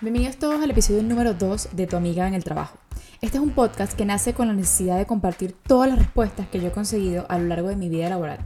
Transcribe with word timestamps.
Bienvenidos 0.00 0.36
todos 0.36 0.62
al 0.62 0.70
episodio 0.70 1.02
número 1.02 1.34
2 1.34 1.70
de 1.72 1.88
Tu 1.88 1.96
amiga 1.96 2.28
en 2.28 2.34
el 2.34 2.44
trabajo. 2.44 2.78
Este 3.20 3.38
es 3.38 3.42
un 3.42 3.50
podcast 3.50 3.94
que 3.94 4.04
nace 4.04 4.32
con 4.32 4.46
la 4.46 4.54
necesidad 4.54 4.96
de 4.96 5.06
compartir 5.06 5.56
todas 5.66 5.88
las 5.88 5.98
respuestas 5.98 6.46
que 6.46 6.60
yo 6.60 6.68
he 6.68 6.70
conseguido 6.70 7.26
a 7.28 7.36
lo 7.36 7.46
largo 7.46 7.68
de 7.68 7.74
mi 7.74 7.88
vida 7.88 8.08
laboral. 8.08 8.38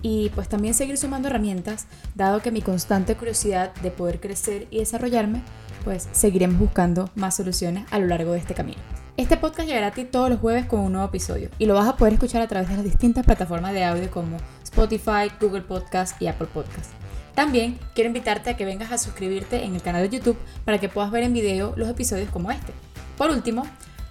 Y 0.00 0.30
pues 0.30 0.48
también 0.48 0.72
seguir 0.72 0.96
sumando 0.96 1.28
herramientas, 1.28 1.88
dado 2.14 2.40
que 2.40 2.50
mi 2.50 2.62
constante 2.62 3.16
curiosidad 3.16 3.74
de 3.82 3.90
poder 3.90 4.18
crecer 4.18 4.66
y 4.70 4.78
desarrollarme, 4.78 5.42
pues 5.84 6.08
seguiremos 6.12 6.58
buscando 6.58 7.10
más 7.16 7.36
soluciones 7.36 7.84
a 7.90 7.98
lo 7.98 8.06
largo 8.06 8.32
de 8.32 8.38
este 8.38 8.54
camino. 8.54 8.80
Este 9.18 9.36
podcast 9.36 9.68
llegará 9.68 9.88
a 9.88 9.92
ti 9.92 10.06
todos 10.06 10.30
los 10.30 10.40
jueves 10.40 10.64
con 10.64 10.80
un 10.80 10.92
nuevo 10.92 11.08
episodio 11.08 11.50
y 11.58 11.66
lo 11.66 11.74
vas 11.74 11.86
a 11.86 11.98
poder 11.98 12.14
escuchar 12.14 12.40
a 12.40 12.48
través 12.48 12.70
de 12.70 12.76
las 12.76 12.84
distintas 12.84 13.26
plataformas 13.26 13.74
de 13.74 13.84
audio 13.84 14.10
como 14.10 14.38
Spotify, 14.64 15.30
Google 15.38 15.62
Podcast 15.62 16.22
y 16.22 16.28
Apple 16.28 16.48
Podcast. 16.50 16.92
También 17.38 17.78
quiero 17.94 18.08
invitarte 18.08 18.50
a 18.50 18.56
que 18.56 18.64
vengas 18.64 18.90
a 18.90 18.98
suscribirte 18.98 19.62
en 19.64 19.76
el 19.76 19.80
canal 19.80 20.02
de 20.02 20.08
YouTube 20.08 20.36
para 20.64 20.78
que 20.78 20.88
puedas 20.88 21.12
ver 21.12 21.22
en 21.22 21.32
video 21.32 21.72
los 21.76 21.88
episodios 21.88 22.28
como 22.30 22.50
este. 22.50 22.72
Por 23.16 23.30
último, 23.30 23.64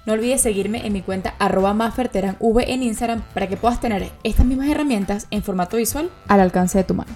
no 0.05 0.13
olvides 0.13 0.39
seguirme 0.39 0.87
en 0.87 0.93
mi 0.93 1.01
cuenta 1.01 1.35
arroba 1.37 1.75
en 1.75 2.83
Instagram 2.83 3.21
para 3.33 3.47
que 3.47 3.57
puedas 3.57 3.81
tener 3.81 4.09
estas 4.23 4.45
mismas 4.45 4.69
herramientas 4.69 5.27
en 5.29 5.43
formato 5.43 5.75
visual 5.75 6.09
al 6.29 6.39
alcance 6.39 6.77
de 6.77 6.85
tu 6.85 6.93
mano. 6.93 7.11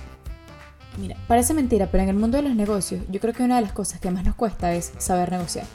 Mira, 0.97 1.15
parece 1.29 1.53
mentira, 1.53 1.87
pero 1.89 2.03
en 2.03 2.09
el 2.09 2.17
mundo 2.17 2.35
de 2.35 2.43
los 2.43 2.57
negocios 2.57 3.05
yo 3.09 3.21
creo 3.21 3.33
que 3.33 3.43
una 3.43 3.55
de 3.55 3.61
las 3.61 3.71
cosas 3.71 4.01
que 4.01 4.11
más 4.11 4.25
nos 4.25 4.35
cuesta 4.35 4.73
es 4.73 4.91
saber 4.97 5.31
negociar. 5.31 5.65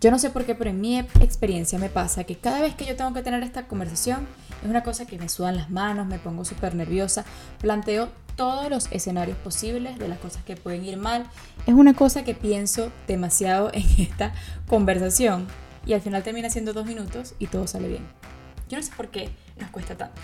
Yo 0.00 0.12
no 0.12 0.20
sé 0.20 0.30
por 0.30 0.44
qué, 0.44 0.54
pero 0.54 0.70
en 0.70 0.80
mi 0.80 1.00
experiencia 1.00 1.80
me 1.80 1.88
pasa 1.88 2.22
que 2.22 2.36
cada 2.36 2.60
vez 2.60 2.76
que 2.76 2.84
yo 2.84 2.94
tengo 2.94 3.12
que 3.12 3.22
tener 3.22 3.42
esta 3.42 3.66
conversación 3.66 4.28
es 4.62 4.70
una 4.70 4.84
cosa 4.84 5.04
que 5.04 5.18
me 5.18 5.28
sudan 5.28 5.56
las 5.56 5.68
manos, 5.68 6.06
me 6.06 6.20
pongo 6.20 6.44
súper 6.44 6.76
nerviosa, 6.76 7.24
planteo 7.60 8.08
todos 8.36 8.68
los 8.68 8.88
escenarios 8.90 9.36
posibles 9.38 9.98
de 9.98 10.08
las 10.08 10.18
cosas 10.18 10.42
que 10.44 10.56
pueden 10.56 10.84
ir 10.84 10.96
mal. 10.96 11.24
Es 11.66 11.74
una 11.74 11.94
cosa 11.94 12.24
que 12.24 12.34
pienso 12.34 12.90
demasiado 13.06 13.70
en 13.72 13.84
esta 13.98 14.32
conversación 14.66 15.46
y 15.86 15.92
al 15.92 16.00
final 16.00 16.22
termina 16.22 16.50
siendo 16.50 16.72
dos 16.72 16.86
minutos 16.86 17.34
y 17.38 17.46
todo 17.46 17.66
sale 17.66 17.88
bien. 17.88 18.06
Yo 18.68 18.78
no 18.78 18.82
sé 18.82 18.92
por 18.96 19.08
qué 19.08 19.28
nos 19.60 19.70
cuesta 19.70 19.96
tanto. 19.96 20.20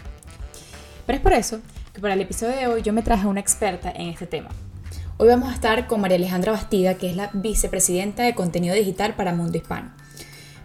Pero 1.06 1.17
es 1.17 1.22
por 1.22 1.33
eso 1.33 1.61
que 1.92 2.00
para 2.00 2.14
el 2.14 2.20
episodio 2.20 2.56
de 2.56 2.67
hoy 2.67 2.83
yo 2.83 2.92
me 2.92 3.02
traje 3.02 3.25
a 3.25 3.28
una 3.28 3.41
experta 3.41 3.91
en 3.91 4.08
este 4.08 4.27
tema. 4.27 4.48
Hoy 5.19 5.28
vamos 5.28 5.50
a 5.50 5.55
estar 5.55 5.86
con 5.86 6.00
María 6.00 6.17
Alejandra 6.17 6.52
Bastida, 6.52 6.95
que 6.95 7.11
es 7.11 7.17
la 7.17 7.30
vicepresidenta 7.34 8.22
de 8.22 8.34
contenido 8.34 8.74
digital 8.74 9.14
para 9.14 9.34
Mundo 9.34 9.58
Hispano. 9.58 9.91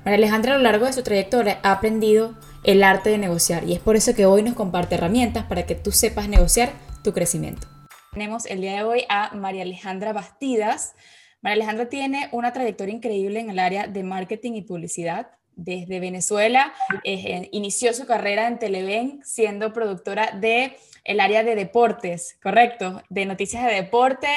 María 0.06 0.18
Alejandra 0.18 0.54
a 0.54 0.58
lo 0.58 0.64
largo 0.64 0.86
de 0.86 0.94
su 0.94 1.04
trayectoria 1.04 1.60
ha 1.64 1.74
aprendido 1.74 2.36
el 2.64 2.84
arte 2.84 3.10
de 3.10 3.18
negociar 3.18 3.64
y 3.66 3.74
es 3.74 3.80
por 3.80 3.96
eso 3.96 4.16
que 4.16 4.26
hoy 4.26 4.44
nos 4.44 4.54
comparte 4.54 4.96
herramientas 4.96 5.46
para 5.46 5.66
que 5.66 5.76
tú 5.76 5.92
sepas 5.92 6.30
negociar 6.30 6.72
tu 7.06 7.14
crecimiento. 7.14 7.68
Tenemos 8.12 8.46
el 8.48 8.62
día 8.62 8.74
de 8.74 8.84
hoy 8.84 9.06
a 9.10 9.34
María 9.36 9.62
Alejandra 9.62 10.12
Bastidas. 10.12 10.96
María 11.42 11.56
Alejandra 11.56 11.88
tiene 11.88 12.30
una 12.32 12.52
trayectoria 12.52 12.96
increíble 12.96 13.40
en 13.40 13.52
el 13.52 13.60
área 13.60 13.88
de 13.88 14.04
marketing 14.04 14.54
y 14.54 14.64
publicidad. 14.64 15.30
Desde 15.56 16.00
Venezuela 16.00 16.74
eh, 17.04 17.48
inició 17.52 17.94
su 17.94 18.08
carrera 18.08 18.48
en 18.48 18.58
Televen 18.58 19.22
siendo 19.24 19.72
productora 19.72 20.32
de 20.32 20.78
el 21.04 21.20
área 21.20 21.44
de 21.44 21.56
deportes, 21.56 22.40
correcto, 22.42 23.04
de 23.10 23.26
noticias 23.26 23.64
de 23.64 23.74
deporte 23.74 24.28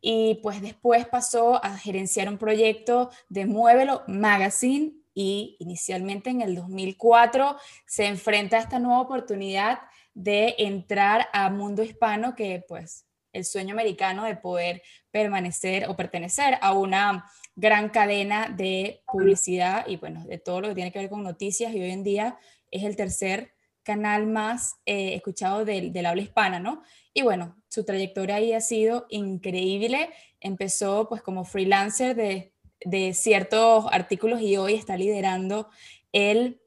y 0.00 0.40
pues 0.42 0.62
después 0.62 1.06
pasó 1.06 1.62
a 1.62 1.76
gerenciar 1.76 2.30
un 2.30 2.38
proyecto 2.38 3.10
de 3.28 3.44
Muévelo 3.44 4.02
Magazine 4.08 4.94
y 5.12 5.56
inicialmente 5.60 6.30
en 6.30 6.40
el 6.40 6.56
2004 6.56 7.56
se 7.86 8.06
enfrenta 8.06 8.56
a 8.56 8.60
esta 8.60 8.78
nueva 8.78 9.02
oportunidad 9.02 9.80
de 10.14 10.54
entrar 10.58 11.28
a 11.32 11.50
mundo 11.50 11.82
hispano, 11.82 12.34
que 12.34 12.64
pues 12.66 13.06
el 13.32 13.44
sueño 13.44 13.74
americano 13.74 14.24
de 14.24 14.36
poder 14.36 14.82
permanecer 15.10 15.88
o 15.88 15.96
pertenecer 15.96 16.56
a 16.60 16.72
una 16.72 17.26
gran 17.56 17.90
cadena 17.90 18.48
de 18.48 19.02
publicidad 19.12 19.86
y 19.86 19.96
bueno, 19.96 20.24
de 20.24 20.38
todo 20.38 20.60
lo 20.60 20.68
que 20.68 20.74
tiene 20.74 20.92
que 20.92 21.00
ver 21.00 21.10
con 21.10 21.22
noticias 21.22 21.72
y 21.74 21.80
hoy 21.80 21.90
en 21.90 22.04
día 22.04 22.38
es 22.70 22.84
el 22.84 22.96
tercer 22.96 23.52
canal 23.82 24.26
más 24.26 24.76
eh, 24.86 25.14
escuchado 25.14 25.64
del, 25.64 25.92
del, 25.92 26.06
habla 26.06 26.22
hispana, 26.22 26.58
¿no? 26.58 26.82
Y 27.12 27.22
bueno, 27.22 27.56
su 27.68 27.84
trayectoria 27.84 28.36
ahí 28.36 28.52
ha 28.52 28.60
sido 28.60 29.06
increíble. 29.10 30.10
Empezó 30.40 31.06
pues 31.08 31.20
como 31.22 31.44
freelancer 31.44 32.16
de, 32.16 32.54
de 32.84 33.12
ciertos 33.12 33.86
artículos 33.92 34.40
y 34.40 34.56
hoy 34.56 34.74
está 34.74 34.96
liderando 34.96 35.68
el 36.12 36.60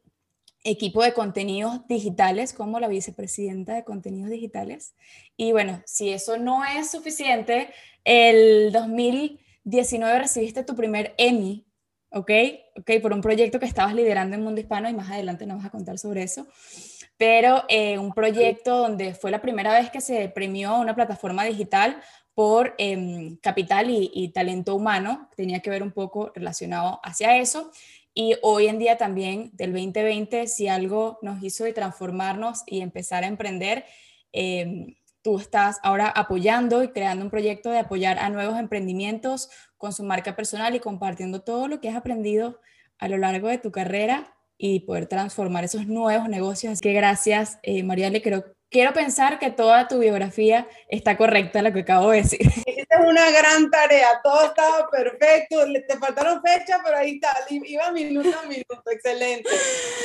equipo 0.69 1.01
de 1.01 1.13
contenidos 1.13 1.87
digitales 1.87 2.53
como 2.53 2.79
la 2.79 2.87
vicepresidenta 2.87 3.73
de 3.73 3.85
contenidos 3.85 4.29
digitales. 4.29 4.95
Y 5.37 5.53
bueno, 5.53 5.81
si 5.85 6.09
eso 6.09 6.37
no 6.37 6.63
es 6.65 6.91
suficiente, 6.91 7.69
el 8.03 8.71
2019 8.73 10.19
recibiste 10.19 10.63
tu 10.63 10.75
primer 10.75 11.15
Emmy, 11.17 11.65
¿ok? 12.11 12.31
Ok, 12.79 12.91
por 13.01 13.13
un 13.13 13.21
proyecto 13.21 13.59
que 13.59 13.65
estabas 13.65 13.95
liderando 13.95 14.35
en 14.35 14.43
Mundo 14.43 14.59
Hispano 14.59 14.89
y 14.89 14.93
más 14.93 15.09
adelante 15.09 15.45
nos 15.45 15.57
vas 15.57 15.67
a 15.67 15.71
contar 15.71 15.97
sobre 15.97 16.23
eso. 16.23 16.45
Pero 17.17 17.63
eh, 17.69 17.97
un 17.97 18.13
proyecto 18.13 18.77
donde 18.77 19.15
fue 19.15 19.31
la 19.31 19.41
primera 19.41 19.73
vez 19.73 19.89
que 19.89 20.01
se 20.01 20.27
premió 20.29 20.77
una 20.77 20.95
plataforma 20.95 21.45
digital 21.45 22.01
por 22.33 22.75
em, 22.77 23.37
capital 23.37 23.89
y, 23.89 24.11
y 24.13 24.29
talento 24.29 24.75
humano, 24.75 25.29
tenía 25.35 25.61
que 25.61 25.71
ver 25.71 25.81
un 25.81 25.91
poco 25.91 26.31
relacionado 26.35 26.99
hacia 27.03 27.37
eso. 27.37 27.71
Y 28.19 28.33
hoy 28.41 28.65
en 28.65 28.79
día 28.79 28.97
también, 28.97 29.51
del 29.53 29.73
2020, 29.73 30.47
si 30.47 30.67
algo 30.67 31.19
nos 31.21 31.43
hizo 31.43 31.71
transformarnos 31.71 32.63
y 32.65 32.81
empezar 32.81 33.23
a 33.23 33.27
emprender, 33.27 33.85
em, 34.31 34.95
tú 35.21 35.37
estás 35.37 35.77
ahora 35.83 36.07
apoyando 36.07 36.81
y 36.81 36.87
creando 36.87 37.23
un 37.23 37.29
proyecto 37.29 37.69
de 37.69 37.77
apoyar 37.77 38.17
a 38.17 38.31
nuevos 38.31 38.57
emprendimientos 38.57 39.51
con 39.77 39.93
su 39.93 40.01
marca 40.01 40.35
personal 40.35 40.75
y 40.75 40.79
compartiendo 40.79 41.43
todo 41.43 41.67
lo 41.67 41.79
que 41.79 41.89
has 41.89 41.95
aprendido 41.95 42.59
a 42.97 43.07
lo 43.07 43.19
largo 43.19 43.49
de 43.49 43.59
tu 43.59 43.71
carrera 43.71 44.35
y 44.57 44.79
poder 44.79 45.05
transformar 45.05 45.65
esos 45.65 45.85
nuevos 45.85 46.27
negocios. 46.27 46.73
Así 46.73 46.81
que 46.81 46.93
gracias, 46.93 47.59
eh, 47.61 47.83
María, 47.83 48.11
creo 48.23 48.56
quiero 48.69 48.93
pensar 48.93 49.39
que 49.39 49.51
toda 49.51 49.87
tu 49.87 49.99
biografía 49.99 50.67
está 50.89 51.17
correcta, 51.17 51.61
lo 51.61 51.71
que 51.73 51.81
acabo 51.81 52.11
de 52.11 52.17
decir. 52.17 52.39
Esta 52.65 53.01
es 53.01 53.05
una 53.05 53.29
gran 53.31 53.69
tarea, 53.69 54.19
todo 54.23 54.45
estaba 54.45 54.89
perfecto, 54.89 55.57
te 55.87 55.97
faltaron 55.97 56.41
fechas, 56.41 56.79
pero 56.83 56.97
ahí 56.97 57.15
está, 57.15 57.35
iba 57.49 57.91
minuto 57.91 58.29
a 58.37 58.47
minuto, 58.47 58.83
excelente. 58.89 59.49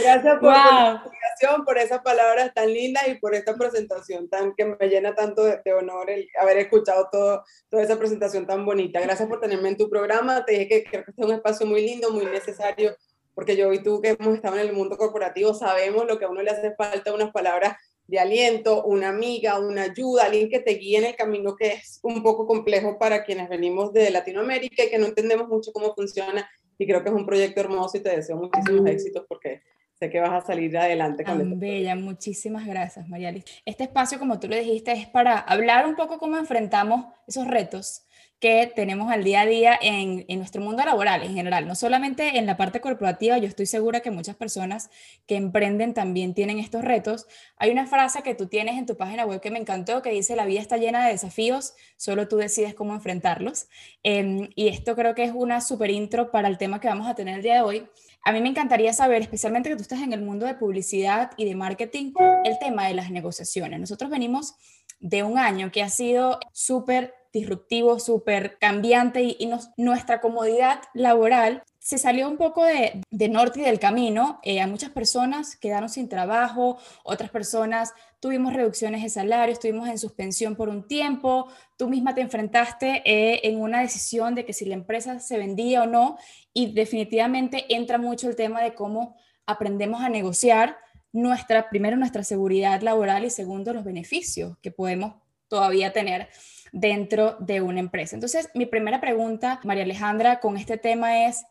Gracias 0.02 0.38
por 0.38 0.52
la 0.52 1.02
explicación, 1.02 1.64
por 1.64 1.78
esas 1.78 2.00
palabras 2.00 2.52
tan 2.54 2.72
lindas 2.72 3.06
y 3.08 3.14
por 3.16 3.34
esta 3.34 3.54
presentación 3.54 4.28
tan 4.28 4.54
que 4.54 4.64
me 4.64 4.88
llena 4.88 5.14
tanto 5.14 5.44
de, 5.44 5.72
honor 5.72 6.10
el 6.10 6.28
haber 6.40 6.58
escuchado 6.58 7.08
todo, 7.10 7.44
toda 7.70 7.82
esa 7.82 7.98
presentación 7.98 8.46
tan 8.46 8.64
bonita. 8.64 9.00
Gracias 9.00 9.28
por 9.28 9.40
tenerme 9.40 9.70
en 9.70 9.76
tu 9.76 9.88
programa, 9.88 10.44
te 10.44 10.52
dije 10.52 10.68
que 10.68 10.84
creo 10.84 11.04
que 11.04 11.10
este 11.10 11.22
es 11.22 11.28
un 11.28 11.34
espacio 11.34 11.66
muy 11.66 11.82
lindo, 11.82 12.10
muy 12.10 12.26
necesario, 12.26 12.94
porque 13.34 13.56
yo 13.56 13.72
y 13.72 13.82
tú 13.82 14.00
que 14.02 14.16
hemos 14.18 14.34
estado 14.34 14.56
en 14.56 14.68
el 14.68 14.72
mundo 14.72 14.98
corporativo 14.98 15.54
sabemos 15.54 16.06
lo 16.06 16.18
que 16.18 16.26
a 16.26 16.28
uno 16.28 16.42
le 16.42 16.50
hace 16.50 16.74
falta, 16.74 17.14
unas 17.14 17.30
palabras 17.30 17.76
de 18.06 18.18
aliento, 18.18 18.84
una 18.84 19.08
amiga, 19.08 19.58
una 19.58 19.82
ayuda, 19.82 20.24
alguien 20.24 20.48
que 20.48 20.60
te 20.60 20.72
guíe 20.72 20.98
en 20.98 21.04
el 21.04 21.16
camino 21.16 21.56
que 21.56 21.68
es 21.68 22.00
un 22.02 22.22
poco 22.22 22.46
complejo 22.46 22.98
para 22.98 23.24
quienes 23.24 23.48
venimos 23.48 23.92
de 23.92 24.10
Latinoamérica 24.10 24.84
y 24.84 24.90
que 24.90 24.98
no 24.98 25.06
entendemos 25.06 25.48
mucho 25.48 25.72
cómo 25.72 25.94
funciona. 25.94 26.48
Y 26.78 26.86
creo 26.86 27.02
que 27.02 27.10
es 27.10 27.14
un 27.14 27.26
proyecto 27.26 27.60
hermoso 27.60 27.96
y 27.96 28.00
te 28.00 28.10
deseo 28.10 28.36
muchísimos 28.36 28.86
éxitos 28.86 29.24
porque 29.28 29.62
sé 29.94 30.10
que 30.10 30.20
vas 30.20 30.32
a 30.32 30.46
salir 30.46 30.76
adelante 30.76 31.24
con 31.24 31.40
esto. 31.40 31.54
Bella, 31.56 31.94
muchísimas 31.94 32.66
gracias, 32.66 33.08
María 33.08 33.32
Este 33.64 33.84
espacio, 33.84 34.18
como 34.18 34.40
tú 34.40 34.48
lo 34.48 34.56
dijiste, 34.56 34.92
es 34.92 35.06
para 35.06 35.38
hablar 35.38 35.86
un 35.86 35.94
poco 35.94 36.18
cómo 36.18 36.36
enfrentamos 36.36 37.06
esos 37.26 37.46
retos 37.46 38.04
que 38.42 38.72
tenemos 38.74 39.08
al 39.12 39.22
día 39.22 39.42
a 39.42 39.46
día 39.46 39.78
en, 39.80 40.26
nuestro 40.36 40.60
mundo 40.60 40.84
laboral 40.84 41.22
en 41.22 41.32
general, 41.32 41.68
no 41.68 41.76
solamente 41.76 42.38
en 42.38 42.44
la 42.44 42.56
parte 42.56 42.80
corporativa, 42.80 43.38
yo 43.38 43.46
estoy 43.46 43.66
segura 43.66 44.00
que 44.00 44.10
muchas 44.10 44.34
personas 44.34 44.90
que 45.28 45.36
emprenden 45.36 45.94
también 45.94 46.34
tienen 46.34 46.58
estos 46.58 46.82
retos. 46.82 47.28
Hay 47.56 47.70
una 47.70 47.86
frase 47.86 48.24
que 48.24 48.34
tú 48.34 48.48
tienes 48.48 48.76
en 48.78 48.84
tu 48.84 48.96
página 48.96 49.24
web 49.26 49.40
que 49.40 49.52
me 49.52 49.60
encantó, 49.60 50.02
que 50.02 50.10
dice, 50.10 50.34
la 50.34 50.44
vida 50.44 50.60
está 50.60 50.76
llena 50.76 51.06
de 51.06 51.12
desafíos, 51.12 51.74
solo 51.96 52.26
tú 52.26 52.36
decides 52.36 52.74
cómo 52.74 52.94
enfrentarlos. 52.94 53.68
Em, 54.02 54.48
y 54.56 54.66
esto 54.66 54.96
creo 54.96 55.14
que 55.14 55.22
es 55.22 55.32
una 55.32 55.60
super 55.60 55.90
intro 55.90 56.32
para 56.32 56.48
el 56.48 56.58
tema 56.58 56.80
que 56.80 56.88
vamos 56.88 57.06
a 57.06 57.14
tener 57.14 57.36
el 57.36 57.42
día 57.42 57.54
de 57.54 57.62
hoy. 57.62 57.88
A 58.24 58.32
mí 58.32 58.40
me 58.40 58.48
encantaría 58.48 58.92
saber, 58.92 59.22
especialmente 59.22 59.68
que 59.68 59.76
tú 59.76 59.82
estás 59.82 60.00
en 60.00 60.12
el 60.12 60.22
mundo 60.22 60.46
de 60.46 60.54
publicidad 60.54 61.32
y 61.36 61.44
de 61.44 61.56
marketing, 61.56 62.12
el 62.44 62.58
tema 62.60 62.86
de 62.86 62.94
las 62.94 63.10
negociaciones. 63.10 63.80
Nosotros 63.80 64.10
venimos 64.10 64.54
de 65.00 65.24
un 65.24 65.38
año 65.38 65.72
que 65.72 65.82
ha 65.82 65.88
sido 65.88 66.38
súper 66.52 67.14
disruptivo, 67.32 67.98
súper 67.98 68.58
cambiante 68.58 69.22
y, 69.22 69.50
nuestra 69.76 70.20
comodidad 70.20 70.80
laboral 70.94 71.64
se 71.78 71.98
salió 71.98 72.28
un 72.28 72.36
poco 72.36 72.64
de, 72.64 73.02
norte 73.28 73.60
y 73.60 73.64
del 73.64 73.80
camino. 73.80 74.38
Eh, 74.44 74.60
a 74.60 74.66
muchas 74.68 74.90
personas 74.90 75.56
quedaron 75.56 75.88
sin 75.88 76.08
trabajo, 76.08 76.78
otras 77.02 77.30
personas 77.30 77.92
tuvimos 78.22 78.52
reducciones 78.52 79.02
de 79.02 79.08
salario, 79.08 79.52
estuvimos 79.52 79.88
en 79.88 79.98
suspensión 79.98 80.54
por 80.54 80.68
un 80.68 80.86
tiempo, 80.86 81.48
tú 81.76 81.88
misma 81.88 82.14
te 82.14 82.20
enfrentaste 82.20 83.02
eh, 83.04 83.40
en 83.42 83.60
una 83.60 83.80
decisión 83.80 84.36
de 84.36 84.44
que 84.44 84.52
si 84.52 84.64
la 84.64 84.74
empresa 84.74 85.18
se 85.18 85.38
vendía 85.38 85.82
o 85.82 85.86
no 85.86 86.18
y 86.54 86.72
definitivamente 86.72 87.66
entra 87.74 87.98
mucho 87.98 88.28
el 88.28 88.36
tema 88.36 88.62
de 88.62 88.74
cómo 88.74 89.16
aprendemos 89.44 90.02
a 90.02 90.08
negociar 90.08 90.78
nuestra, 91.10 91.68
primero 91.68 91.96
nuestra 91.96 92.22
seguridad 92.22 92.80
laboral 92.80 93.24
y 93.24 93.30
segundo 93.30 93.72
los 93.72 93.82
beneficios 93.82 94.56
que 94.62 94.70
podemos 94.70 95.14
todavía 95.48 95.92
tener 95.92 96.28
dentro 96.70 97.36
de 97.40 97.60
una 97.60 97.80
empresa. 97.80 98.14
Entonces, 98.14 98.50
mi 98.54 98.66
primera 98.66 99.00
pregunta, 99.00 99.58
María 99.64 99.82
Alejandra, 99.82 100.38
con 100.38 100.56
este 100.56 100.78
tema 100.78 101.26
es, 101.26 101.44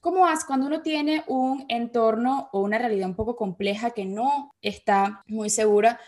¿Cómo 0.00 0.26
haces 0.26 0.44
cuando 0.44 0.66
uno 0.66 0.82
tiene 0.82 1.22
un 1.28 1.64
entorno 1.68 2.48
o 2.52 2.60
una 2.60 2.78
realidad 2.78 3.08
un 3.08 3.14
poco 3.14 3.36
compleja 3.36 3.90
que 3.90 4.04
no 4.04 4.52
está 4.60 5.22
muy 5.28 5.48
segura? 5.48 6.00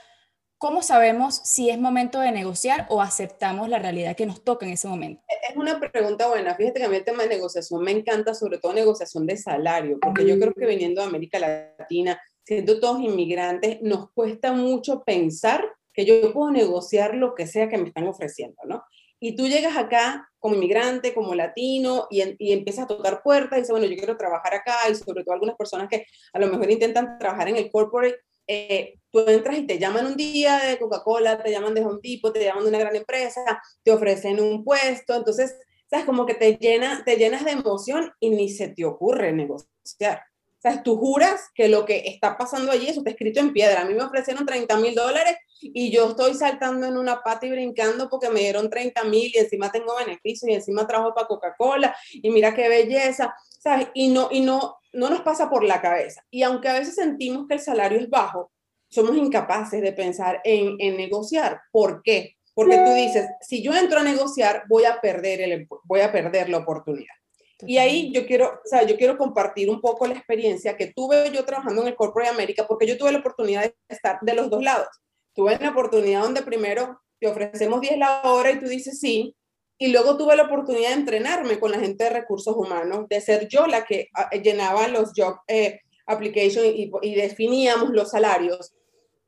¿Cómo 0.60 0.82
sabemos 0.82 1.40
si 1.44 1.70
es 1.70 1.78
momento 1.78 2.19
de 2.19 2.32
negociar 2.32 2.87
o 2.88 3.00
aceptamos 3.00 3.69
la 3.69 3.78
realidad 3.78 4.16
que 4.16 4.26
nos 4.26 4.43
toca 4.43 4.66
en 4.66 4.72
ese 4.72 4.88
momento? 4.88 5.22
Es 5.49 5.56
una 5.56 5.78
pregunta 5.78 6.26
buena. 6.26 6.56
Fíjate 6.56 6.81
que 6.81 6.87
a 6.87 6.88
mí 6.88 6.96
el 6.96 7.05
tema 7.05 7.22
de 7.22 7.28
negociación 7.28 7.81
me 7.81 7.93
encanta, 7.93 8.34
sobre 8.34 8.58
todo 8.58 8.72
negociación 8.72 9.25
de 9.25 9.37
salario, 9.37 10.00
porque 10.00 10.26
yo 10.26 10.37
creo 10.37 10.52
que 10.52 10.66
viniendo 10.66 11.00
de 11.00 11.06
América 11.06 11.38
Latina, 11.38 12.20
siendo 12.44 12.81
todos 12.81 13.00
inmigrantes, 13.00 13.81
nos 13.82 14.10
cuesta 14.10 14.52
mucho 14.52 15.05
pensar 15.05 15.64
que 15.94 16.05
yo 16.05 16.32
puedo 16.32 16.50
negociar 16.50 17.14
lo 17.14 17.37
que 17.37 17.46
sea 17.46 17.69
que 17.69 17.78
me 17.78 17.88
están 17.88 18.08
ofreciendo, 18.08 18.58
¿no? 18.64 18.82
Y 19.20 19.37
tú 19.37 19.46
llegas 19.46 19.76
acá 19.76 20.28
como 20.40 20.56
inmigrante, 20.56 21.14
como 21.14 21.37
latino, 21.37 22.08
y, 22.10 22.20
y, 22.38 22.52
empiezas 22.52 22.84
a 22.84 22.88
tocar 22.88 23.22
puertas 23.22 23.58
y 23.58 23.60
dices, 23.60 23.70
bueno, 23.70 23.87
yo 23.87 23.96
quiero 23.96 24.16
trabajar 24.16 24.55
acá, 24.55 24.76
y 24.90 24.96
sobre 24.96 25.22
todo 25.22 25.34
algunas 25.34 25.56
personas 25.56 25.88
que 25.88 26.05
a 26.32 26.38
lo 26.40 26.49
mejor 26.49 26.69
intentan 26.69 27.16
trabajar 27.19 27.49
en 27.49 27.56
el 27.56 27.70
corporate, 27.70 28.16
eh, 28.49 28.98
tú 29.10 29.20
entras 29.26 29.58
y 29.58 29.66
te 29.66 29.78
llaman 29.78 30.06
un 30.06 30.16
día 30.16 30.58
de 30.58 30.78
Coca-Cola, 30.78 31.43
te 31.43 31.50
llaman 31.50 31.75
de 31.75 31.84
un 31.84 32.00
tipo, 32.00 32.32
te 32.32 32.44
llaman 32.44 32.64
de 32.64 32.70
una 32.70 32.78
gran 32.78 32.96
empresa, 32.96 33.40
te 33.82 33.90
ofrecen 33.90 34.40
un 34.40 34.64
puesto, 34.64 35.14
entonces, 35.14 35.56
sabes, 35.88 36.06
como 36.06 36.26
que 36.26 36.34
te, 36.34 36.56
llena, 36.56 37.02
te 37.05 37.16
llenas 37.16 37.44
de 37.44 37.52
emoción 37.52 38.12
y 38.20 38.31
ni 38.31 38.49
se 38.50 38.69
te 38.69 38.84
ocurre 38.84 39.32
negociar. 39.32 40.22
O 40.58 40.60
sea, 40.60 40.82
tú 40.82 40.96
juras 40.96 41.50
que 41.55 41.69
lo 41.69 41.84
que 41.84 42.02
está 42.06 42.37
pasando 42.37 42.72
allí, 42.72 42.88
eso 42.88 43.00
está 43.00 43.10
escrito 43.10 43.38
en 43.38 43.52
piedra. 43.52 43.82
A 43.82 43.84
mí 43.84 43.94
me 43.94 44.02
ofrecieron 44.02 44.44
30 44.44 44.76
mil 44.78 44.93
dólares 44.93 45.37
y 45.60 45.93
yo 45.93 46.08
estoy 46.08 46.34
saltando 46.34 46.84
en 46.84 46.96
una 46.96 47.22
pata 47.22 47.46
y 47.46 47.50
brincando 47.50 48.08
porque 48.08 48.28
me 48.28 48.40
dieron 48.40 48.69
30 48.69 49.05
mil 49.05 49.31
y 49.32 49.38
encima 49.38 49.70
tengo 49.70 49.96
beneficios 49.96 50.50
y 50.50 50.55
encima 50.55 50.84
trabajo 50.84 51.14
para 51.14 51.28
Coca-Cola 51.28 51.94
y 52.10 52.28
mira 52.31 52.55
qué 52.55 52.69
belleza, 52.69 53.37
¿sabes? 53.60 53.87
Y 53.94 54.08
no, 54.08 54.31
y 54.32 54.40
no, 54.40 54.78
no 54.93 55.10
nos 55.10 55.20
pasa 55.20 55.49
por 55.49 55.62
la 55.62 55.81
cabeza. 55.81 56.25
Y 56.28 56.43
aunque 56.43 56.69
a 56.69 56.78
veces 56.78 56.96
sentimos 56.96 57.46
que 57.46 57.55
el 57.55 57.60
salario 57.60 57.99
es 58.00 58.10
bajo, 58.10 58.50
somos 58.88 59.17
incapaces 59.17 59.81
de 59.81 59.93
pensar 59.93 60.40
en, 60.44 60.76
en 60.79 60.96
negociar. 60.96 61.61
¿Por 61.70 62.02
qué? 62.02 62.37
Porque 62.55 62.76
tú 62.76 62.93
dices, 62.93 63.29
si 63.40 63.62
yo 63.62 63.73
entro 63.73 64.00
a 64.00 64.02
negociar, 64.02 64.64
voy 64.69 64.85
a 64.85 65.00
perder, 65.00 65.40
el, 65.40 65.69
voy 65.85 66.00
a 66.00 66.11
perder 66.11 66.49
la 66.49 66.58
oportunidad. 66.58 67.14
Y 67.61 67.79
ahí 67.79 68.12
yo 68.12 68.26
quiero, 68.26 68.61
o 68.64 68.69
sea, 68.69 68.85
yo 68.85 68.96
quiero 68.96 69.19
compartir 69.19 69.69
un 69.69 69.81
poco 69.81 70.06
la 70.06 70.14
experiencia 70.14 70.76
que 70.76 70.93
tuve 70.93 71.31
yo 71.32 71.44
trabajando 71.44 71.82
en 71.82 71.88
el 71.88 71.96
Corporate 71.96 72.31
América, 72.31 72.67
porque 72.67 72.87
yo 72.87 72.96
tuve 72.96 73.12
la 73.12 73.19
oportunidad 73.19 73.62
de 73.62 73.75
estar 73.88 74.19
de 74.23 74.35
los 74.35 74.50
dos 74.50 74.62
lados. 74.62 74.88
Tuve 75.34 75.58
la 75.58 75.70
oportunidad 75.70 76.23
donde 76.23 76.43
primero 76.43 77.00
te 77.20 77.29
ofrecemos 77.29 77.81
10 77.81 77.99
la 77.99 78.23
hora 78.25 78.50
y 78.52 78.61
tú 78.61 78.67
dices 78.67 79.00
sí, 79.00 79.34
y 79.79 79.88
luego 79.88 80.17
tuve 80.17 80.37
la 80.37 80.44
oportunidad 80.44 80.88
de 80.88 80.94
entrenarme 80.94 81.61
con 81.61 81.70
la 81.70 81.79
gente 81.79 82.05
de 82.05 82.11
recursos 82.11 82.55
humanos, 82.56 83.08
de 83.08 83.20
ser 83.20 83.49
yo 83.49 83.67
la 83.67 83.84
que 83.84 84.08
ah, 84.14 84.31
llenaba 84.31 84.88
los 84.88 85.12
job 85.17 85.37
eh, 85.46 85.81
applications 86.06 86.67
y, 86.67 86.91
y, 87.02 87.14
definíamos 87.14 87.91
los 87.91 88.11
salarios. 88.11 88.73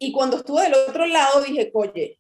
Y 0.03 0.13
cuando 0.13 0.39
estuve 0.39 0.63
del 0.63 0.75
otro 0.75 1.07
lado 1.07 1.43
dije, 1.43 1.71
oye, 1.75 2.19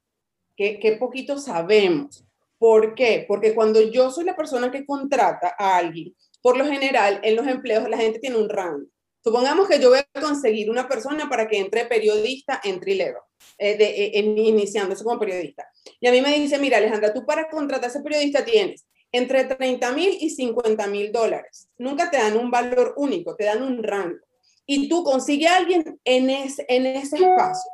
qué, 0.54 0.96
poquito 1.00 1.38
sabemos 1.38 2.24
¿Por 2.58 2.94
qué? 2.94 3.24
Porque 3.26 3.54
cuando 3.54 3.80
yo 3.80 4.10
soy 4.10 4.24
la 4.24 4.36
persona 4.36 4.70
que 4.70 4.84
contrata 4.84 5.54
a 5.58 5.78
alguien, 5.78 6.14
por 6.42 6.58
lo 6.58 6.66
general 6.66 7.18
en 7.22 7.34
los 7.36 7.46
empleos 7.46 7.88
la 7.88 7.96
gente 7.96 8.18
tiene 8.18 8.36
un 8.36 8.50
rango. 8.50 8.86
Supongamos 9.24 9.66
que 9.66 9.80
yo 9.80 9.88
voy 9.88 10.00
a 10.00 10.20
conseguir 10.20 10.68
una 10.68 10.86
persona 10.86 11.26
para 11.30 11.48
que 11.48 11.56
entre 11.56 11.86
periodista 11.86 12.60
en 12.62 12.78
level, 12.80 13.22
eh, 13.56 13.78
de, 13.78 14.04
eh, 14.08 14.18
iniciándose 14.18 15.02
como 15.02 15.18
periodista. 15.18 15.66
Y 16.00 16.06
a 16.06 16.12
mí 16.12 16.20
me 16.20 16.38
dice, 16.38 16.58
mira 16.58 16.76
Alejandra, 16.76 17.14
tú 17.14 17.24
para 17.24 17.48
contratar 17.48 17.86
a 17.86 17.88
ese 17.88 18.02
periodista 18.02 18.44
tienes 18.44 18.84
entre 19.10 19.44
30 19.44 19.92
mil 19.92 20.18
y 20.20 20.28
50 20.28 20.86
mil 20.88 21.12
dólares. 21.12 21.70
Nunca 21.78 22.10
te 22.10 22.18
dan 22.18 22.36
un 22.36 22.50
valor 22.50 22.92
único, 22.98 23.36
te 23.36 23.44
dan 23.44 23.62
un 23.62 23.82
rango. 23.82 24.18
Y 24.66 24.88
tú 24.88 25.02
consigues 25.04 25.50
a 25.50 25.56
alguien 25.56 26.00
en 26.04 26.30
ese, 26.30 26.64
en 26.68 26.86
ese 26.86 27.16
espacio. 27.16 27.70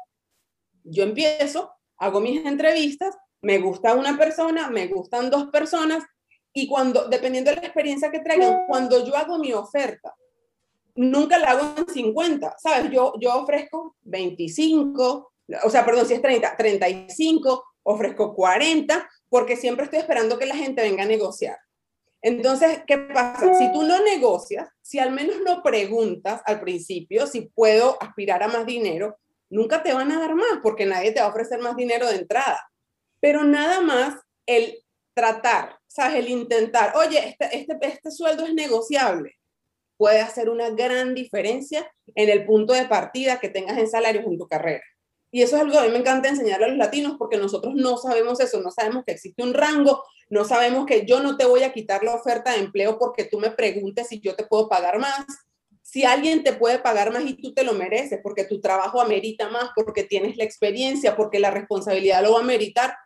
Yo 0.85 1.03
empiezo, 1.03 1.71
hago 1.99 2.21
mis 2.21 2.45
entrevistas 2.45 3.17
me 3.47 3.59
gusta 3.59 3.95
una 3.95 4.19
persona, 4.19 4.71
me 4.71 4.89
gustan 4.89 5.31
dos 5.31 5.47
personas, 5.47 6.03
y 6.53 6.67
cuando, 6.67 7.07
dependiendo 7.09 7.51
de 7.51 7.59
la 7.59 7.63
experiencia 7.63 8.11
que 8.11 8.19
traigan, 8.19 8.67
cuando 8.67 9.05
yo 9.05 9.15
hago 9.15 9.39
mi 9.39 9.53
oferta, 9.53 10.15
nunca 10.97 11.39
la 11.39 11.51
hago 11.51 11.75
en 11.77 11.87
50, 11.87 12.57
¿sabes? 12.59 12.91
Yo, 12.91 13.13
yo 13.21 13.35
ofrezco 13.37 13.95
25, 14.03 15.33
o 15.63 15.71
sea, 15.71 15.85
perdón, 15.85 16.07
si 16.07 16.15
es 16.15 16.23
30, 16.23 16.57
35, 16.57 17.65
ofrezco 17.85 18.35
40, 18.35 19.09
porque 19.29 19.57
siempre 19.57 19.85
estoy 19.85 20.01
esperando 20.01 20.39
que 20.39 20.47
la 20.47 20.57
gente 20.57 20.83
venga 20.83 21.05
a 21.05 21.07
negociar. 21.07 21.59
Entonces, 22.27 22.81
¿qué 22.87 22.99
pasa? 22.99 23.55
Si 23.55 23.73
tú 23.73 23.83
no 23.83 24.03
negocias, 24.03 24.69
si 24.83 24.99
al 24.99 25.13
menos 25.13 25.37
no 25.45 25.63
preguntas 25.63 26.43
al 26.45 26.61
principio 26.61 27.27
si 27.27 27.43
puedo 27.43 27.97
aspirar 28.03 28.43
a 28.43 28.49
más 28.49 28.67
dinero, 28.67 29.19
nunca 29.49 29.83
te 29.83 29.93
van 29.93 30.11
a 30.11 30.19
dar 30.19 30.35
más, 30.35 30.59
porque 30.63 30.87
nadie 30.87 31.13
te 31.13 31.21
va 31.21 31.27
a 31.27 31.31
ofrecer 31.31 31.61
más 31.61 31.77
dinero 31.77 32.09
de 32.09 32.17
entrada 32.17 32.59
pero 33.21 33.45
nada 33.45 33.81
más 33.81 34.15
el 34.47 34.85
tratar, 35.15 35.79
¿sabes? 35.87 36.17
El 36.17 36.29
intentar, 36.29 36.93
oye, 36.97 37.19
este, 37.29 37.57
este, 37.57 37.77
este 37.83 38.11
sueldo 38.11 38.45
es 38.45 38.55
negociable, 38.55 39.35
puede 39.97 40.21
hacer 40.21 40.49
una 40.49 40.71
gran 40.71 41.15
diferencia 41.15 41.91
en 42.15 42.29
el 42.29 42.45
punto 42.47 42.73
de 42.73 42.87
partida 42.87 43.41
que 43.41 43.49
tengas 43.49 43.79
en 43.79 43.89
salarios 43.89 44.25
en 44.27 44.39
tu 44.39 44.47
carrera. 44.47 44.85
Y 45.37 45.43
eso 45.43 45.57
es 45.57 45.61
algo 45.61 45.75
que 45.75 45.81
a 45.81 45.83
mí 45.83 45.91
me 45.91 45.99
encanta 45.99 46.31
enseñarle 46.31 46.65
a 46.65 46.69
los 46.69 46.79
latinos 46.79 47.17
porque 47.19 47.37
nosotros 47.37 47.75
no 47.75 47.99
sabemos 47.99 48.41
eso, 48.41 48.59
no 48.63 48.71
sabemos 48.71 49.05
que 49.05 49.13
existe 49.13 49.43
un 49.43 49.53
rango, 49.53 50.03
no 50.31 50.47
sabemos 50.47 50.87
que 50.87 51.05
yo 51.05 51.21
no 51.21 51.37
te 51.37 51.45
voy 51.45 51.63
a 51.63 51.75
quitar 51.75 52.03
la 52.03 52.15
oferta 52.15 52.53
de 52.53 52.61
empleo 52.61 52.99
porque 52.99 53.25
tú 53.25 53.39
me 53.39 53.51
preguntes 53.51 54.09
si 54.09 54.19
yo 54.19 54.35
te 54.35 54.47
puedo 54.47 54.67
pagar 54.67 54.99
más. 54.99 55.27
Si 55.83 56.07
alguien 56.07 56.43
te 56.43 56.55
puede 56.55 56.79
pagar 56.79 57.13
más 57.13 57.23
y 57.27 57.35
tú 57.35 57.53
te 57.53 57.65
lo 57.65 57.75
mereces 57.75 58.19
porque 58.23 58.45
tu 58.45 58.63
trabajo 58.63 58.99
amerita 58.99 59.51
más, 59.51 59.73
porque 59.77 60.05
tienes 60.05 60.39
la 60.39 60.45
experiencia, 60.45 61.15
porque 61.17 61.39
la 61.39 61.51
responsabilidad 61.51 62.23
lo 62.23 62.33
va 62.33 62.41
a 62.41 62.43
meritar, 62.43 62.97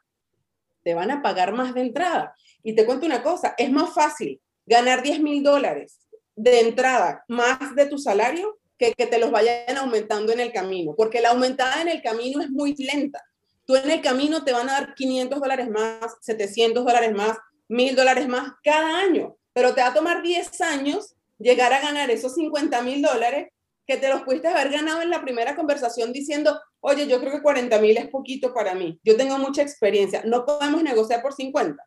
te 0.84 0.94
van 0.94 1.10
a 1.10 1.22
pagar 1.22 1.52
más 1.52 1.74
de 1.74 1.80
entrada. 1.80 2.36
Y 2.62 2.76
te 2.76 2.86
cuento 2.86 3.06
una 3.06 3.24
cosa, 3.24 3.56
es 3.58 3.72
más 3.72 3.92
fácil 3.92 4.40
ganar 4.66 5.02
10 5.02 5.18
mil 5.18 5.42
dólares 5.42 5.98
de 6.36 6.60
entrada 6.60 7.24
más 7.26 7.74
de 7.74 7.86
tu 7.86 7.98
salario 7.98 8.59
que 8.80 8.94
que 8.94 9.06
te 9.06 9.18
los 9.18 9.30
vayan 9.30 9.76
aumentando 9.76 10.32
en 10.32 10.40
el 10.40 10.52
camino, 10.52 10.94
porque 10.96 11.20
la 11.20 11.30
aumentada 11.30 11.82
en 11.82 11.88
el 11.88 12.00
camino 12.00 12.40
es 12.40 12.48
muy 12.48 12.74
lenta. 12.76 13.22
Tú 13.66 13.76
en 13.76 13.90
el 13.90 14.00
camino 14.00 14.42
te 14.42 14.52
van 14.52 14.70
a 14.70 14.72
dar 14.72 14.94
500 14.94 15.38
dólares 15.38 15.68
más, 15.68 16.16
700 16.22 16.82
dólares 16.82 17.12
más, 17.12 17.36
1000 17.68 17.94
dólares 17.94 18.26
más 18.26 18.52
cada 18.64 18.98
año, 18.98 19.36
pero 19.52 19.74
te 19.74 19.82
va 19.82 19.88
a 19.88 19.94
tomar 19.94 20.22
10 20.22 20.60
años 20.62 21.14
llegar 21.38 21.72
a 21.74 21.80
ganar 21.80 22.10
esos 22.10 22.34
50 22.34 22.82
mil 22.82 23.02
dólares 23.02 23.48
que 23.86 23.98
te 23.98 24.08
los 24.08 24.22
pudiste 24.22 24.48
haber 24.48 24.70
ganado 24.70 25.02
en 25.02 25.10
la 25.10 25.20
primera 25.20 25.54
conversación 25.54 26.12
diciendo, 26.12 26.58
oye, 26.80 27.06
yo 27.06 27.20
creo 27.20 27.32
que 27.32 27.42
40 27.42 27.78
mil 27.80 27.96
es 27.98 28.08
poquito 28.08 28.54
para 28.54 28.74
mí, 28.74 28.98
yo 29.04 29.16
tengo 29.16 29.36
mucha 29.38 29.62
experiencia, 29.62 30.22
no 30.24 30.46
podemos 30.46 30.82
negociar 30.82 31.20
por 31.20 31.34
50. 31.34 31.82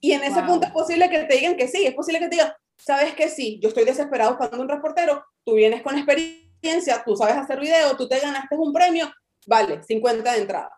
Y 0.00 0.12
en 0.12 0.24
ese 0.24 0.42
punto 0.42 0.66
es 0.66 0.72
posible 0.72 1.08
que 1.10 1.20
te 1.24 1.36
digan 1.36 1.56
que 1.56 1.68
sí, 1.68 1.86
es 1.86 1.94
posible 1.94 2.20
que 2.20 2.28
te 2.28 2.36
digan, 2.36 2.52
sabes 2.84 3.14
que 3.14 3.28
sí, 3.28 3.58
yo 3.62 3.68
estoy 3.68 3.84
desesperado 3.84 4.36
buscando 4.36 4.62
un 4.62 4.68
reportero, 4.68 5.24
tú 5.44 5.54
vienes 5.54 5.82
con 5.82 5.96
experiencia, 5.96 7.02
tú 7.04 7.16
sabes 7.16 7.36
hacer 7.36 7.60
video, 7.60 7.96
tú 7.96 8.08
te 8.08 8.18
ganaste 8.18 8.56
un 8.56 8.72
premio, 8.72 9.10
vale, 9.46 9.82
50 9.82 10.32
de 10.32 10.38
entrada. 10.38 10.70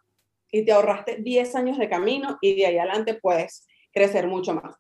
Y 0.50 0.64
te 0.64 0.72
ahorraste 0.72 1.16
10 1.16 1.54
años 1.54 1.78
de 1.78 1.88
camino 1.88 2.38
y 2.42 2.54
de 2.54 2.66
ahí 2.66 2.78
adelante 2.78 3.14
puedes 3.14 3.66
crecer 3.90 4.26
mucho 4.26 4.54
más. 4.54 4.74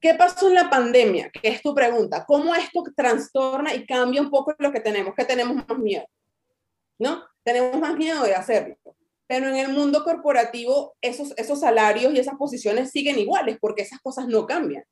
¿Qué 0.00 0.14
pasó 0.14 0.48
en 0.48 0.54
la 0.54 0.70
pandemia? 0.70 1.30
Que 1.30 1.48
es 1.48 1.60
tu 1.60 1.74
pregunta. 1.74 2.24
¿Cómo 2.26 2.54
esto 2.54 2.82
trastorna 2.96 3.74
y 3.74 3.84
cambia 3.84 4.22
un 4.22 4.30
poco 4.30 4.54
lo 4.58 4.72
que 4.72 4.80
tenemos? 4.80 5.14
Que 5.14 5.26
tenemos 5.26 5.56
más 5.56 5.78
miedo, 5.78 6.06
¿no? 6.98 7.22
Tenemos 7.42 7.78
más 7.78 7.94
miedo 7.96 8.22
de 8.24 8.34
hacerlo. 8.34 8.76
Pero 9.26 9.48
en 9.48 9.56
el 9.56 9.68
mundo 9.68 10.02
corporativo, 10.02 10.96
esos, 11.02 11.34
esos 11.36 11.60
salarios 11.60 12.14
y 12.14 12.18
esas 12.18 12.36
posiciones 12.36 12.90
siguen 12.90 13.18
iguales 13.18 13.58
porque 13.60 13.82
esas 13.82 14.00
cosas 14.00 14.26
no 14.26 14.46
cambian. 14.46 14.84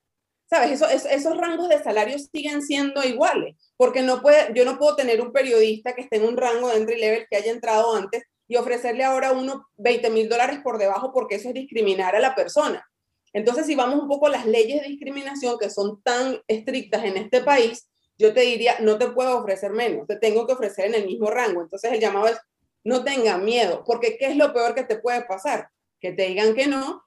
¿Sabes? 0.49 0.81
Eso, 0.81 0.89
esos 0.89 1.37
rangos 1.37 1.69
de 1.69 1.83
salarios 1.83 2.29
siguen 2.33 2.63
siendo 2.63 3.03
iguales. 3.05 3.57
Porque 3.77 4.03
no 4.03 4.23
puede, 4.23 4.53
yo 4.55 4.65
no 4.65 4.79
puedo 4.79 4.97
tener 4.97 5.21
un 5.21 5.33
periodista 5.33 5.95
que 5.95 6.03
esté 6.03 6.17
en 6.17 6.25
un 6.25 6.37
rango 6.37 6.69
de 6.69 6.77
entry 6.77 6.99
level 6.99 7.27
que 7.31 7.37
haya 7.37 7.53
entrado 7.53 7.95
antes 7.95 8.25
y 8.49 8.57
ofrecerle 8.57 9.05
ahora 9.05 9.33
uno 9.33 9.69
20 9.77 10.09
mil 10.11 10.29
dólares 10.29 10.61
por 10.65 10.79
debajo 10.79 11.13
porque 11.13 11.35
eso 11.35 11.49
es 11.49 11.55
discriminar 11.55 12.17
a 12.17 12.21
la 12.21 12.35
persona. 12.35 12.89
Entonces, 13.33 13.67
si 13.67 13.75
vamos 13.75 14.01
un 14.01 14.09
poco 14.09 14.27
a 14.27 14.31
las 14.31 14.47
leyes 14.47 14.81
de 14.81 14.89
discriminación 14.89 15.59
que 15.59 15.69
son 15.69 16.03
tan 16.03 16.41
estrictas 16.49 17.05
en 17.05 17.19
este 17.19 17.43
país, 17.43 17.89
yo 18.17 18.33
te 18.33 18.41
diría, 18.41 18.79
no 18.81 18.99
te 18.99 19.09
puedo 19.09 19.39
ofrecer 19.39 19.71
menos, 19.71 20.07
te 20.07 20.17
tengo 20.17 20.47
que 20.47 20.55
ofrecer 20.55 20.87
en 20.87 20.95
el 20.95 21.07
mismo 21.07 21.31
rango. 21.31 21.61
Entonces, 21.61 21.93
el 21.93 22.01
llamado 22.01 22.29
es, 22.29 22.39
no 22.85 23.05
tenga 23.05 23.37
miedo, 23.37 23.85
porque 23.85 24.17
¿qué 24.17 24.27
es 24.27 24.37
lo 24.37 24.53
peor 24.53 24.75
que 24.75 24.83
te 24.83 24.99
puede 24.99 25.23
pasar? 25.23 25.69
Que 26.01 26.13
te 26.13 26.27
digan 26.27 26.55
que 26.55 26.67
no, 26.67 27.05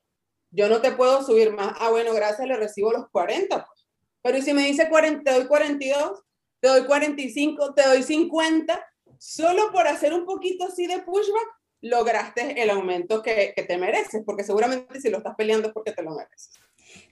yo 0.52 0.70
no 0.70 0.82
te 0.82 0.92
puedo 0.92 1.24
subir 1.24 1.54
más. 1.54 1.74
Ah, 1.80 1.90
bueno, 1.90 2.14
gracias, 2.14 2.48
le 2.48 2.56
recibo 2.56 2.92
los 2.92 3.10
40. 3.10 3.66
Pues. 3.66 3.88
Pero 4.22 4.38
¿y 4.38 4.42
si 4.42 4.54
me 4.54 4.66
dice 4.66 4.90
40, 4.90 5.24
te 5.24 5.38
doy 5.38 5.48
42, 5.48 6.24
te 6.60 6.68
doy 6.68 6.86
45, 6.86 7.74
te 7.74 7.88
doy 7.88 8.04
50, 8.04 8.86
solo 9.18 9.72
por 9.72 9.88
hacer 9.88 10.14
un 10.14 10.26
poquito 10.26 10.66
así 10.66 10.86
de 10.86 11.00
pushback, 11.00 11.48
lograste 11.82 12.62
el 12.62 12.70
aumento 12.70 13.24
que, 13.24 13.54
que 13.56 13.64
te 13.64 13.78
mereces, 13.78 14.22
porque 14.26 14.44
seguramente 14.44 15.02
si 15.02 15.10
lo 15.10 15.18
estás 15.18 15.36
peleando 15.36 15.70
es 15.70 15.74
porque 15.74 15.92
te 15.92 16.04
lo 16.04 16.12
mereces. 16.12 16.52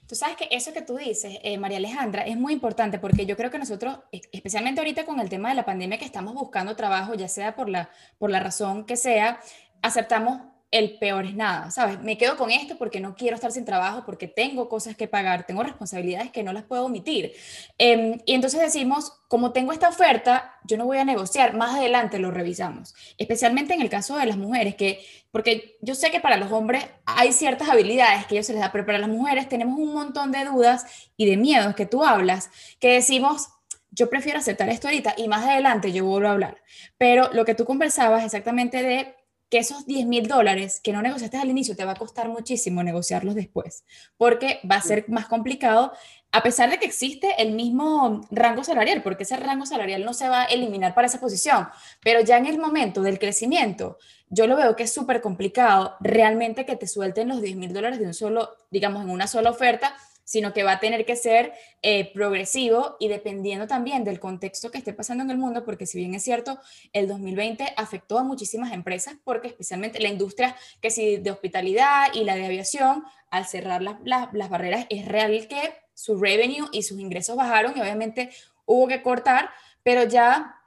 Tú 0.09 0.15
sabes 0.15 0.37
que 0.37 0.47
eso 0.49 0.73
que 0.73 0.81
tú 0.81 0.97
dices, 0.97 1.37
eh, 1.43 1.59
María 1.59 1.77
Alejandra, 1.77 2.23
es 2.23 2.35
muy 2.35 2.51
importante 2.51 2.97
porque 2.97 3.27
yo 3.27 3.37
creo 3.37 3.51
que 3.51 3.59
nosotros, 3.59 3.99
e, 4.11 4.21
especialmente 4.31 4.81
ahorita 4.81 5.05
con 5.05 5.19
el 5.19 5.29
tema 5.29 5.49
de 5.49 5.55
la 5.55 5.65
pandemia 5.65 5.99
que 5.99 6.05
estamos 6.05 6.33
buscando 6.33 6.75
trabajo, 6.75 7.13
ya 7.13 7.27
sea 7.27 7.55
por 7.55 7.69
la, 7.69 7.91
por 8.17 8.31
la 8.31 8.39
razón 8.39 8.87
que 8.87 8.97
sea, 8.97 9.39
aceptamos 9.83 10.41
el 10.71 10.99
peor 10.99 11.25
es 11.25 11.35
nada, 11.35 11.71
¿sabes? 11.71 11.99
Me 12.01 12.17
quedo 12.17 12.37
con 12.37 12.51
esto 12.51 12.77
porque 12.77 12.99
no 12.99 13.15
quiero 13.15 13.35
estar 13.35 13.51
sin 13.51 13.65
trabajo, 13.65 14.03
porque 14.05 14.27
tengo 14.27 14.69
cosas 14.69 14.95
que 14.95 15.07
pagar, 15.07 15.47
tengo 15.47 15.63
responsabilidades 15.63 16.31
que 16.31 16.43
no 16.43 16.53
las 16.53 16.63
puedo 16.63 16.85
omitir. 16.85 17.33
Em, 17.79 18.19
y 18.25 18.35
entonces 18.35 18.59
decimos, 18.59 19.13
como 19.27 19.51
tengo 19.51 19.71
esta 19.71 19.89
oferta, 19.89 20.59
yo 20.65 20.77
no 20.77 20.85
voy 20.85 20.99
a 20.99 21.05
negociar, 21.05 21.55
más 21.55 21.75
adelante 21.75 22.19
lo 22.19 22.29
revisamos, 22.29 22.93
especialmente 23.17 23.73
en 23.73 23.81
el 23.81 23.89
caso 23.89 24.15
de 24.17 24.27
las 24.27 24.37
mujeres, 24.37 24.75
que, 24.75 25.03
porque 25.31 25.77
yo 25.81 25.95
sé 25.95 26.11
que 26.11 26.19
para 26.19 26.37
los 26.37 26.51
hombres 26.51 26.85
hay 27.05 27.31
ciertas 27.33 27.69
habilidades 27.69 28.27
que 28.27 28.35
ellos 28.35 28.45
se 28.45 28.53
les 28.53 28.61
da, 28.61 28.71
pero 28.71 28.85
para 28.85 28.99
las 28.99 29.09
mujeres 29.09 29.49
tenemos 29.49 29.79
un 29.79 29.93
montón 29.93 30.31
de 30.31 30.45
dudas 30.45 30.85
y 31.17 31.25
de 31.25 31.37
miedos 31.37 31.73
que 31.73 31.87
tú 31.87 32.03
hablas, 32.03 32.51
que 32.79 32.93
decimos, 32.93 33.49
yo 33.91 34.07
prefiero 34.09 34.37
aceptar 34.37 34.69
esto 34.69 34.87
ahorita 34.87 35.15
y 35.17 35.27
más 35.27 35.45
adelante 35.47 35.91
yo 35.91 36.05
vuelvo 36.05 36.27
a 36.27 36.31
hablar. 36.31 36.61
Pero 36.97 37.29
lo 37.33 37.43
que 37.43 37.55
tú 37.55 37.65
conversabas 37.65 38.23
exactamente 38.23 38.83
de 38.83 39.15
que 39.49 39.57
esos 39.57 39.85
10 39.85 40.05
mil 40.05 40.27
dólares 40.27 40.79
que 40.83 40.93
no 40.93 41.01
negociaste 41.01 41.37
al 41.37 41.49
inicio 41.49 41.75
te 41.75 41.85
va 41.85 41.93
a 41.93 41.95
costar 41.95 42.29
muchísimo 42.29 42.83
negociarlos 42.83 43.35
después, 43.35 43.83
porque 44.17 44.59
va 44.69 44.75
a 44.75 44.81
ser 44.81 45.05
más 45.09 45.27
complicado, 45.27 45.91
a 46.31 46.43
pesar 46.43 46.69
de 46.69 46.77
que 46.77 46.85
existe 46.85 47.29
el 47.39 47.53
mismo 47.53 48.21
rango 48.29 48.63
salarial, 48.63 49.01
porque 49.01 49.23
ese 49.23 49.37
rango 49.37 49.65
salarial 49.65 50.05
no 50.05 50.13
se 50.13 50.29
va 50.29 50.43
a 50.43 50.45
eliminar 50.45 50.93
para 50.93 51.07
esa 51.07 51.19
posición, 51.19 51.67
pero 52.03 52.21
ya 52.21 52.37
en 52.37 52.45
el 52.45 52.59
momento 52.59 53.01
del 53.01 53.17
crecimiento, 53.17 53.97
yo 54.29 54.45
lo 54.45 54.55
veo 54.55 54.75
que 54.75 54.83
es 54.83 54.93
súper 54.93 55.21
complicado 55.21 55.95
realmente 55.99 56.65
que 56.65 56.75
te 56.75 56.87
suelten 56.87 57.29
los 57.29 57.41
10 57.41 57.55
mil 57.55 57.73
dólares 57.73 57.99
de 57.99 58.05
un 58.05 58.13
solo, 58.13 58.49
digamos, 58.69 59.03
en 59.03 59.09
una 59.09 59.25
sola 59.25 59.49
oferta 59.49 59.95
sino 60.29 60.53
que 60.53 60.61
va 60.61 60.73
a 60.73 60.79
tener 60.79 61.07
que 61.07 61.15
ser 61.15 61.53
eh, 61.81 62.13
progresivo 62.13 62.97
y 62.99 63.07
dependiendo 63.07 63.65
también 63.65 64.03
del 64.03 64.19
contexto 64.19 64.69
que 64.69 64.77
esté 64.77 64.93
pasando 64.93 65.23
en 65.23 65.31
el 65.31 65.39
mundo, 65.39 65.65
porque 65.65 65.87
si 65.87 65.97
bien 65.97 66.13
es 66.13 66.21
cierto, 66.21 66.59
el 66.93 67.07
2020 67.07 67.73
afectó 67.75 68.19
a 68.19 68.23
muchísimas 68.23 68.71
empresas, 68.71 69.15
porque 69.23 69.47
especialmente 69.47 69.99
la 69.99 70.09
industria 70.09 70.55
que 70.81 70.91
si 70.91 71.17
de 71.17 71.31
hospitalidad 71.31 72.13
y 72.13 72.25
la 72.25 72.35
de 72.35 72.45
aviación, 72.45 73.05
al 73.31 73.47
cerrar 73.47 73.81
las 73.81 74.49
barreras, 74.51 74.85
es 74.91 75.07
real 75.07 75.47
que 75.47 75.73
su 75.95 76.15
revenue 76.15 76.67
y 76.73 76.83
sus 76.83 76.99
ingresos 76.99 77.35
bajaron 77.35 77.75
y 77.75 77.81
obviamente 77.81 78.29
hubo 78.67 78.87
que 78.87 79.01
cortar, 79.01 79.49
pero 79.81 80.03
ya 80.03 80.57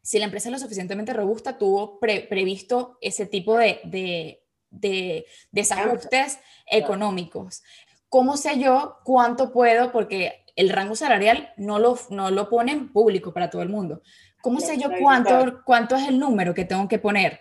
si 0.00 0.20
la 0.20 0.26
empresa 0.26 0.48
es 0.48 0.52
lo 0.52 0.58
suficientemente 0.60 1.12
robusta, 1.12 1.58
tuvo 1.58 1.98
previsto 1.98 2.98
ese 3.00 3.26
tipo 3.26 3.58
de, 3.58 3.80
de, 3.82 4.44
de 4.70 5.26
desajustes 5.50 6.38
económicos. 6.70 7.64
¿Cómo 8.08 8.36
sé 8.36 8.58
yo 8.58 8.98
cuánto 9.04 9.52
puedo? 9.52 9.92
Porque 9.92 10.44
el 10.56 10.70
rango 10.70 10.96
salarial 10.96 11.52
no 11.56 11.78
lo, 11.78 11.98
no 12.10 12.30
lo 12.30 12.48
pone 12.48 12.72
en 12.72 12.92
público 12.92 13.32
para 13.32 13.50
todo 13.50 13.62
el 13.62 13.68
mundo. 13.68 14.02
¿Cómo 14.40 14.60
sé 14.60 14.78
yo 14.78 14.88
cuánto, 15.00 15.62
cuánto 15.64 15.96
es 15.96 16.08
el 16.08 16.18
número 16.18 16.54
que 16.54 16.64
tengo 16.64 16.88
que 16.88 16.98
poner? 16.98 17.40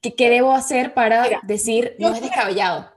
¿Qué, 0.00 0.14
qué 0.14 0.30
debo 0.30 0.52
hacer 0.52 0.94
para 0.94 1.26
decir 1.42 1.96
no 1.98 2.14
es 2.14 2.20
descabellado? 2.20 2.90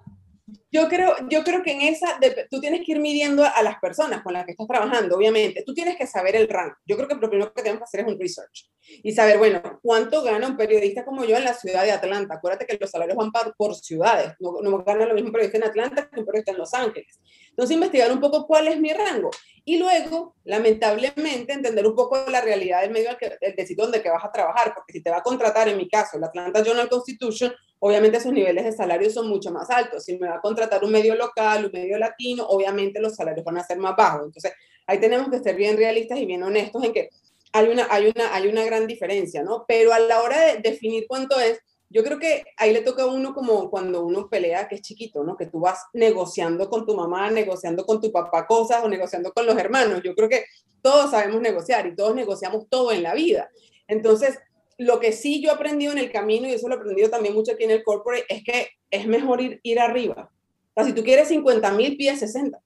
Yo 0.74 0.90
creo, 0.90 1.16
yo 1.30 1.44
creo 1.44 1.62
que 1.62 1.72
en 1.72 1.82
esa, 1.82 2.20
tú 2.50 2.60
tienes 2.60 2.84
que 2.84 2.94
ir 2.94 3.00
midiendo 3.00 3.46
a 3.46 3.62
las 3.62 3.78
personas 3.80 4.24
con 4.24 4.34
las 4.34 4.44
que 4.44 4.54
estás 4.54 4.66
trabajando, 4.66 5.16
obviamente. 5.16 5.62
Tú 5.64 5.72
tienes 5.76 5.96
que 5.96 6.08
saber 6.08 6.36
el 6.36 6.50
rango. 6.50 6.74
Yo 6.88 6.96
creo 6.96 7.08
que 7.08 7.14
lo 7.14 7.30
primero 7.30 7.54
que 7.54 7.62
tenemos 7.62 7.82
que 7.82 7.84
hacer 7.84 8.00
es 8.00 8.08
un 8.08 8.20
research 8.20 8.72
y 9.04 9.12
saber, 9.14 9.38
bueno, 9.38 9.62
cuánto 9.84 10.24
gana 10.24 10.48
un 10.48 10.58
periodista 10.58 11.06
como 11.06 11.26
yo 11.26 11.38
en 11.38 11.44
la 11.44 11.54
ciudad 11.54 11.84
de 11.84 11.92
Atlanta. 11.92 12.34
Acuérdate 12.34 12.66
que 12.66 12.80
los 12.82 12.90
salarios 12.90 13.16
van 13.16 13.32
por, 13.56 13.76
ciudades. 13.76 14.34
No, 14.40 14.62
no 14.64 14.84
gana 14.84 15.06
lo 15.06 15.14
mismo 15.14 15.28
un 15.28 15.34
periodista 15.34 15.58
en 15.60 15.64
Atlanta 15.66 16.10
que 16.10 16.20
un 16.20 16.26
periodista 16.26 16.54
en 16.54 16.58
Los 16.58 16.74
Ángeles. 16.74 17.20
Entonces, 17.50 17.76
investigar 17.76 18.12
un 18.12 18.20
poco 18.20 18.48
cuál 18.48 18.68
es 18.68 18.80
mi 18.80 18.92
rango. 18.92 19.30
Y 19.64 19.78
luego, 19.78 20.36
lamentablemente, 20.44 21.54
entender 21.54 21.86
un 21.86 21.96
poco 21.96 22.26
la 22.32 22.42
realidad 22.42 22.82
del 22.82 22.90
medio 22.90 23.12
del 23.20 23.68
sitio 23.68 23.84
donde 23.84 24.02
que 24.02 24.10
vas 24.10 24.26
a 24.26 24.32
trabajar. 24.32 24.74
Porque 24.74 24.94
si 24.94 25.04
te 25.04 25.12
va 25.12 25.18
a 25.18 25.24
contratar, 25.24 25.70
en 25.70 25.78
mi 25.78 25.88
caso, 25.88 26.18
la 26.18 26.28
Atlanta 26.28 26.64
Journal 26.64 26.90
Constitution, 26.90 27.54
obviamente 27.86 28.18
esos 28.18 28.32
niveles 28.32 28.64
de 28.64 28.72
salario 28.72 29.10
son 29.10 29.28
mucho 29.28 29.52
más 29.52 29.70
altos. 29.70 30.06
Si 30.06 30.18
me 30.18 30.30
va 30.30 30.36
a 30.36 30.42
contratar 30.42 30.86
un 30.86 30.92
medio 30.94 31.16
local, 31.16 31.66
un 31.66 31.72
medio 31.74 31.98
latino, 31.98 32.46
obviamente 32.48 33.02
los 33.02 33.14
salarios 33.14 33.44
van 33.44 33.58
a 33.58 33.64
ser 33.66 33.78
más 33.78 33.94
bajos. 33.98 34.28
Entonces, 34.28 34.54
ahí 34.88 35.02
tenemos 35.02 35.30
que 35.30 35.40
ser 35.40 35.58
bien 35.58 35.76
realistas 35.76 36.18
y 36.18 36.26
bien 36.26 36.44
honestos 36.44 36.82
en 36.82 36.94
que 36.94 37.10
hay 37.52 37.68
una, 37.68 37.86
hay 37.90 38.08
una, 38.08 38.34
hay 38.34 38.48
una 38.48 38.64
gran 38.64 38.88
diferencia, 38.88 39.44
¿no? 39.44 39.66
Pero 39.68 39.92
a 39.92 40.00
la 40.00 40.22
hora 40.22 40.40
de 40.40 40.60
definir 40.60 41.08
cuánto 41.10 41.38
es, 41.42 41.60
yo 41.90 42.06
creo 42.06 42.20
que 42.20 42.46
ahí 42.56 42.72
le 42.72 42.84
toca 42.84 43.04
a 43.04 43.08
uno 43.08 43.34
como 43.34 43.70
cuando 43.70 44.06
uno 44.06 44.30
pelea, 44.30 44.70
que 44.70 44.76
es 44.76 44.82
chiquito, 44.82 45.26
¿no? 45.26 45.36
Que 45.36 45.48
tú 45.48 45.60
vas 45.60 45.80
negociando 45.92 46.70
con 46.70 46.86
tu 46.86 46.96
mamá, 46.96 47.32
negociando 47.32 47.86
con 47.86 48.00
tu 48.00 48.14
papá 48.14 48.48
cosas 48.48 48.82
o 48.86 48.88
negociando 48.88 49.34
con 49.34 49.46
los 49.46 49.58
hermanos. 49.58 50.00
Yo 50.06 50.16
creo 50.16 50.30
que 50.30 50.46
todos 50.82 51.12
sabemos 51.12 51.42
negociar 51.42 51.86
y 51.86 51.98
todos 51.98 52.16
negociamos 52.16 52.66
todo 52.70 52.94
en 52.94 53.04
la 53.04 53.14
vida. 53.14 53.50
Entonces, 53.90 54.40
lo 54.78 55.00
que 55.00 55.12
sí 55.12 55.42
yo 55.42 55.50
he 55.50 55.54
aprendido 55.54 55.92
en 55.92 55.98
el 55.98 56.12
camino, 56.12 56.48
y 56.48 56.54
eso 56.54 56.68
lo 56.68 56.76
he 56.76 56.78
aprendido 56.78 57.10
también 57.10 57.34
mucho 57.34 57.54
aquí 57.54 57.64
en 57.64 57.72
el 57.72 57.84
corporate, 57.84 58.26
es 58.30 58.44
que 58.44 58.70
es 58.90 59.08
mejor 59.08 59.42
ir, 59.42 59.60
ir 59.64 59.80
arriba. 59.80 60.32
O 60.76 60.82
sea, 60.82 60.86
si 60.86 60.94
tú 60.94 61.04
quieres 61.04 61.28
50 61.28 61.72
mil, 61.72 61.98
pies 61.98 62.20
60. 62.20 62.60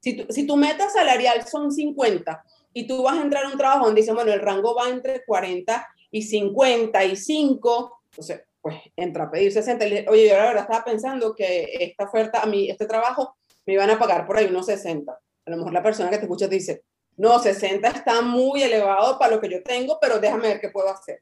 Si 0.00 0.16
tu, 0.16 0.32
si 0.32 0.46
tu 0.46 0.56
meta 0.56 0.90
salarial 0.90 1.46
son 1.46 1.70
50 1.70 2.44
y 2.72 2.86
tú 2.86 3.02
vas 3.02 3.18
a 3.18 3.22
entrar 3.22 3.44
a 3.44 3.48
un 3.48 3.58
trabajo 3.58 3.86
donde 3.86 4.00
dicen, 4.00 4.14
bueno, 4.14 4.32
el 4.32 4.40
rango 4.40 4.74
va 4.74 4.88
entre 4.88 5.24
40 5.24 5.86
y 6.10 6.22
55, 6.22 8.02
entonces, 8.10 8.42
pues 8.60 8.76
entra 8.96 9.24
a 9.24 9.30
pedir 9.30 9.52
60. 9.52 9.84
Oye, 10.10 10.28
yo 10.28 10.36
la 10.36 10.44
verdad 10.44 10.62
estaba 10.62 10.84
pensando 10.84 11.34
que 11.34 11.68
esta 11.80 12.04
oferta, 12.04 12.42
a 12.42 12.46
mí, 12.46 12.68
este 12.68 12.86
trabajo, 12.86 13.36
me 13.64 13.74
iban 13.74 13.90
a 13.90 13.98
pagar 13.98 14.26
por 14.26 14.36
ahí 14.36 14.46
unos 14.46 14.66
60. 14.66 15.12
A 15.12 15.50
lo 15.50 15.56
mejor 15.56 15.72
la 15.72 15.82
persona 15.82 16.10
que 16.10 16.18
te 16.18 16.24
escucha 16.24 16.48
dice, 16.48 16.82
no, 17.16 17.38
60 17.38 17.88
está 17.88 18.22
muy 18.22 18.62
elevado 18.62 19.18
para 19.18 19.34
lo 19.34 19.40
que 19.40 19.48
yo 19.48 19.62
tengo, 19.62 19.98
pero 20.00 20.18
déjame 20.18 20.48
ver 20.48 20.60
qué 20.60 20.68
puedo 20.68 20.88
hacer. 20.88 21.20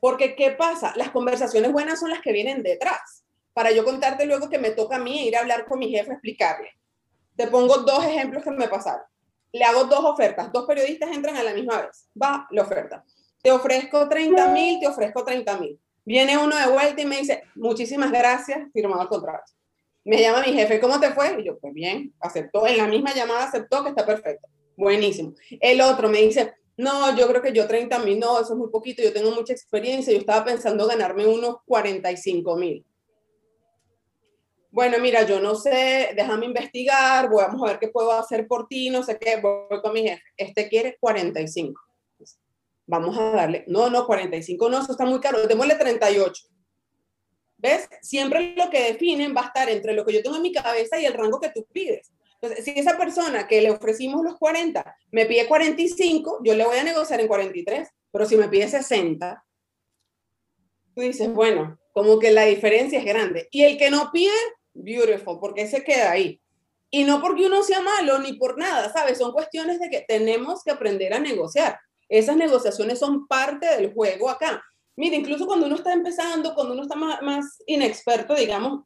Porque, 0.00 0.34
¿qué 0.34 0.50
pasa? 0.50 0.92
Las 0.96 1.10
conversaciones 1.10 1.72
buenas 1.72 2.00
son 2.00 2.10
las 2.10 2.20
que 2.20 2.32
vienen 2.32 2.62
detrás. 2.62 3.24
Para 3.52 3.70
yo 3.70 3.84
contarte 3.84 4.26
luego 4.26 4.50
que 4.50 4.58
me 4.58 4.70
toca 4.70 4.96
a 4.96 4.98
mí 4.98 5.26
ir 5.26 5.36
a 5.36 5.40
hablar 5.40 5.66
con 5.66 5.78
mi 5.78 5.88
jefe, 5.88 6.12
explicarle. 6.12 6.70
Te 7.36 7.46
pongo 7.48 7.78
dos 7.78 8.04
ejemplos 8.04 8.42
que 8.44 8.50
me 8.50 8.68
pasaron. 8.68 9.04
Le 9.52 9.64
hago 9.64 9.84
dos 9.84 10.04
ofertas. 10.04 10.52
Dos 10.52 10.66
periodistas 10.66 11.10
entran 11.10 11.36
a 11.36 11.42
la 11.42 11.54
misma 11.54 11.82
vez. 11.82 12.08
Va 12.20 12.46
la 12.50 12.62
oferta. 12.62 13.04
Te 13.42 13.50
ofrezco 13.52 14.08
30 14.08 14.48
mil, 14.48 14.80
te 14.80 14.88
ofrezco 14.88 15.24
30 15.24 15.56
mil. 15.58 15.80
Viene 16.04 16.36
uno 16.38 16.56
de 16.56 16.66
vuelta 16.68 17.00
y 17.00 17.06
me 17.06 17.18
dice, 17.18 17.42
muchísimas 17.54 18.10
gracias, 18.10 18.70
firmado 18.72 19.02
el 19.02 19.08
contrato. 19.08 19.52
Me 20.04 20.20
llama 20.20 20.42
mi 20.46 20.52
jefe, 20.52 20.78
¿cómo 20.78 21.00
te 21.00 21.10
fue? 21.10 21.40
Y 21.40 21.44
yo, 21.44 21.58
pues 21.58 21.74
bien, 21.74 22.14
aceptó. 22.20 22.66
En 22.66 22.76
la 22.76 22.86
misma 22.86 23.12
llamada 23.12 23.44
aceptó 23.44 23.82
que 23.82 23.90
está 23.90 24.06
perfecto. 24.06 24.48
Buenísimo. 24.76 25.34
El 25.60 25.80
otro 25.80 26.08
me 26.08 26.18
dice, 26.18 26.54
no, 26.76 27.16
yo 27.16 27.26
creo 27.28 27.40
que 27.40 27.52
yo 27.52 27.66
30 27.66 27.98
mil, 28.00 28.18
no, 28.18 28.40
eso 28.40 28.52
es 28.52 28.58
muy 28.58 28.70
poquito, 28.70 29.02
yo 29.02 29.12
tengo 29.12 29.30
mucha 29.30 29.52
experiencia, 29.52 30.12
yo 30.12 30.18
estaba 30.18 30.44
pensando 30.44 30.86
ganarme 30.86 31.26
unos 31.26 31.56
45 31.64 32.56
mil. 32.56 32.84
Bueno, 34.70 34.98
mira, 34.98 35.22
yo 35.22 35.40
no 35.40 35.54
sé, 35.54 36.12
déjame 36.14 36.44
investigar, 36.44 37.30
vamos 37.30 37.62
a 37.62 37.72
ver 37.72 37.78
qué 37.78 37.88
puedo 37.88 38.12
hacer 38.12 38.46
por 38.46 38.68
ti, 38.68 38.90
no 38.90 39.02
sé 39.02 39.18
qué, 39.18 39.40
voy 39.40 39.80
con 39.80 39.92
mi 39.94 40.02
jefe, 40.02 40.22
este 40.36 40.68
quiere 40.68 40.98
45. 41.00 41.80
Vamos 42.86 43.16
a 43.16 43.30
darle, 43.30 43.64
no, 43.68 43.88
no, 43.88 44.06
45 44.06 44.68
no, 44.68 44.82
eso 44.82 44.92
está 44.92 45.06
muy 45.06 45.18
caro, 45.20 45.46
démosle 45.46 45.76
38. 45.76 46.46
¿Ves? 47.58 47.88
Siempre 48.02 48.54
lo 48.54 48.68
que 48.68 48.92
definen 48.92 49.34
va 49.34 49.42
a 49.42 49.46
estar 49.46 49.70
entre 49.70 49.94
lo 49.94 50.04
que 50.04 50.12
yo 50.12 50.22
tengo 50.22 50.36
en 50.36 50.42
mi 50.42 50.52
cabeza 50.52 51.00
y 51.00 51.06
el 51.06 51.14
rango 51.14 51.40
que 51.40 51.50
tú 51.50 51.66
pides. 51.72 52.12
Entonces, 52.40 52.64
si 52.64 52.78
esa 52.78 52.98
persona 52.98 53.46
que 53.46 53.60
le 53.60 53.70
ofrecimos 53.70 54.22
los 54.22 54.36
40 54.36 54.96
me 55.10 55.26
pide 55.26 55.46
45, 55.46 56.40
yo 56.44 56.54
le 56.54 56.64
voy 56.64 56.78
a 56.78 56.84
negociar 56.84 57.20
en 57.20 57.28
43, 57.28 57.88
pero 58.12 58.26
si 58.26 58.36
me 58.36 58.48
pide 58.48 58.68
60, 58.68 59.44
tú 60.94 61.00
dices, 61.02 61.32
bueno, 61.32 61.78
como 61.92 62.18
que 62.18 62.30
la 62.30 62.44
diferencia 62.44 62.98
es 62.98 63.04
grande. 63.04 63.48
Y 63.50 63.64
el 63.64 63.78
que 63.78 63.90
no 63.90 64.10
pide, 64.12 64.32
beautiful, 64.74 65.38
porque 65.40 65.66
se 65.66 65.82
queda 65.82 66.10
ahí. 66.10 66.40
Y 66.90 67.04
no 67.04 67.20
porque 67.20 67.46
uno 67.46 67.62
sea 67.62 67.80
malo 67.80 68.18
ni 68.18 68.34
por 68.34 68.58
nada, 68.58 68.92
¿sabes? 68.92 69.18
Son 69.18 69.32
cuestiones 69.32 69.80
de 69.80 69.90
que 69.90 70.04
tenemos 70.06 70.62
que 70.62 70.70
aprender 70.70 71.14
a 71.14 71.18
negociar. 71.18 71.78
Esas 72.08 72.36
negociaciones 72.36 72.98
son 72.98 73.26
parte 73.26 73.66
del 73.66 73.92
juego 73.92 74.30
acá. 74.30 74.62
Mira, 74.96 75.16
incluso 75.16 75.46
cuando 75.46 75.66
uno 75.66 75.76
está 75.76 75.92
empezando, 75.92 76.54
cuando 76.54 76.74
uno 76.74 76.82
está 76.82 76.94
más, 76.94 77.20
más 77.22 77.62
inexperto, 77.66 78.34
digamos, 78.34 78.84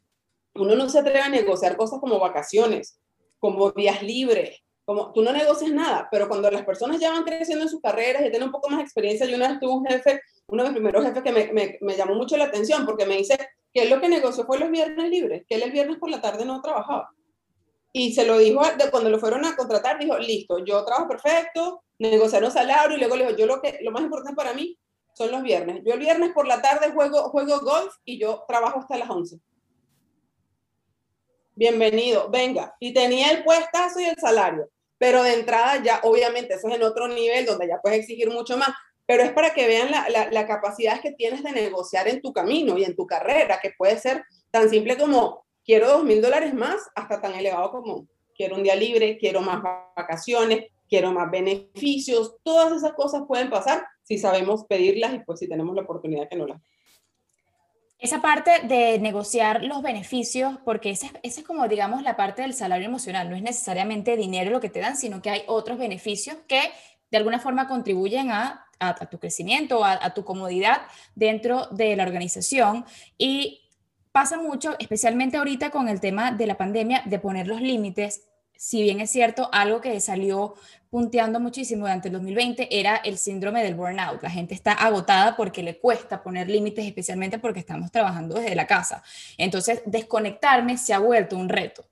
uno 0.54 0.74
no 0.74 0.88
se 0.88 0.98
atreve 0.98 1.20
a 1.20 1.28
negociar 1.28 1.76
cosas 1.76 2.00
como 2.00 2.18
vacaciones, 2.18 2.99
como 3.40 3.72
días 3.72 4.02
libres, 4.02 4.62
como 4.84 5.12
tú 5.12 5.22
no 5.22 5.32
negocias 5.32 5.70
nada, 5.70 6.08
pero 6.10 6.28
cuando 6.28 6.50
las 6.50 6.64
personas 6.64 7.00
ya 7.00 7.10
van 7.10 7.24
creciendo 7.24 7.64
en 7.64 7.70
sus 7.70 7.80
carreras 7.80 8.22
y 8.22 8.30
tienen 8.30 8.44
un 8.48 8.52
poco 8.52 8.68
más 8.68 8.78
de 8.78 8.84
experiencia, 8.84 9.26
yo 9.26 9.36
una 9.36 9.48
vez 9.48 9.60
tuve 9.60 9.72
un 9.72 9.86
jefe, 9.86 10.20
uno 10.46 10.62
de 10.62 10.68
mis 10.70 10.78
primeros 10.78 11.04
jefes 11.04 11.22
que 11.22 11.32
me, 11.32 11.78
me, 11.80 11.96
llamó 11.96 12.14
mucho 12.14 12.36
la 12.36 12.44
atención 12.44 12.84
porque 12.84 13.06
me 13.06 13.16
dice 13.16 13.38
que 13.72 13.86
lo 13.86 14.00
que 14.00 14.08
negoció 14.08 14.44
fue 14.44 14.58
los 14.58 14.70
viernes 14.70 15.08
libres, 15.08 15.44
que 15.48 15.56
el 15.56 15.70
viernes 15.70 15.98
por 15.98 16.10
la 16.10 16.20
tarde 16.20 16.44
no 16.44 16.60
trabajaba. 16.60 17.08
Y 17.92 18.12
se 18.12 18.24
lo 18.26 18.38
dijo 18.38 18.62
de 18.62 18.90
cuando 18.90 19.10
lo 19.10 19.18
fueron 19.18 19.44
a 19.44 19.56
contratar, 19.56 19.98
dijo, 19.98 20.18
listo, 20.18 20.64
yo 20.64 20.84
trabajo 20.84 21.08
perfecto, 21.08 21.82
negociaron 21.98 22.50
salario 22.50 22.96
y 22.96 23.00
luego 23.00 23.16
le 23.16 23.26
dijo, 23.26 23.36
yo 23.36 23.46
lo 23.46 23.60
que, 23.60 23.78
lo 23.82 23.90
más 23.90 24.02
importante 24.02 24.36
para 24.36 24.54
mí 24.54 24.78
son 25.14 25.30
los 25.30 25.42
viernes. 25.42 25.82
Yo 25.84 25.94
el 25.94 26.00
viernes 26.00 26.32
por 26.32 26.46
la 26.46 26.62
tarde 26.62 26.92
juego, 26.92 27.30
juego 27.30 27.60
golf 27.60 27.94
y 28.04 28.18
yo 28.18 28.44
trabajo 28.48 28.80
hasta 28.80 28.98
las 28.98 29.10
11. 29.10 29.38
Bienvenido, 31.60 32.30
venga. 32.30 32.74
Y 32.80 32.94
tenía 32.94 33.32
el 33.32 33.44
puestazo 33.44 34.00
y 34.00 34.04
el 34.04 34.16
salario, 34.16 34.70
pero 34.96 35.22
de 35.22 35.34
entrada 35.34 35.82
ya, 35.82 36.00
obviamente, 36.04 36.54
eso 36.54 36.70
es 36.70 36.76
en 36.76 36.82
otro 36.82 37.06
nivel 37.06 37.44
donde 37.44 37.68
ya 37.68 37.82
puedes 37.82 37.98
exigir 37.98 38.30
mucho 38.30 38.56
más, 38.56 38.70
pero 39.04 39.22
es 39.22 39.32
para 39.32 39.52
que 39.52 39.66
vean 39.66 39.90
la, 39.90 40.30
la, 40.30 40.46
capacidad 40.46 41.02
que 41.02 41.12
tienes 41.12 41.42
de 41.42 41.52
negociar 41.52 42.08
en 42.08 42.22
tu 42.22 42.32
camino 42.32 42.78
y 42.78 42.84
en 42.84 42.96
tu 42.96 43.06
carrera, 43.06 43.60
que 43.60 43.72
puede 43.76 43.98
ser 43.98 44.24
tan 44.50 44.70
simple 44.70 44.96
como 44.96 45.44
quiero 45.62 45.88
dos 45.88 46.02
mil 46.02 46.22
dólares 46.22 46.54
más, 46.54 46.80
hasta 46.94 47.20
tan 47.20 47.34
elevado 47.34 47.70
como 47.72 48.06
quiero 48.34 48.56
un 48.56 48.62
día 48.62 48.74
libre, 48.74 49.18
quiero 49.18 49.42
más 49.42 49.62
vacaciones, 49.94 50.64
quiero 50.88 51.12
más 51.12 51.30
beneficios, 51.30 52.36
todas 52.42 52.72
esas 52.72 52.94
cosas 52.94 53.24
pueden 53.28 53.50
pasar 53.50 53.86
si 54.02 54.16
sabemos 54.16 54.64
pedirlas 54.64 55.12
y 55.12 55.18
pues 55.18 55.40
si 55.40 55.46
tenemos 55.46 55.76
la 55.76 55.82
oportunidad 55.82 56.26
que 56.26 56.36
no 56.36 56.46
las. 56.46 56.62
Esa 58.00 58.22
parte 58.22 58.50
de 58.66 58.98
negociar 58.98 59.62
los 59.62 59.82
beneficios, 59.82 60.56
porque 60.64 60.88
esa, 60.88 61.08
es 61.22 61.42
como, 61.42 61.68
digamos, 61.68 62.02
la 62.02 62.16
parte 62.16 62.40
del 62.40 62.54
salario 62.54 62.86
emocional, 62.86 63.28
no 63.28 63.36
es 63.36 63.42
necesariamente 63.42 64.16
dinero 64.16 64.50
lo 64.50 64.60
que 64.60 64.70
te 64.70 64.80
dan, 64.80 64.96
sino 64.96 65.20
que 65.20 65.28
hay 65.28 65.42
otros 65.46 65.78
beneficios 65.78 66.38
que 66.48 66.62
de 67.10 67.18
alguna 67.18 67.40
forma 67.40 67.68
contribuyen 67.68 68.30
a, 68.30 68.64
a, 68.78 68.94
tu 69.10 69.18
crecimiento, 69.18 69.84
a, 69.84 70.02
a 70.02 70.14
tu 70.14 70.24
comodidad 70.24 70.80
dentro 71.14 71.66
de 71.72 71.94
la 71.94 72.04
organización. 72.04 72.86
Y 73.18 73.68
pasa 74.12 74.38
mucho, 74.38 74.76
especialmente 74.78 75.36
ahorita 75.36 75.68
con 75.70 75.90
el 75.90 76.00
tema 76.00 76.32
de 76.32 76.46
la 76.46 76.56
pandemia, 76.56 77.02
de 77.04 77.18
poner 77.18 77.46
los 77.46 77.60
límites 77.60 78.29
si 78.60 78.82
bien 78.82 79.00
es 79.00 79.10
cierto, 79.10 79.48
algo 79.52 79.80
que 79.80 79.98
salió 80.00 80.54
punteando 80.90 81.40
muchísimo 81.40 81.86
durante 81.86 82.08
el 82.08 82.12
2020 82.12 82.68
era 82.78 82.96
el 82.96 83.16
síndrome 83.16 83.64
del 83.64 83.74
burnout. 83.74 84.22
La 84.22 84.28
gente 84.28 84.52
está 84.52 84.72
agotada 84.72 85.34
porque 85.34 85.62
le 85.62 85.78
cuesta 85.78 86.22
poner 86.22 86.50
límites, 86.50 86.84
especialmente 86.84 87.38
porque 87.38 87.58
estamos 87.58 87.90
trabajando 87.90 88.34
desde 88.34 88.54
la 88.54 88.66
casa. 88.66 89.02
Entonces, 89.38 89.80
desconectarme 89.86 90.76
se 90.76 90.92
ha 90.92 90.98
vuelto 90.98 91.38
un 91.38 91.48
reto. 91.48 91.86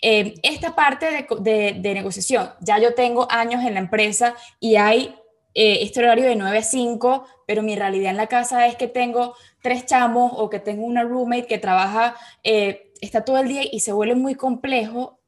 Eh, 0.00 0.34
esta 0.44 0.76
parte 0.76 1.26
de, 1.40 1.92
negociación, 1.92 2.50
ya 2.60 2.78
yo 2.78 2.94
tengo 2.94 3.26
años 3.28 3.64
en 3.64 3.74
la 3.74 3.80
empresa 3.80 4.36
y 4.60 4.76
hay 4.76 5.16
eh, 5.54 5.78
este 5.82 5.98
horario 5.98 6.26
de 6.26 6.36
9 6.36 6.56
a 6.56 6.62
5, 6.62 7.26
pero 7.48 7.64
mi 7.64 7.74
realidad 7.74 8.12
en 8.12 8.16
la 8.16 8.28
casa 8.28 8.68
es 8.68 8.76
que 8.76 8.86
tengo 8.86 9.34
tres 9.60 9.86
chamos 9.86 10.30
o 10.36 10.48
que 10.48 10.60
tengo 10.60 10.84
una 10.84 11.02
roommate 11.02 11.46
que 11.46 11.58
trabaja, 11.58 12.14
eh, 12.44 12.92
está 13.00 13.24
todo 13.24 13.38
el 13.38 13.48
día 13.48 13.62
y 13.68 13.80
se 13.80 13.92
vuelve 13.92 14.14
muy 14.14 14.36
complejo 14.36 15.18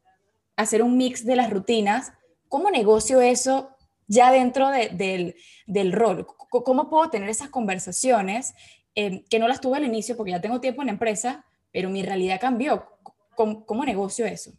hacer 0.57 0.83
un 0.83 0.97
mix 0.97 1.25
de 1.25 1.37
las 1.37 1.51
rutinas, 1.51 2.13
¿cómo 2.49 2.71
negocio 2.71 3.21
eso 3.21 3.71
ya 4.07 4.31
dentro 4.31 4.69
del, 4.71 5.35
del, 5.67 5.93
rol? 5.93 6.27
¿Cómo 6.27 6.89
puedo 6.89 7.11
tener 7.11 7.29
esas 7.29 7.49
conversaciones 7.49 8.55
eh, 8.95 9.25
que 9.29 9.39
no 9.39 9.49
las 9.49 9.61
tuve 9.61 9.79
al 9.79 9.85
inicio 9.85 10.17
porque 10.17 10.33
ya 10.33 10.41
tengo 10.41 10.61
tiempo 10.61 10.83
en 10.83 10.87
la 10.87 10.93
empresa, 10.93 11.45
pero 11.73 11.91
mi 11.91 12.03
realidad 12.03 12.41
cambió? 12.41 12.87
¿Cómo, 13.35 13.67
¿Cómo, 13.67 13.85
negocio 13.85 14.27
eso? 14.27 14.53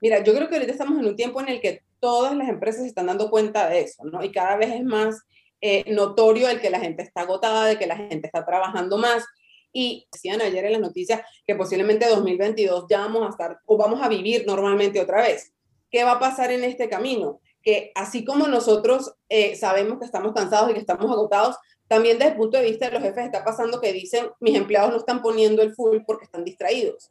Mira, 0.00 0.22
yo 0.22 0.34
creo 0.34 0.48
que 0.48 0.56
ahorita 0.56 0.72
estamos 0.72 0.98
en 0.98 1.06
un 1.06 1.16
tiempo 1.16 1.40
en 1.40 1.48
el 1.48 1.60
que 1.60 1.82
todas 2.00 2.36
las 2.36 2.48
empresas 2.48 2.82
se 2.82 2.88
están 2.88 3.06
dando 3.06 3.30
cuenta 3.30 3.68
de 3.68 3.80
eso, 3.80 4.04
¿no? 4.04 4.22
Y 4.22 4.30
cada 4.30 4.56
vez 4.56 4.70
es 4.72 4.84
más 4.84 5.22
eh, 5.60 5.92
notorio 5.92 6.48
el 6.48 6.60
que 6.60 6.70
la 6.70 6.80
gente 6.80 7.02
está 7.02 7.22
agotada, 7.22 7.64
de 7.64 7.78
que 7.78 7.86
la 7.86 7.96
gente 7.96 8.26
está 8.26 8.44
trabajando 8.44 8.96
más. 8.98 9.24
Y 9.72 10.08
decían 10.12 10.40
ayer 10.40 10.64
en 10.64 10.72
las 10.72 10.80
noticias 10.80 11.20
que 11.46 11.54
posiblemente 11.54 12.08
2022 12.08 12.86
ya 12.88 13.00
vamos 13.00 13.26
a 13.26 13.30
estar 13.30 13.58
o 13.66 13.76
vamos 13.76 14.02
a 14.02 14.08
vivir 14.08 14.44
normalmente 14.46 15.00
otra 15.00 15.22
vez. 15.22 15.52
¿Qué 15.90 16.04
va 16.04 16.12
a 16.12 16.20
pasar 16.20 16.50
en 16.50 16.64
este 16.64 16.88
camino? 16.88 17.40
Que 17.62 17.92
así 17.94 18.24
como 18.24 18.46
nosotros 18.48 19.14
eh, 19.28 19.56
sabemos 19.56 19.98
que 19.98 20.04
estamos 20.04 20.32
cansados 20.32 20.70
y 20.70 20.74
que 20.74 20.80
estamos 20.80 21.10
agotados, 21.10 21.56
también 21.86 22.18
desde 22.18 22.32
el 22.32 22.36
punto 22.36 22.58
de 22.58 22.64
vista 22.64 22.86
de 22.86 22.92
los 22.92 23.02
jefes 23.02 23.24
está 23.24 23.44
pasando 23.44 23.80
que 23.80 23.92
dicen, 23.92 24.28
mis 24.40 24.54
empleados 24.54 24.90
no 24.90 24.98
están 24.98 25.22
poniendo 25.22 25.62
el 25.62 25.74
full 25.74 25.98
porque 26.06 26.24
están 26.24 26.44
distraídos. 26.44 27.10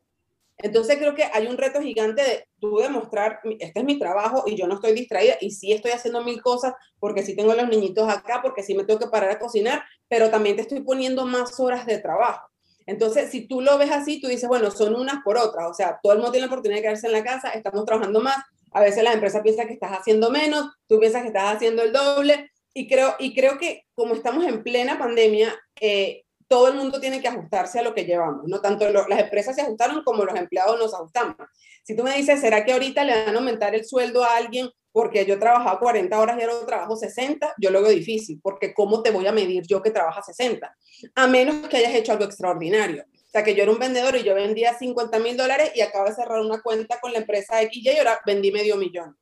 Entonces 0.59 0.97
creo 0.97 1.13
que 1.13 1.23
hay 1.31 1.47
un 1.47 1.57
reto 1.57 1.81
gigante 1.81 2.23
de 2.23 2.47
tú 2.59 2.77
demostrar, 2.77 3.39
este 3.59 3.79
es 3.79 3.85
mi 3.85 3.99
trabajo 3.99 4.43
y 4.47 4.55
yo 4.55 4.67
no 4.67 4.75
estoy 4.75 4.93
distraída 4.93 5.35
y 5.39 5.51
sí 5.51 5.71
estoy 5.71 5.91
haciendo 5.91 6.23
mil 6.23 6.41
cosas 6.41 6.73
porque 6.99 7.23
sí 7.23 7.35
tengo 7.35 7.51
a 7.51 7.55
los 7.55 7.69
niñitos 7.69 8.09
acá, 8.09 8.41
porque 8.41 8.63
sí 8.63 8.73
me 8.73 8.83
tengo 8.83 8.99
que 8.99 9.07
parar 9.07 9.29
a 9.29 9.39
cocinar, 9.39 9.83
pero 10.07 10.31
también 10.31 10.55
te 10.55 10.63
estoy 10.63 10.81
poniendo 10.81 11.25
más 11.25 11.59
horas 11.59 11.85
de 11.85 11.99
trabajo. 11.99 12.47
Entonces, 12.87 13.29
si 13.29 13.47
tú 13.47 13.61
lo 13.61 13.77
ves 13.77 13.91
así, 13.91 14.19
tú 14.19 14.27
dices, 14.27 14.47
bueno, 14.47 14.71
son 14.71 14.95
unas 14.95 15.21
por 15.23 15.37
otras, 15.37 15.69
o 15.69 15.73
sea, 15.73 15.99
todo 16.01 16.13
el 16.13 16.19
mundo 16.19 16.31
tiene 16.31 16.47
la 16.47 16.51
oportunidad 16.51 16.77
de 16.77 16.83
quedarse 16.83 17.07
en 17.07 17.13
la 17.13 17.23
casa, 17.23 17.49
estamos 17.49 17.85
trabajando 17.85 18.21
más, 18.21 18.37
a 18.71 18.81
veces 18.81 19.03
la 19.03 19.13
empresa 19.13 19.43
piensa 19.43 19.65
que 19.65 19.73
estás 19.73 19.91
haciendo 19.91 20.31
menos, 20.31 20.69
tú 20.87 20.99
piensas 20.99 21.21
que 21.21 21.27
estás 21.27 21.55
haciendo 21.55 21.83
el 21.83 21.91
doble, 21.91 22.49
y 22.73 22.87
creo, 22.87 23.15
y 23.19 23.33
creo 23.33 23.57
que 23.57 23.85
como 23.93 24.13
estamos 24.13 24.45
en 24.45 24.63
plena 24.63 24.97
pandemia, 24.97 25.53
eh, 25.81 26.23
todo 26.47 26.69
el 26.69 26.75
mundo 26.75 26.99
tiene 26.99 27.21
que 27.21 27.27
ajustarse 27.27 27.79
a 27.79 27.83
lo 27.83 27.93
que 27.93 28.05
llevamos, 28.05 28.43
¿no? 28.47 28.61
Tanto 28.61 28.89
las 28.89 29.19
empresas 29.19 29.55
se 29.55 29.61
ajustaron 29.61 30.03
como 30.03 30.23
los 30.23 30.35
empleados 30.35 30.79
nos 30.79 30.93
ajustamos. 30.93 31.35
Si 31.83 31.95
tú 31.95 32.03
me 32.03 32.15
dices, 32.15 32.39
¿será 32.39 32.63
que 32.65 32.73
ahorita 32.73 33.03
le 33.03 33.25
van 33.25 33.35
a 33.35 33.39
aumentar 33.39 33.75
el 33.75 33.85
sueldo 33.85 34.23
a 34.23 34.35
alguien 34.35 34.69
porque 34.91 35.25
yo 35.25 35.35
he 35.35 35.37
trabajado 35.37 35.79
40 35.79 36.19
horas 36.19 36.37
y 36.39 36.43
ahora 36.43 36.65
trabajo 36.65 36.95
60? 36.95 37.53
Yo 37.59 37.69
lo 37.69 37.81
veo 37.81 37.91
difícil, 37.91 38.39
porque 38.41 38.73
¿cómo 38.73 39.03
te 39.03 39.11
voy 39.11 39.27
a 39.27 39.31
medir 39.31 39.63
yo 39.67 39.81
que 39.81 39.91
trabaja 39.91 40.23
60? 40.23 40.75
A 41.15 41.27
menos 41.27 41.67
que 41.67 41.77
hayas 41.77 41.93
hecho 41.93 42.13
algo 42.13 42.25
extraordinario. 42.25 43.03
O 43.03 43.29
sea, 43.29 43.43
que 43.43 43.53
yo 43.53 43.63
era 43.63 43.71
un 43.71 43.79
vendedor 43.79 44.15
y 44.15 44.23
yo 44.23 44.33
vendía 44.33 44.73
50 44.73 45.19
mil 45.19 45.35
dólares 45.35 45.71
y 45.75 45.81
acabo 45.81 46.05
de 46.05 46.15
cerrar 46.15 46.39
una 46.39 46.61
cuenta 46.61 46.99
con 46.99 47.11
la 47.11 47.19
empresa 47.19 47.59
XY 47.61 47.89
y 47.89 47.97
ahora 47.97 48.19
vendí 48.25 48.51
medio 48.51 48.77
millón. 48.77 49.17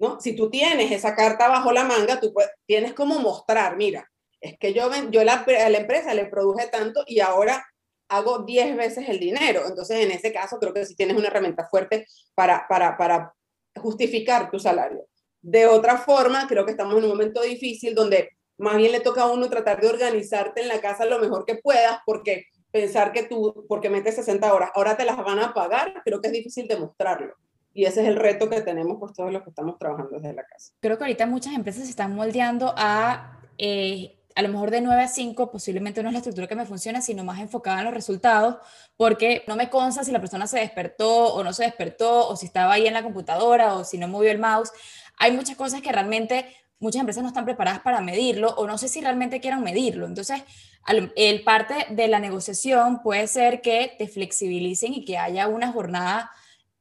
¿No? 0.00 0.20
Si 0.20 0.36
tú 0.36 0.50
tienes 0.50 0.92
esa 0.92 1.14
carta 1.14 1.48
bajo 1.48 1.72
la 1.72 1.84
manga, 1.84 2.20
tú 2.20 2.32
tienes 2.66 2.92
como 2.92 3.18
mostrar, 3.18 3.76
mira, 3.76 4.08
es 4.40 4.58
que 4.58 4.72
yo, 4.72 4.90
yo 5.10 5.24
la, 5.24 5.34
a 5.34 5.68
la 5.68 5.78
empresa 5.78 6.14
le 6.14 6.26
produje 6.26 6.66
tanto 6.68 7.02
y 7.06 7.20
ahora 7.20 7.64
hago 8.08 8.40
10 8.40 8.76
veces 8.76 9.08
el 9.08 9.18
dinero. 9.18 9.62
Entonces, 9.66 9.98
en 9.98 10.10
ese 10.10 10.32
caso, 10.32 10.58
creo 10.58 10.72
que 10.72 10.86
sí 10.86 10.96
tienes 10.96 11.16
una 11.16 11.28
herramienta 11.28 11.66
fuerte 11.68 12.06
para, 12.34 12.66
para, 12.68 12.96
para 12.96 13.34
justificar 13.76 14.50
tu 14.50 14.58
salario. 14.58 15.06
De 15.40 15.66
otra 15.66 15.98
forma, 15.98 16.46
creo 16.48 16.64
que 16.64 16.72
estamos 16.72 16.96
en 16.96 17.04
un 17.04 17.10
momento 17.10 17.42
difícil 17.42 17.94
donde 17.94 18.30
más 18.58 18.76
bien 18.76 18.92
le 18.92 19.00
toca 19.00 19.22
a 19.22 19.30
uno 19.30 19.48
tratar 19.48 19.80
de 19.80 19.88
organizarte 19.88 20.62
en 20.62 20.68
la 20.68 20.80
casa 20.80 21.04
lo 21.04 21.20
mejor 21.20 21.44
que 21.44 21.56
puedas, 21.56 21.98
porque 22.04 22.46
pensar 22.72 23.12
que 23.12 23.22
tú, 23.22 23.64
porque 23.68 23.88
metes 23.88 24.16
60 24.16 24.52
horas, 24.52 24.70
ahora 24.74 24.96
te 24.96 25.04
las 25.04 25.16
van 25.16 25.38
a 25.38 25.54
pagar, 25.54 25.94
creo 26.04 26.20
que 26.20 26.28
es 26.28 26.32
difícil 26.32 26.66
demostrarlo. 26.66 27.34
Y 27.72 27.84
ese 27.84 28.02
es 28.02 28.08
el 28.08 28.16
reto 28.16 28.50
que 28.50 28.60
tenemos 28.62 28.96
pues 28.98 29.12
todos 29.12 29.32
los 29.32 29.42
que 29.42 29.50
estamos 29.50 29.78
trabajando 29.78 30.18
desde 30.18 30.34
la 30.34 30.44
casa. 30.44 30.72
Creo 30.80 30.98
que 30.98 31.04
ahorita 31.04 31.26
muchas 31.26 31.54
empresas 31.54 31.84
se 31.84 31.90
están 31.90 32.14
moldeando 32.14 32.74
a 32.76 33.40
eh, 33.58 34.17
a 34.38 34.42
lo 34.42 34.50
mejor 34.50 34.70
de 34.70 34.80
9 34.80 35.02
a 35.02 35.08
5 35.08 35.50
posiblemente 35.50 36.00
no 36.00 36.10
es 36.10 36.12
la 36.12 36.20
estructura 36.20 36.46
que 36.46 36.54
me 36.54 36.64
funciona, 36.64 37.02
sino 37.02 37.24
más 37.24 37.40
enfocada 37.40 37.80
en 37.80 37.86
los 37.86 37.94
resultados, 37.94 38.58
porque 38.96 39.42
no 39.48 39.56
me 39.56 39.68
consta 39.68 40.04
si 40.04 40.12
la 40.12 40.20
persona 40.20 40.46
se 40.46 40.60
despertó 40.60 41.34
o 41.34 41.42
no 41.42 41.52
se 41.52 41.64
despertó, 41.64 42.28
o 42.28 42.36
si 42.36 42.46
estaba 42.46 42.74
ahí 42.74 42.86
en 42.86 42.94
la 42.94 43.02
computadora, 43.02 43.74
o 43.74 43.82
si 43.82 43.98
no 43.98 44.06
movió 44.06 44.30
el 44.30 44.38
mouse. 44.38 44.70
Hay 45.16 45.32
muchas 45.32 45.56
cosas 45.56 45.82
que 45.82 45.90
realmente 45.90 46.46
muchas 46.78 47.00
empresas 47.00 47.24
no 47.24 47.30
están 47.30 47.46
preparadas 47.46 47.80
para 47.80 48.00
medirlo, 48.00 48.50
o 48.50 48.68
no 48.68 48.78
sé 48.78 48.86
si 48.86 49.00
realmente 49.00 49.40
quieran 49.40 49.64
medirlo. 49.64 50.06
Entonces, 50.06 50.44
el 51.16 51.42
parte 51.42 51.86
de 51.90 52.06
la 52.06 52.20
negociación 52.20 53.02
puede 53.02 53.26
ser 53.26 53.60
que 53.60 53.96
te 53.98 54.06
flexibilicen 54.06 54.94
y 54.94 55.04
que 55.04 55.18
haya 55.18 55.48
una 55.48 55.72
jornada 55.72 56.30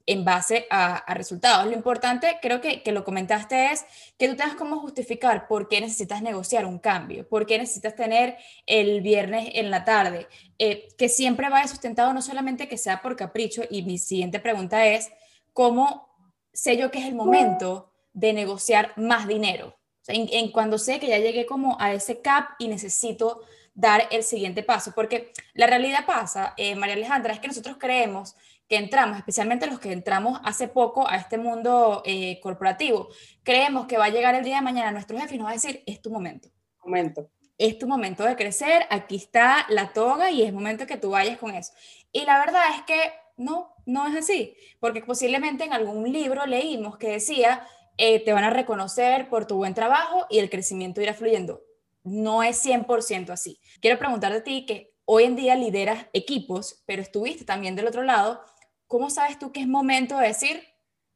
en 0.08 0.26
base 0.26 0.66
a, 0.72 1.14
resultados. 1.14 1.68
Lo 1.68 1.74
importante, 1.74 2.40
creo 2.42 2.62
que, 2.62 2.82
que, 2.82 2.92
lo 2.92 3.04
comentaste, 3.04 3.72
es 3.72 3.86
que 4.18 4.28
tú 4.28 4.36
tengas 4.36 4.56
cómo 4.56 4.80
justificar 4.80 5.48
por 5.48 5.68
qué 5.68 5.82
necesitas 5.82 6.22
negociar 6.22 6.66
un 6.66 6.80
cambio, 6.80 7.28
por 7.28 7.46
qué 7.46 7.60
necesitas 7.60 7.96
tener 7.96 8.38
el 8.66 9.02
viernes 9.02 9.50
en 9.54 9.70
la 9.70 9.84
tarde, 9.84 10.28
eh, 10.58 10.88
que 10.98 11.10
siempre 11.10 11.50
vaya 11.50 11.68
sustentado, 11.68 12.14
no 12.14 12.22
solamente 12.22 12.68
que 12.68 12.78
sea 12.78 13.02
por 13.02 13.16
capricho. 13.16 13.62
Y 13.70 13.84
mi 13.84 13.98
siguiente 14.00 14.40
pregunta 14.40 14.88
es, 14.88 15.12
¿cómo 15.54 16.10
sé 16.54 16.78
yo 16.78 16.90
que 16.90 17.00
es 17.00 17.06
el 17.06 17.16
momento 17.16 17.92
de 18.14 18.34
negociar 18.34 18.94
más 18.96 19.28
dinero? 19.28 19.78
en, 20.08 20.52
cuando 20.52 20.78
sé 20.78 21.00
que 21.00 21.08
ya 21.08 21.18
llegué 21.18 21.46
como 21.46 21.78
a 21.80 21.94
ese 21.94 22.22
cap 22.22 22.52
y 22.60 22.68
necesito 22.68 23.42
dar 23.74 24.08
el 24.10 24.24
siguiente 24.24 24.64
paso, 24.64 24.92
porque 24.96 25.32
la 25.54 25.68
realidad 25.68 26.06
pasa, 26.06 26.54
eh, 26.58 26.76
María 26.76 26.96
Alejandra, 26.96 27.34
es 27.34 27.40
que 27.40 27.48
nosotros 27.48 27.78
creemos 27.80 28.36
que 28.68 28.76
entramos, 28.76 29.18
especialmente 29.18 29.68
los 29.68 29.80
que 29.80 29.92
entramos 29.92 30.40
hace 30.44 30.68
poco 30.68 31.08
a 31.08 31.16
este 31.16 31.38
mundo 31.38 32.02
eh, 32.06 32.40
corporativo, 32.42 33.10
creemos 33.44 33.88
que 33.88 33.98
va 33.98 34.06
a 34.06 34.10
llegar 34.10 34.36
el 34.36 34.44
día 34.44 34.58
de 34.58 34.62
mañana 34.62 34.92
nuestro 34.92 35.18
jefe 35.18 35.36
y 35.36 35.38
nos 35.38 35.48
va 35.48 35.52
a 35.52 35.54
decir, 35.54 35.84
es 35.86 36.02
tu 36.02 36.12
momento. 36.12 36.50
Momento. 36.84 37.30
Es 37.58 37.80
tu 37.80 37.88
momento 37.88 38.24
de 38.24 38.36
crecer, 38.36 38.86
aquí 38.90 39.16
está 39.16 39.66
la 39.70 39.94
toga 39.94 40.30
y 40.30 40.44
es 40.44 40.54
momento 40.54 40.86
que 40.86 40.98
tú 40.98 41.12
vayas 41.12 41.38
con 41.38 41.56
eso. 41.56 41.72
Y 42.12 42.26
la 42.26 42.40
verdad 42.40 42.64
es 42.76 42.84
que 42.84 43.14
no, 43.38 43.74
no 43.86 44.08
es 44.08 44.16
así, 44.16 44.56
porque 44.80 45.02
posiblemente 45.02 45.64
en 45.64 45.74
algún 45.74 46.12
libro 46.12 46.46
leímos 46.46 46.98
que 46.98 47.10
decía, 47.10 47.66
eh, 47.98 48.24
te 48.24 48.34
van 48.34 48.44
a 48.44 48.50
reconocer 48.50 49.30
por 49.30 49.48
tu 49.48 49.56
buen 49.56 49.74
trabajo 49.74 50.28
y 50.30 50.40
el 50.40 50.50
crecimiento 50.50 51.02
irá 51.02 51.14
fluyendo. 51.14 51.62
No 52.04 52.44
es 52.44 52.64
100% 52.64 53.32
así. 53.32 53.60
Quiero 53.82 53.98
preguntarte 53.98 54.38
a 54.38 54.44
ti 54.44 54.66
que 54.66 54.94
hoy 55.06 55.24
en 55.24 55.36
día 55.36 55.56
lideras 55.56 56.06
equipos, 56.14 56.84
pero 56.86 57.02
estuviste 57.02 57.44
también 57.44 57.76
del 57.76 57.88
otro 57.88 58.04
lado 58.04 58.42
¿cómo 58.88 59.10
sabes 59.10 59.38
tú 59.38 59.52
que 59.52 59.62
es 59.62 59.68
momento 59.68 60.18
de 60.18 60.28
decir, 60.28 60.64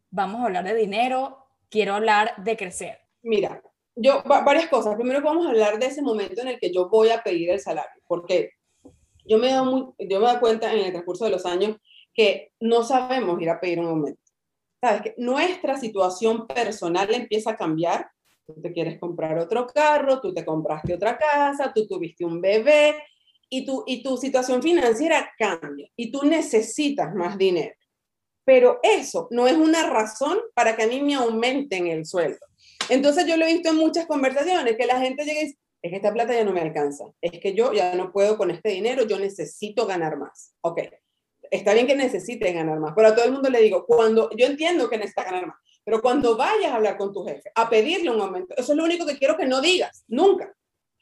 vamos 0.10 0.42
a 0.42 0.46
hablar 0.46 0.64
de 0.64 0.76
dinero, 0.76 1.38
quiero 1.70 1.96
hablar 1.96 2.34
de 2.44 2.58
crecer? 2.58 3.00
Mira, 3.24 3.62
yo, 3.96 4.22
varias 4.24 4.68
cosas. 4.68 4.96
Primero 4.96 5.22
vamos 5.22 5.46
a 5.46 5.50
hablar 5.50 5.80
de 5.80 5.88
ese 5.88 6.02
momento 6.02 6.42
en 6.42 6.50
el 6.50 6.60
que 6.60 6.74
yo 6.74 6.90
voy 6.90 7.10
a 7.10 7.24
pedir 7.24 7.50
el 7.50 7.60
salario, 7.60 8.02
porque 8.08 8.52
yo 9.26 9.38
me, 9.38 9.52
doy 9.54 9.94
yo 10.00 10.20
me 10.20 10.40
cuenta 10.40 10.74
en 10.74 10.80
el 10.80 10.92
transcurso 10.92 11.26
de 11.26 11.32
los 11.32 11.46
años 11.46 11.78
que 12.14 12.52
no 12.60 12.84
sabemos 12.84 13.42
ir 13.42 13.50
a 13.50 13.60
pedir 13.60 13.80
un 13.80 13.88
aumento. 13.88 14.22
Sabes 14.82 15.02
que 15.04 15.16
nuestra 15.18 15.78
situación 15.78 16.48
personal 16.48 17.14
empieza 17.14 17.52
a 17.52 17.56
cambiar. 17.56 18.10
Tú 18.46 18.60
te 18.62 18.74
quieres 18.74 19.00
comprar 19.00 19.38
otro 19.38 19.68
carro, 19.68 20.20
tú 20.20 20.34
te 20.34 20.44
compraste 20.44 20.96
otra 20.96 21.18
casa, 21.18 21.72
tú 21.74 21.88
tuviste 21.88 22.26
un 22.26 22.42
bebé 22.42 22.96
y 23.52 23.66
tu, 23.66 23.84
y 23.86 24.02
tu 24.02 24.18
situación 24.18 24.64
financiera 24.64 25.30
cambia 25.38 25.90
y 25.96 26.12
tú 26.12 26.24
necesitas 26.24 27.14
más 27.14 27.38
dinero. 27.38 27.76
Pero 28.46 28.80
eso 28.82 29.28
no 29.30 29.46
es 29.46 29.56
una 29.56 29.88
razón 29.88 30.40
para 30.56 30.76
que 30.76 30.84
a 30.84 30.88
mí 30.88 31.02
me 31.02 31.16
aumenten 31.16 31.88
el 31.88 32.06
sueldo. 32.06 32.40
Entonces 32.90 33.28
yo 33.28 33.38
lo 33.38 33.46
he 33.46 33.54
visto 33.54 33.70
en 33.70 33.76
muchas 33.76 34.08
conversaciones, 34.08 34.78
que 34.78 34.86
la 34.86 35.00
gente 35.00 35.26
llega 35.26 35.42
y 35.42 35.46
dice, 35.46 35.60
es 35.82 35.92
que 35.92 35.98
esta 35.98 36.14
plata 36.14 36.34
ya 36.34 36.46
no 36.46 36.54
me 36.54 36.62
alcanza, 36.62 37.06
es 37.22 37.40
que 37.40 37.54
yo 37.54 37.74
ya 37.74 37.94
no 37.96 38.12
puedo 38.12 38.38
con 38.38 38.52
este 38.52 38.70
dinero, 38.70 39.06
yo 39.06 39.20
necesito 39.20 39.86
ganar 39.86 40.18
más. 40.18 40.56
Ok, 40.62 40.80
está 41.50 41.74
bien 41.74 41.88
que 41.88 41.96
necesite 41.96 42.54
ganar 42.54 42.80
más, 42.80 42.94
pero 42.96 43.10
a 43.10 43.16
todo 43.16 43.26
el 43.26 43.34
mundo 43.34 43.50
le 43.50 43.62
digo, 43.62 43.86
cuando 43.86 44.30
yo 44.38 44.46
entiendo 44.46 44.90
que 44.90 44.98
necesita 44.98 45.26
ganar 45.26 45.48
más, 45.48 45.58
pero 45.84 46.02
cuando 46.02 46.38
vayas 46.38 46.72
a 46.72 46.76
hablar 46.76 46.98
con 46.98 47.12
tu 47.14 47.24
jefe, 47.24 47.52
a 47.54 47.70
pedirle 47.70 48.10
un 48.10 48.22
aumento, 48.22 48.56
eso 48.56 48.72
es 48.72 48.78
lo 48.78 48.86
único 48.86 49.06
que 49.06 49.18
quiero 49.18 49.36
que 49.36 49.46
no 49.46 49.60
digas, 49.60 50.06
nunca. 50.08 50.56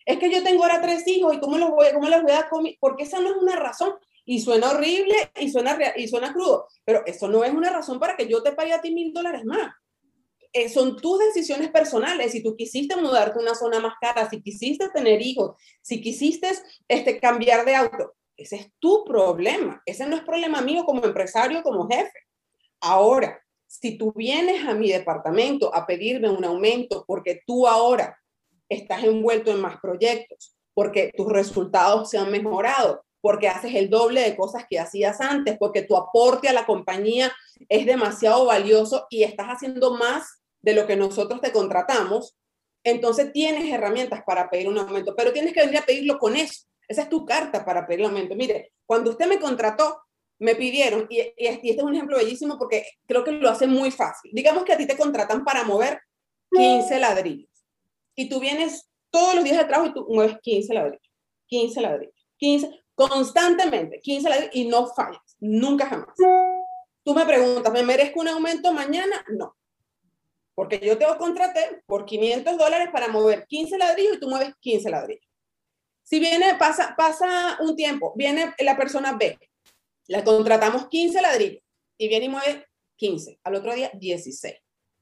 Es 0.05 0.17
que 0.17 0.31
yo 0.31 0.43
tengo 0.43 0.63
ahora 0.63 0.81
tres 0.81 1.07
hijos 1.07 1.35
y 1.35 1.39
cómo 1.39 1.57
los 1.57 1.69
voy, 1.69 1.87
cómo 1.93 2.09
los 2.09 2.23
voy 2.23 2.31
a 2.31 2.49
comer, 2.49 2.77
porque 2.79 3.03
esa 3.03 3.19
no 3.19 3.29
es 3.29 3.37
una 3.37 3.55
razón 3.55 3.93
y 4.25 4.39
suena 4.39 4.71
horrible 4.71 5.15
y 5.39 5.49
suena, 5.49 5.77
y 5.95 6.07
suena 6.07 6.33
crudo, 6.33 6.67
pero 6.85 7.03
eso 7.05 7.27
no 7.27 7.43
es 7.43 7.53
una 7.53 7.69
razón 7.69 7.99
para 7.99 8.15
que 8.15 8.27
yo 8.27 8.43
te 8.43 8.51
pague 8.51 8.73
a 8.73 8.81
ti 8.81 8.91
mil 8.91 9.11
dólares 9.13 9.43
más. 9.45 9.73
Eh, 10.51 10.67
son 10.67 10.97
tus 10.97 11.19
decisiones 11.19 11.69
personales. 11.69 12.31
Si 12.31 12.41
tú 12.41 12.55
quisiste 12.55 12.95
mudarte 12.95 13.37
a 13.37 13.41
una 13.41 13.53
zona 13.53 13.79
más 13.79 13.93
cara, 14.01 14.29
si 14.29 14.41
quisiste 14.41 14.89
tener 14.89 15.21
hijos, 15.21 15.55
si 15.81 16.01
quisiste 16.01 16.49
este, 16.87 17.19
cambiar 17.19 17.65
de 17.65 17.75
auto, 17.75 18.15
ese 18.35 18.55
es 18.55 18.71
tu 18.79 19.03
problema. 19.05 19.81
Ese 19.85 20.07
no 20.07 20.15
es 20.15 20.23
problema 20.23 20.61
mío 20.61 20.85
como 20.85 21.03
empresario, 21.05 21.61
como 21.61 21.87
jefe. 21.87 22.17
Ahora, 22.81 23.39
si 23.67 23.97
tú 23.97 24.11
vienes 24.15 24.67
a 24.67 24.73
mi 24.73 24.89
departamento 24.89 25.73
a 25.75 25.85
pedirme 25.85 26.29
un 26.29 26.43
aumento 26.43 27.03
porque 27.05 27.41
tú 27.45 27.67
ahora 27.67 28.17
estás 28.69 29.03
envuelto 29.03 29.51
en 29.51 29.59
más 29.59 29.79
proyectos, 29.81 30.55
porque 30.73 31.11
tus 31.17 31.27
resultados 31.27 32.09
se 32.09 32.17
han 32.17 32.31
mejorado, 32.31 33.03
porque 33.21 33.49
haces 33.49 33.75
el 33.75 33.89
doble 33.89 34.21
de 34.21 34.35
cosas 34.35 34.65
que 34.69 34.79
hacías 34.79 35.19
antes, 35.19 35.57
porque 35.57 35.81
tu 35.81 35.97
aporte 35.97 36.47
a 36.47 36.53
la 36.53 36.65
compañía 36.65 37.33
es 37.67 37.85
demasiado 37.85 38.45
valioso 38.45 39.07
y 39.09 39.23
estás 39.23 39.47
haciendo 39.47 39.95
más 39.95 40.41
de 40.61 40.73
lo 40.73 40.87
que 40.87 40.95
nosotros 40.95 41.41
te 41.41 41.51
contratamos, 41.51 42.37
entonces 42.83 43.33
tienes 43.33 43.71
herramientas 43.71 44.23
para 44.25 44.49
pedir 44.49 44.69
un 44.69 44.77
aumento, 44.77 45.15
pero 45.15 45.33
tienes 45.33 45.53
que 45.53 45.61
venir 45.61 45.79
a 45.79 45.85
pedirlo 45.85 46.17
con 46.17 46.35
eso. 46.35 46.65
Esa 46.87 47.03
es 47.03 47.09
tu 47.09 47.25
carta 47.25 47.65
para 47.65 47.85
pedir 47.85 48.01
el 48.01 48.05
aumento. 48.07 48.35
Mire, 48.35 48.73
cuando 48.85 49.11
usted 49.11 49.27
me 49.27 49.39
contrató, 49.39 50.01
me 50.39 50.55
pidieron, 50.55 51.05
y, 51.09 51.19
este 51.35 51.71
es 51.71 51.83
un 51.83 51.93
ejemplo 51.93 52.17
bellísimo 52.17 52.57
porque 52.57 52.85
creo 53.05 53.23
que 53.23 53.33
lo 53.33 53.49
hace 53.49 53.67
muy 53.67 53.91
fácil. 53.91 54.31
Digamos 54.33 54.63
que 54.63 54.73
a 54.73 54.77
ti 54.77 54.87
te 54.87 54.97
contratan 54.97 55.43
para 55.43 55.63
mover 55.63 55.99
15 56.51 56.99
ladrillos 56.99 57.48
y 58.19 58.27
tú 58.27 58.41
vienes 58.41 58.89
todos 59.09 59.33
los 59.33 59.45
días 59.45 59.57
de 59.57 59.63
trabajo 59.63 59.89
y 59.89 59.93
tú 59.93 60.05
mueves 60.09 60.37
15 60.41 60.73
ladrillos, 60.73 61.09
15 61.47 61.81
ladrillos, 61.81 62.27
15, 62.35 62.69
constantemente, 62.93 64.01
15 64.01 64.29
ladrillos 64.29 64.55
y 64.55 64.67
no 64.67 64.87
fallas, 64.87 65.21
nunca 65.39 65.85
jamás. 65.85 66.09
Tú 66.17 67.15
me 67.15 67.25
preguntas, 67.25 67.71
¿me 67.71 67.81
merezco 67.81 68.19
un 68.19 68.27
aumento 68.27 68.73
mañana? 68.73 69.23
No. 69.29 69.55
Porque 70.53 70.81
yo 70.83 70.97
te 70.97 71.05
contraté 71.17 71.81
por 71.85 72.05
500 72.05 72.57
dólares 72.57 72.89
para 72.91 73.07
mover 73.07 73.45
15 73.47 73.77
ladrillos 73.77 74.17
y 74.17 74.19
tú 74.19 74.27
mueves 74.27 74.53
15 74.59 74.89
ladrillos. 74.89 75.25
Si 76.03 76.19
viene, 76.19 76.55
pasa, 76.55 76.95
pasa 76.97 77.57
un 77.61 77.77
tiempo, 77.77 78.11
viene 78.17 78.53
la 78.59 78.75
persona 78.75 79.13
B, 79.13 79.39
la 80.07 80.25
contratamos 80.25 80.89
15 80.89 81.21
ladrillos 81.21 81.63
y 81.97 82.09
viene 82.09 82.25
y 82.25 82.29
mueve 82.29 82.65
15. 82.97 83.39
Al 83.45 83.55
otro 83.55 83.73
día, 83.73 83.91
16. 83.93 84.55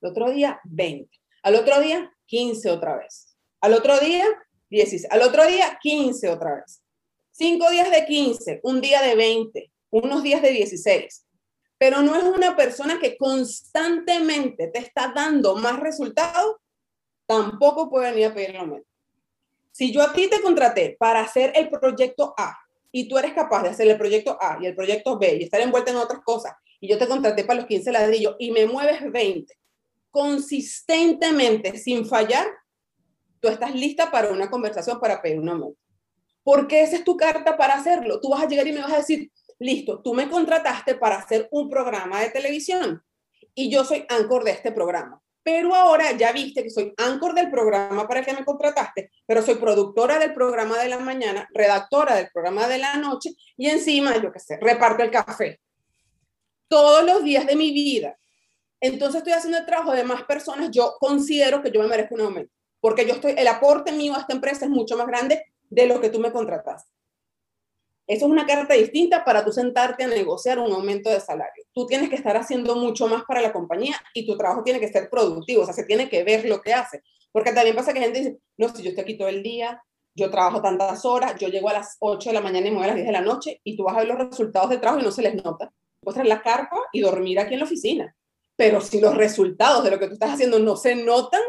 Al 0.04 0.12
otro 0.12 0.30
día, 0.30 0.62
20. 0.66 1.10
Al 1.42 1.56
otro 1.56 1.80
día, 1.80 2.14
15 2.28 2.70
otra 2.70 2.98
vez. 2.98 3.36
Al 3.62 3.74
otro 3.74 4.00
día, 4.00 4.26
16. 4.70 5.12
Al 5.12 5.24
otro 5.24 5.46
día, 5.48 5.78
15 5.82 6.30
otra 6.30 6.56
vez. 6.56 6.84
Cinco 7.32 7.70
días 7.70 7.92
de 7.92 8.06
15, 8.06 8.60
un 8.64 8.82
día 8.82 9.02
de 9.02 9.16
20, 9.16 9.72
unos 9.92 10.24
días 10.24 10.42
de 10.42 10.52
16 10.52 11.28
pero 11.78 12.02
no 12.02 12.16
es 12.16 12.24
una 12.24 12.56
persona 12.56 13.00
que 13.00 13.18
constantemente 13.18 14.68
te 14.68 14.80
está 14.80 15.12
dando 15.16 15.56
más 15.56 15.80
resultados, 15.80 16.56
tampoco 17.26 17.90
puede 17.90 18.12
venir 18.12 18.28
a 18.28 18.34
pedir 18.34 18.58
aumento. 18.58 18.88
Si 19.72 19.94
yo 19.94 20.02
a 20.02 20.12
ti 20.12 20.28
te 20.28 20.42
contraté 20.42 20.96
para 20.98 21.22
hacer 21.22 21.54
el 21.56 21.70
proyecto 21.70 22.34
A 22.36 22.58
y 22.92 23.08
tú 23.08 23.18
eres 23.18 23.34
capaz 23.34 23.64
de 23.64 23.70
hacer 23.70 23.88
el 23.88 23.98
proyecto 23.98 24.38
A 24.42 24.58
y 24.60 24.66
el 24.66 24.76
proyecto 24.76 25.20
B 25.20 25.36
y 25.36 25.44
estar 25.44 25.62
envuelta 25.62 25.92
en 25.92 25.98
otras 25.98 26.22
cosas, 26.24 26.54
y 26.80 26.88
yo 26.88 26.98
te 26.98 27.08
contraté 27.08 27.44
para 27.44 27.60
los 27.60 27.68
15 27.68 27.92
ladrillos 27.92 28.36
y 28.40 28.52
me 28.52 28.66
mueves 28.66 29.12
20 29.12 29.54
consistentemente, 30.18 31.78
sin 31.78 32.04
fallar, 32.04 32.48
tú 33.40 33.50
estás 33.50 33.76
lista 33.76 34.10
para 34.10 34.30
una 34.30 34.50
conversación 34.50 35.00
para 35.00 35.22
pedir 35.22 35.40
un 35.40 35.50
aumento. 35.50 35.78
Porque 36.42 36.82
esa 36.82 36.96
es 36.96 37.04
tu 37.04 37.16
carta 37.16 37.56
para 37.56 37.76
hacerlo. 37.76 38.20
Tú 38.20 38.32
vas 38.32 38.42
a 38.42 38.48
llegar 38.48 38.68
y 38.68 38.72
me 38.72 38.82
vas 38.82 38.94
a 38.94 38.98
decir, 38.98 39.32
listo, 39.60 40.02
tú 40.02 40.16
me 40.16 40.28
contrataste 40.28 40.96
para 40.96 41.18
hacer 41.18 41.48
un 41.52 41.70
programa 41.70 42.20
de 42.20 42.32
televisión 42.32 43.04
y 43.54 43.70
yo 43.70 43.86
soy 43.86 44.08
anchor 44.10 44.44
de 44.44 44.52
este 44.52 44.72
programa. 44.72 45.22
Pero 45.44 45.76
ahora 45.76 46.12
ya 46.14 46.32
viste 46.32 46.64
que 46.64 46.72
soy 46.72 46.96
anchor 46.98 47.36
del 47.36 47.52
programa 47.52 48.08
para 48.08 48.22
el 48.22 48.26
que 48.26 48.34
me 48.34 48.44
contrataste, 48.44 49.12
pero 49.28 49.44
soy 49.44 49.56
productora 49.56 50.18
del 50.18 50.34
programa 50.34 50.80
de 50.80 50.90
la 50.90 50.98
mañana, 50.98 51.48
redactora 51.54 52.16
del 52.16 52.30
programa 52.34 52.68
de 52.68 52.80
la 52.80 52.96
noche 52.96 53.36
y 53.56 53.68
encima, 53.68 54.20
yo 54.20 54.32
qué 54.32 54.40
sé, 54.40 54.58
reparto 54.60 55.04
el 55.04 55.12
café. 55.12 55.60
Todos 56.68 57.06
los 57.06 57.24
días 57.24 57.46
de 57.46 57.56
mi 57.56 57.72
vida. 57.72 58.18
Entonces 58.80 59.20
estoy 59.20 59.34
haciendo 59.34 59.58
el 59.58 59.66
trabajo 59.66 59.94
de 59.94 60.04
más 60.04 60.24
personas. 60.24 60.70
Yo 60.72 60.96
considero 61.00 61.62
que 61.62 61.72
yo 61.72 61.82
me 61.82 61.88
merezco 61.88 62.16
un 62.16 62.22
aumento, 62.22 62.54
porque 62.80 63.06
yo 63.06 63.14
estoy, 63.14 63.34
el 63.38 63.48
aporte 63.48 63.92
mío 63.92 64.16
a 64.16 64.20
esta 64.20 64.34
empresa 64.34 64.66
es 64.66 64.72
mucho 64.72 64.98
más 64.98 65.08
grande 65.08 65.46
de 65.70 65.88
lo 65.88 66.00
que 66.00 66.10
tú 66.10 66.20
me 66.20 66.32
contrataste. 66.32 66.92
Eso 68.08 68.26
es 68.26 68.32
una 68.32 68.46
carta 68.46 68.74
distinta 68.74 69.26
para 69.26 69.44
tú 69.44 69.52
sentarte 69.52 70.06
a 70.06 70.08
negociar 70.08 70.60
un 70.60 70.72
aumento 70.72 71.10
de 71.10 71.20
salario. 71.20 71.66
Tú 71.74 71.86
tienes 71.86 72.10
que 72.10 72.16
estar 72.16 72.38
haciendo 72.38 72.78
mucho 72.78 73.08
más 73.08 73.24
para 73.26 73.42
la 73.42 73.52
compañía 73.52 73.98
y 74.14 74.26
tu 74.26 74.38
trabajo 74.38 74.64
tiene 74.64 74.80
que 74.80 74.88
ser 74.88 75.10
productivo, 75.10 75.64
o 75.64 75.66
sea, 75.66 75.74
se 75.74 75.84
tiene 75.84 76.08
que 76.08 76.24
ver 76.24 76.46
lo 76.46 76.62
que 76.62 76.74
hace. 76.74 77.02
Porque 77.34 77.52
también 77.52 77.76
pasa 77.76 77.94
que 77.94 78.00
gente 78.00 78.20
dice, 78.20 78.38
no, 78.58 78.70
si 78.74 78.82
yo 78.82 78.90
estoy 78.90 79.04
aquí 79.04 79.18
todo 79.18 79.28
el 79.28 79.44
día, 79.44 79.84
yo 80.16 80.32
trabajo 80.32 80.62
tantas 80.62 81.04
horas, 81.04 81.36
yo 81.38 81.50
llego 81.50 81.70
a 81.70 81.74
las 81.74 81.98
8 82.00 82.30
de 82.30 82.34
la 82.34 82.42
mañana 82.42 82.68
y 82.68 82.72
me 82.72 82.78
voy 82.78 82.86
a 82.86 82.88
las 82.88 82.96
10 82.96 83.08
de 83.08 83.14
la 83.14 83.22
noche 83.22 83.60
y 83.64 83.76
tú 83.76 83.84
vas 83.84 83.96
a 83.96 84.00
ver 84.00 84.08
los 84.08 84.18
resultados 84.18 84.70
de 84.70 84.78
trabajo 84.78 85.02
y 85.02 85.06
no 85.06 85.12
se 85.12 85.22
les 85.22 85.36
nota. 85.44 85.72
Puedes 86.00 86.16
traer 86.16 86.30
la 86.30 86.42
carpa 86.42 86.78
y 86.94 87.02
dormir 87.02 87.40
aquí 87.40 87.56
en 87.56 87.60
la 87.60 87.66
oficina. 87.66 88.16
Pero 88.58 88.82
si 88.82 89.00
los 89.00 89.16
resultados 89.16 89.86
de 89.86 89.92
lo 89.92 90.00
que 90.00 90.08
tú 90.08 90.14
estás 90.14 90.32
haciendo 90.32 90.60
no 90.60 90.76
se 90.76 90.96
notan, 90.96 91.42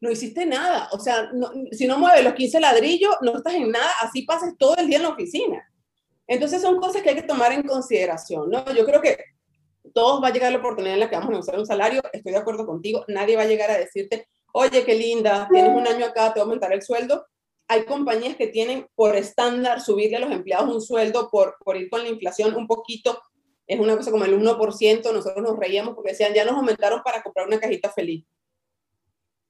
no 0.00 0.10
hiciste 0.10 0.44
nada. 0.44 0.90
O 0.92 0.98
sea, 0.98 1.30
si 1.72 1.86
no 1.86 1.98
mueves 1.98 2.22
los 2.22 2.34
15 2.34 2.60
ladrillos, 2.60 3.14
no 3.22 3.38
estás 3.38 3.54
en 3.54 3.70
nada, 3.70 3.90
así 4.02 4.22
pases 4.22 4.54
todo 4.58 4.76
el 4.76 4.86
día 4.86 4.98
en 4.98 5.04
la 5.04 5.08
oficina. 5.10 5.66
Entonces 6.26 6.60
son 6.60 6.78
cosas 6.78 7.02
que 7.02 7.10
hay 7.10 7.16
que 7.16 7.22
tomar 7.22 7.52
en 7.52 7.62
consideración, 7.62 8.50
¿no? 8.50 8.70
Yo 8.74 8.84
creo 8.84 9.00
que 9.00 9.16
todos 9.94 10.22
va 10.22 10.28
a 10.28 10.32
llegar 10.32 10.52
la 10.52 10.58
oportunidad 10.58 10.94
en 10.94 11.00
la 11.00 11.08
que 11.08 11.16
vamos 11.16 11.28
a 11.28 11.32
negociar 11.32 11.58
un 11.58 11.66
salario, 11.66 12.02
estoy 12.12 12.32
de 12.32 12.38
acuerdo 12.38 12.66
contigo, 12.66 13.04
nadie 13.08 13.36
va 13.36 13.42
a 13.42 13.46
llegar 13.46 13.70
a 13.70 13.78
decirte, 13.78 14.28
oye, 14.52 14.84
qué 14.84 14.94
linda, 14.94 15.48
tienes 15.50 15.74
un 15.74 15.86
año 15.86 16.06
acá, 16.06 16.32
te 16.32 16.40
voy 16.40 16.40
a 16.40 16.44
aumentar 16.44 16.72
el 16.72 16.82
sueldo. 16.82 17.26
Hay 17.68 17.84
compañías 17.84 18.36
que 18.36 18.46
tienen 18.46 18.86
por 18.94 19.16
estándar 19.16 19.80
subirle 19.80 20.16
a 20.16 20.20
los 20.20 20.30
empleados 20.30 20.74
un 20.74 20.80
sueldo 20.80 21.30
por, 21.30 21.56
por 21.64 21.76
ir 21.76 21.88
con 21.88 22.02
la 22.02 22.08
inflación 22.08 22.54
un 22.54 22.66
poquito, 22.66 23.20
es 23.66 23.80
una 23.80 23.96
cosa 23.96 24.10
como 24.10 24.24
el 24.24 24.38
1%, 24.38 25.12
nosotros 25.12 25.42
nos 25.42 25.58
reíamos 25.58 25.94
porque 25.94 26.10
decían, 26.10 26.34
ya 26.34 26.44
nos 26.44 26.56
aumentaron 26.56 27.02
para 27.02 27.22
comprar 27.22 27.46
una 27.46 27.58
cajita 27.58 27.90
feliz. 27.90 28.24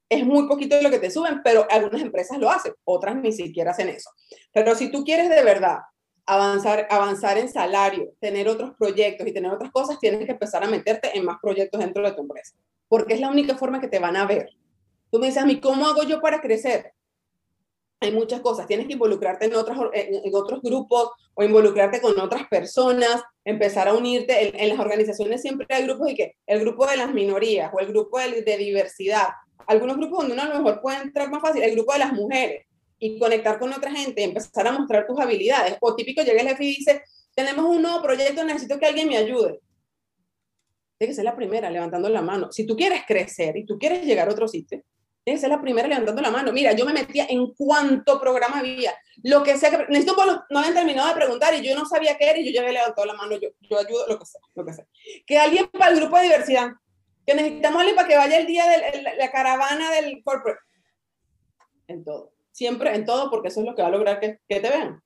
Es 0.09 0.24
muy 0.24 0.46
poquito 0.46 0.81
lo 0.81 0.90
que 0.90 0.98
te 0.98 1.11
suben, 1.11 1.40
pero 1.42 1.66
algunas 1.70 2.03
empresas 2.03 2.38
lo 2.38 2.50
hacen, 2.50 2.74
otras 2.85 3.16
ni 3.16 3.33
siquiera 3.33 3.72
hacen 3.72 3.88
eso. 3.88 4.11
Pero 4.53 4.74
si 4.74 4.90
tú 4.90 5.03
quieres 5.03 5.29
de 5.29 5.42
verdad 5.42 5.79
avanzar, 6.27 6.87
avanzar 6.90 7.38
en 7.38 7.48
salario, 7.48 8.12
tener 8.20 8.48
otros 8.48 8.72
proyectos 8.79 9.27
y 9.27 9.33
tener 9.33 9.50
otras 9.50 9.72
cosas, 9.72 9.98
tienes 9.98 10.24
que 10.24 10.33
empezar 10.33 10.62
a 10.62 10.68
meterte 10.68 11.16
en 11.16 11.24
más 11.24 11.38
proyectos 11.42 11.81
dentro 11.81 12.05
de 12.05 12.12
tu 12.12 12.22
empresa, 12.22 12.55
porque 12.88 13.14
es 13.14 13.20
la 13.20 13.31
única 13.31 13.57
forma 13.57 13.81
que 13.81 13.88
te 13.88 13.98
van 13.98 14.16
a 14.16 14.27
ver. 14.27 14.50
Tú 15.11 15.18
me 15.18 15.27
dices 15.27 15.42
a 15.42 15.46
mí, 15.46 15.61
¿cómo 15.61 15.87
hago 15.87 16.03
yo 16.05 16.20
para 16.20 16.40
crecer? 16.40 16.92
Hay 18.04 18.12
muchas 18.12 18.40
cosas, 18.40 18.66
tienes 18.66 18.86
que 18.86 18.92
involucrarte 18.92 19.46
en, 19.46 19.54
otros, 19.54 19.78
en, 19.94 20.34
otros 20.34 20.60
grupos 20.60 21.10
o 21.32 21.42
involucrarte 21.42 22.00
con 22.02 22.18
otras 22.20 22.46
personas, 22.48 23.22
empezar 23.44 23.88
a 23.88 23.94
unirte. 23.94 24.62
En, 24.62 24.68
las 24.68 24.78
organizaciones 24.78 25.40
siempre 25.40 25.66
hay 25.70 25.84
grupos 25.84 26.10
y 26.10 26.14
que 26.14 26.36
el 26.46 26.60
grupo 26.60 26.86
de 26.86 26.98
las 26.98 27.12
minorías 27.12 27.72
o 27.72 27.80
el 27.80 27.86
grupo 27.86 28.18
de, 28.18 28.42
de 28.42 28.56
diversidad. 28.58 29.28
Algunos 29.66 29.96
grupos 29.96 30.18
donde 30.18 30.34
uno 30.34 30.42
a 30.42 30.48
lo 30.48 30.56
mejor 30.56 30.82
puede 30.82 30.98
entrar 30.98 31.30
más 31.30 31.40
fácil, 31.40 31.62
el 31.62 31.72
grupo 31.72 31.94
de 31.94 31.98
las 32.00 32.12
mujeres 32.12 32.66
y 32.98 33.18
conectar 33.18 33.58
con 33.58 33.72
otra 33.72 33.90
gente, 33.90 34.22
empezar 34.22 34.66
a 34.66 34.72
mostrar 34.72 35.06
tus 35.06 35.18
habilidades. 35.18 35.76
O 35.80 35.94
típico 35.94 36.22
llega 36.22 36.42
el 36.42 36.48
jefe 36.48 36.64
y 36.64 36.76
dice, 36.76 37.02
tenemos 37.34 37.64
un 37.64 37.82
nuevo 37.82 38.02
proyecto, 38.02 38.44
necesito 38.44 38.78
que 38.78 38.86
alguien 38.86 39.08
me 39.08 39.16
ayude. 39.16 39.60
Tiene 40.98 41.10
que 41.10 41.14
ser 41.14 41.24
la 41.24 41.34
primera, 41.34 41.70
levantando 41.70 42.08
la 42.08 42.22
mano. 42.22 42.52
Si 42.52 42.66
tú 42.66 42.76
quieres 42.76 43.02
crecer 43.06 43.56
y 43.56 43.64
tú 43.64 43.78
quieres 43.78 44.04
llegar 44.04 44.28
a 44.28 44.32
otro 44.32 44.46
sitio, 44.46 44.82
que 45.24 45.38
ser 45.38 45.48
la 45.48 45.60
primera 45.60 45.88
levantando 45.88 46.20
la 46.20 46.30
mano. 46.30 46.52
Mira, 46.52 46.72
yo 46.72 46.84
me 46.84 46.92
metía 46.92 47.26
en 47.28 47.54
cuánto 47.54 48.20
programa 48.20 48.58
había, 48.58 48.92
lo 49.22 49.42
que 49.42 49.56
sea 49.56 49.70
que 49.70 49.78
necesito, 49.88 50.14
no 50.50 50.58
habían 50.58 50.74
terminado 50.74 51.08
de 51.08 51.14
preguntar 51.14 51.54
y 51.54 51.62
yo 51.62 51.74
no 51.74 51.87
sabía 51.87 52.16
qué 52.18 52.30
era 52.30 52.38
y 52.38 52.44
yo 52.44 52.52
ya 52.52 52.60
había 52.60 52.80
levantado 52.80 53.06
la 53.06 53.14
mano, 53.14 53.37
yo, 53.37 53.48
yo 53.60 53.78
ayudo, 53.78 54.06
lo 54.06 54.18
que 54.18 54.26
sea, 54.26 54.40
lo 54.54 54.64
que 54.64 54.72
sea. 54.72 54.87
Que 55.26 55.38
alguien 55.38 55.68
para 55.68 55.92
el 55.92 56.00
grupo 56.00 56.16
de 56.16 56.24
diversidad, 56.24 56.72
que 57.26 57.34
necesitamos 57.34 57.80
alguien 57.80 57.96
para 57.96 58.08
que 58.08 58.16
vaya 58.16 58.37
el 58.37 58.46
día 58.46 58.66
de 58.68 59.02
la 59.16 59.30
caravana 59.30 59.90
del 59.92 60.22
corporate. 60.22 60.60
En 61.87 62.04
todo, 62.04 62.32
siempre 62.52 62.94
en 62.94 63.04
todo, 63.04 63.30
porque 63.30 63.48
eso 63.48 63.60
es 63.60 63.66
lo 63.66 63.74
que 63.74 63.82
va 63.82 63.88
a 63.88 63.92
lograr 63.92 64.20
que, 64.20 64.40
que 64.48 64.60
te 64.60 64.68
vean. 64.68 65.02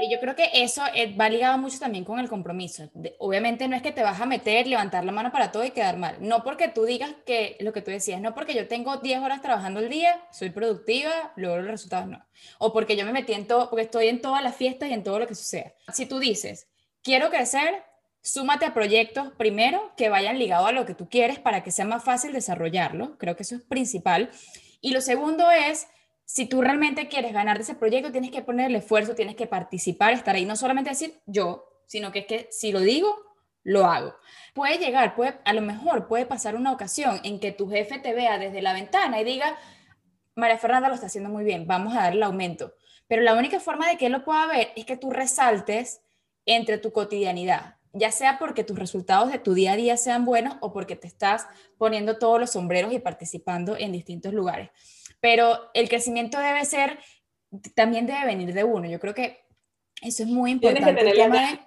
Y 0.00 0.10
yo 0.10 0.18
creo 0.18 0.34
que 0.34 0.50
eso 0.52 0.82
eh, 0.94 1.14
va 1.14 1.28
ligado 1.28 1.56
mucho 1.58 1.78
también 1.78 2.04
con 2.04 2.18
el 2.18 2.28
compromiso. 2.28 2.90
obviamente 3.18 3.68
no 3.68 3.76
es 3.76 3.82
que 3.82 3.92
te 3.92 4.02
vas 4.02 4.20
a 4.20 4.26
meter, 4.26 4.66
levantar 4.66 5.04
la 5.04 5.12
mano 5.12 5.30
para 5.30 5.52
todo 5.52 5.64
y 5.64 5.70
quedar 5.70 5.96
mal. 5.96 6.16
No 6.20 6.42
porque 6.42 6.68
tú 6.68 6.84
digas 6.84 7.12
que 7.24 7.56
lo 7.60 7.72
que 7.72 7.80
tú 7.80 7.90
decías, 7.90 8.20
no 8.20 8.34
porque 8.34 8.54
yo 8.54 8.66
tengo 8.66 8.96
10 8.96 9.20
horas 9.20 9.42
trabajando 9.42 9.80
el 9.80 9.88
día, 9.88 10.20
soy 10.32 10.50
productiva, 10.50 11.32
logro 11.36 11.62
los 11.62 11.70
resultados, 11.70 12.08
no. 12.08 12.24
O 12.58 12.72
porque 12.72 12.96
yo 12.96 13.06
me 13.06 13.12
metí 13.12 13.32
en 13.32 13.46
todo, 13.46 13.70
porque 13.70 13.84
estoy 13.84 14.08
en 14.08 14.20
todas 14.20 14.42
las 14.42 14.56
fiestas 14.56 14.90
y 14.90 14.92
en 14.92 15.04
todo 15.04 15.20
lo 15.20 15.26
que 15.26 15.36
suceda. 15.36 15.72
Si 15.92 16.06
tú 16.06 16.18
dices, 16.18 16.66
quiero 17.02 17.30
crecer, 17.30 17.84
súmate 18.22 18.64
a 18.64 18.74
proyectos 18.74 19.32
primero 19.38 19.92
que 19.96 20.08
vayan 20.08 20.38
ligados 20.38 20.68
a 20.68 20.72
lo 20.72 20.84
que 20.84 20.94
tú 20.94 21.08
quieres 21.08 21.38
para 21.38 21.62
que 21.62 21.70
sea 21.70 21.84
más 21.84 22.02
fácil 22.02 22.32
desarrollarlo. 22.32 23.16
Creo 23.18 23.36
que 23.36 23.44
eso 23.44 23.54
es 23.54 23.62
principal. 23.62 24.30
Y 24.80 24.90
lo 24.90 25.00
segundo 25.00 25.50
es 25.50 25.86
si 26.24 26.46
tú 26.46 26.62
realmente 26.62 27.08
quieres 27.08 27.32
ganar 27.32 27.58
de 27.58 27.64
ese 27.64 27.74
proyecto, 27.74 28.12
tienes 28.12 28.30
que 28.30 28.42
ponerle 28.42 28.78
esfuerzo, 28.78 29.14
tienes 29.14 29.36
que 29.36 29.46
participar, 29.46 30.12
estar 30.12 30.34
ahí, 30.34 30.44
no 30.44 30.56
solamente 30.56 30.90
decir 30.90 31.20
yo, 31.26 31.66
sino 31.86 32.12
que 32.12 32.20
es 32.20 32.26
que 32.26 32.48
si 32.50 32.72
lo 32.72 32.80
digo, 32.80 33.14
lo 33.62 33.86
hago. 33.86 34.14
Puede 34.54 34.78
llegar, 34.78 35.14
puede, 35.14 35.38
a 35.44 35.52
lo 35.52 35.60
mejor 35.60 36.06
puede 36.06 36.26
pasar 36.26 36.56
una 36.56 36.72
ocasión 36.72 37.20
en 37.24 37.40
que 37.40 37.52
tu 37.52 37.68
jefe 37.68 37.98
te 37.98 38.14
vea 38.14 38.38
desde 38.38 38.62
la 38.62 38.72
ventana 38.72 39.20
y 39.20 39.24
diga, 39.24 39.56
María 40.34 40.58
Fernanda 40.58 40.88
lo 40.88 40.94
está 40.94 41.06
haciendo 41.06 41.30
muy 41.30 41.44
bien, 41.44 41.66
vamos 41.66 41.94
a 41.94 42.02
darle 42.02 42.18
el 42.18 42.22
aumento. 42.24 42.74
Pero 43.06 43.22
la 43.22 43.34
única 43.34 43.60
forma 43.60 43.88
de 43.88 43.98
que 43.98 44.06
él 44.06 44.12
lo 44.12 44.24
pueda 44.24 44.46
ver 44.46 44.72
es 44.76 44.86
que 44.86 44.96
tú 44.96 45.10
resaltes 45.10 46.00
entre 46.46 46.78
tu 46.78 46.92
cotidianidad, 46.92 47.76
ya 47.92 48.10
sea 48.10 48.38
porque 48.38 48.64
tus 48.64 48.78
resultados 48.78 49.30
de 49.30 49.38
tu 49.38 49.54
día 49.54 49.72
a 49.72 49.76
día 49.76 49.96
sean 49.96 50.24
buenos 50.24 50.56
o 50.60 50.72
porque 50.72 50.96
te 50.96 51.06
estás 51.06 51.46
poniendo 51.78 52.18
todos 52.18 52.40
los 52.40 52.50
sombreros 52.50 52.92
y 52.92 52.98
participando 52.98 53.76
en 53.76 53.92
distintos 53.92 54.32
lugares 54.32 54.70
pero 55.24 55.70
el 55.72 55.88
crecimiento 55.88 56.38
debe 56.38 56.66
ser, 56.66 56.98
también 57.74 58.04
debe 58.04 58.26
venir 58.26 58.52
de 58.52 58.62
uno. 58.62 58.86
Yo 58.86 59.00
creo 59.00 59.14
que 59.14 59.40
eso 60.02 60.22
es 60.22 60.28
muy 60.28 60.50
importante. 60.50 60.92
Tener 60.92 61.60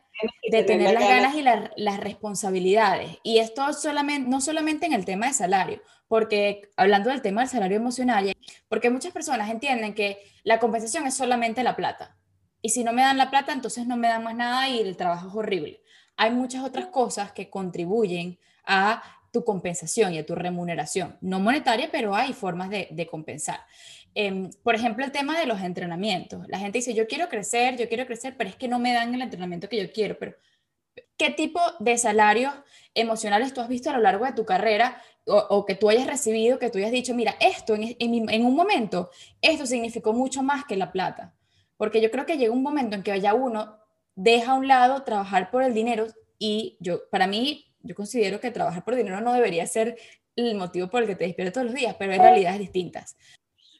de, 0.51 0.63
tener, 0.63 0.93
las 0.93 1.09
ganas, 1.09 1.35
y 1.35 1.41
las 1.81 1.99
responsabilidades. 1.99 3.17
Y 3.23 3.39
esto 3.39 3.73
solamente, 3.73 4.29
no 4.29 4.41
solamente 4.41 4.85
en 4.85 4.93
el 4.93 5.05
tema 5.05 5.25
de 5.25 5.33
salario, 5.33 5.81
porque 6.07 6.69
hablando 6.77 7.09
del 7.09 7.23
tema 7.23 7.41
del 7.41 7.49
salario 7.49 7.77
emocional, 7.77 8.31
porque 8.69 8.91
muchas 8.91 9.11
personas 9.11 9.49
entienden 9.49 9.95
que 9.95 10.19
la 10.43 10.59
compensación 10.59 11.07
es 11.07 11.15
solamente 11.15 11.63
la 11.63 11.75
plata. 11.75 12.15
Y 12.61 12.69
si 12.69 12.83
no 12.83 12.93
me 12.93 13.01
dan 13.01 13.17
la 13.17 13.31
plata, 13.31 13.53
entonces 13.53 13.87
no 13.87 13.97
me 13.97 14.07
dan 14.07 14.23
más 14.23 14.35
nada 14.35 14.69
y 14.69 14.81
el 14.81 14.95
trabajo 14.97 15.29
es 15.29 15.33
horrible. 15.33 15.81
Hay 16.15 16.29
muchas 16.29 16.63
otras 16.63 16.85
cosas 16.89 17.31
que 17.31 17.49
contribuyen 17.49 18.37
a 18.63 19.01
tu 19.31 19.43
compensación 19.43 20.13
y 20.13 20.19
a 20.19 20.25
tu 20.25 20.35
remuneración. 20.35 21.17
No 21.21 21.39
monetaria, 21.39 21.89
pero 21.91 22.15
hay 22.15 22.33
formas 22.33 22.69
de, 22.69 23.07
compensar. 23.09 23.59
Em, 24.15 24.49
por 24.63 24.75
ejemplo, 24.75 25.05
el 25.05 25.11
tema 25.11 25.39
de 25.39 25.45
los 25.45 25.61
entrenamientos. 25.61 26.47
La 26.47 26.59
gente 26.59 26.79
dice, 26.79 26.93
yo 26.93 27.07
quiero 27.07 27.29
crecer, 27.29 27.77
yo 27.77 27.87
quiero 27.87 28.05
crecer, 28.05 28.35
pero 28.37 28.49
es 28.49 28.55
que 28.55 28.67
no 28.67 28.79
me 28.79 28.93
dan 28.93 29.13
el 29.13 29.21
entrenamiento 29.21 29.69
que 29.69 29.77
yo 29.77 29.91
quiero. 29.91 30.17
Pero, 30.17 30.35
¿qué 31.17 31.29
tipo 31.29 31.59
de 31.79 31.97
salarios 31.97 32.53
emocionales 32.93 33.53
tú 33.53 33.61
has 33.61 33.67
visto 33.67 33.89
a 33.89 33.93
lo 33.93 33.99
largo 33.99 34.25
de 34.25 34.33
tu 34.33 34.45
carrera 34.45 35.01
o, 35.25 35.65
que 35.65 35.75
tú 35.75 35.89
hayas 35.89 36.07
recibido, 36.07 36.57
que 36.57 36.69
tú 36.69 36.77
hayas 36.77 36.91
dicho, 36.91 37.13
mira, 37.13 37.35
esto 37.41 37.75
en, 37.75 38.45
un 38.45 38.55
momento, 38.55 39.11
esto 39.41 39.65
significó 39.65 40.13
mucho 40.13 40.41
más 40.41 40.63
que 40.65 40.77
la 40.77 40.91
plata? 40.91 41.35
Porque 41.75 42.01
yo 42.01 42.09
creo 42.11 42.25
que 42.25 42.37
llega 42.37 42.53
un 42.53 42.63
momento 42.63 42.95
en 42.95 43.03
que 43.03 43.19
ya 43.19 43.33
uno 43.33 43.77
deja 44.15 44.53
a 44.53 44.55
un 44.55 44.67
lado 44.67 45.03
trabajar 45.03 45.51
por 45.51 45.63
el 45.63 45.73
dinero 45.73 46.07
y 46.39 46.77
yo, 46.79 47.09
para 47.09 47.27
mí, 47.27 47.65
yo 47.87 47.95
considero 47.95 48.39
que 48.39 48.51
trabajar 48.51 48.83
por 48.83 48.95
dinero 48.95 49.21
no 49.21 49.33
debería 49.33 49.65
ser 49.65 49.97
el 50.35 50.55
motivo 50.55 50.89
por 50.89 51.01
el 51.01 51.07
que 51.07 51.15
te 51.15 51.25
despiertas 51.25 51.53
todos 51.53 51.67
los 51.67 51.75
días, 51.75 51.95
pero 51.97 52.13
hay 52.13 52.19
realidades 52.19 52.59
distintas. 52.59 53.17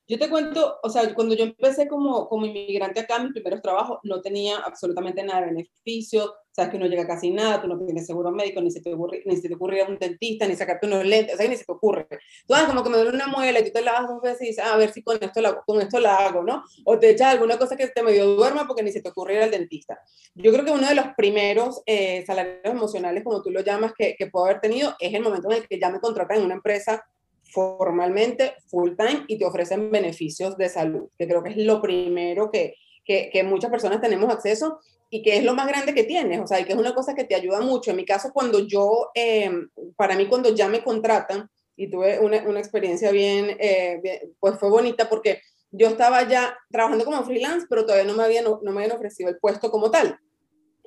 Yo 0.08 0.18
te 0.18 0.30
cuento, 0.30 0.80
o 0.82 0.90
sea, 0.90 1.14
cuando 1.14 1.36
yo 1.36 1.44
empecé 1.44 1.88
como, 1.88 2.30
como 2.30 2.46
inmigrante 2.46 3.02
acá, 3.02 3.20
mis 3.20 3.34
primeros 3.34 3.62
trabajos 3.62 4.00
no 4.04 4.22
tenía 4.22 4.58
absolutamente 4.58 5.22
nada 5.22 5.42
de 5.42 5.48
beneficio, 5.48 6.34
sabes 6.58 6.72
que 6.72 6.80
no 6.80 6.88
llega 6.88 7.06
casi 7.06 7.30
nada, 7.30 7.62
tú 7.62 7.68
no 7.68 7.78
tienes 7.78 8.08
seguro 8.08 8.32
médico, 8.32 8.62
ni 8.62 8.72
se 8.72 8.82
te 8.82 8.94
ocurre, 8.94 9.22
ni 9.26 9.36
se 9.36 9.48
te 9.48 9.54
ocurre 9.54 9.78
ir 9.78 9.84
a 9.84 9.88
un 9.88 10.00
dentista, 10.00 10.48
ni 10.48 10.56
sacarte 10.56 10.88
unos 10.88 11.06
lentes, 11.06 11.36
o 11.36 11.38
sea, 11.38 11.48
ni 11.48 11.58
se 11.58 11.66
te 11.66 11.72
ocurre. 11.72 12.08
Tú 12.10 12.54
vas 12.54 12.64
como 12.64 12.84
que 12.84 12.90
me 12.90 12.98
duele 12.98 13.12
una 13.12 13.28
muela 13.28 13.60
y 13.60 13.66
tú 13.66 13.72
te 13.72 13.82
lavas 13.82 14.08
dos 14.08 14.22
veces 14.22 14.42
y 14.42 14.46
dices, 14.48 14.64
ah, 14.66 14.74
a 14.74 14.78
ver 14.78 14.92
si 14.92 15.04
con 15.04 15.22
esto, 15.22 15.42
la, 15.42 15.62
con 15.62 15.82
esto 15.82 16.00
la 16.00 16.16
hago, 16.16 16.42
¿no? 16.42 16.64
O 16.86 16.98
te 16.98 17.10
echas 17.10 17.34
alguna 17.34 17.60
cosa 17.60 17.76
que 17.76 17.88
te 17.88 18.02
medio 18.02 18.26
duerma 18.28 18.66
porque 18.66 18.84
ni 18.84 18.92
se 18.92 19.02
te 19.02 19.10
ocurre 19.10 19.36
ir 19.36 19.42
al 19.42 19.52
dentista. 19.52 20.00
Yo 20.34 20.52
creo 20.54 20.66
que 20.66 20.72
uno 20.72 20.88
de 20.88 20.96
los 20.96 21.08
primeros 21.18 21.84
eh, 21.86 22.24
salarios 22.26 22.62
emocionales, 22.64 23.24
como 23.24 23.44
tú 23.44 23.52
lo 23.52 23.60
llamas, 23.60 23.92
que, 23.96 24.16
que 24.18 24.28
puedo 24.28 24.46
haber 24.46 24.62
tenido, 24.62 24.96
es 25.00 25.14
el 25.14 25.22
momento 25.22 25.52
en 25.52 25.58
el 25.58 25.68
que 25.68 25.80
ya 25.80 25.90
me 25.90 26.00
contratan 26.00 26.40
en 26.40 26.46
una 26.46 26.56
empresa 26.56 27.06
formalmente 27.52 28.56
full 28.68 28.96
time 28.98 29.24
y 29.28 29.38
te 29.38 29.46
ofrecen 29.46 29.92
beneficios 29.92 30.58
de 30.58 30.70
salud, 30.70 31.10
que 31.18 31.28
creo 31.28 31.44
que 31.44 31.52
es 31.52 31.58
lo 31.58 31.82
primero 31.82 32.52
que, 32.52 32.76
que, 33.06 33.30
que, 33.32 33.44
muchas 33.44 33.72
personas 33.72 34.02
tenemos 34.02 34.32
acceso 34.32 34.80
y 35.10 35.22
que 35.22 35.38
es 35.38 35.44
lo 35.44 35.54
más 35.54 35.68
grande 35.68 35.94
que 35.94 36.04
tienes, 36.04 36.40
o 36.42 36.48
sea, 36.48 36.60
y 36.60 36.66
que 36.66 36.74
es 36.74 36.78
una 36.78 36.94
cosa 36.94 37.16
que 37.16 37.24
te 37.24 37.36
ayuda 37.36 37.62
mucho. 37.62 37.92
En 37.92 37.98
mi 37.98 38.06
caso, 38.06 38.32
cuando 38.34 38.60
yo, 38.68 39.10
em, 39.14 39.70
para 39.96 40.16
mí, 40.16 40.28
cuando 40.28 40.54
ya 40.54 40.68
me 40.68 40.84
contratan, 40.84 41.50
y 41.78 41.90
tuve 41.90 42.20
una, 42.20 42.42
una 42.42 42.60
experiencia 42.60 43.12
bien, 43.12 43.56
eh, 43.60 44.32
pues 44.40 44.60
fue 44.60 44.70
bonita 44.70 45.08
porque 45.08 45.42
yo 45.72 45.88
estaba 45.88 46.28
ya 46.28 46.58
trabajando 46.72 47.06
como 47.06 47.24
freelance, 47.24 47.68
pero 47.70 47.86
todavía 47.86 48.12
no 48.12 48.18
me 48.18 48.24
habían, 48.24 48.46
no, 48.46 48.60
me 48.64 48.72
habían 48.72 48.98
ofrecido 48.98 49.30
el 49.30 49.38
puesto 49.38 49.70
como 49.70 49.92
tal. 49.92 50.20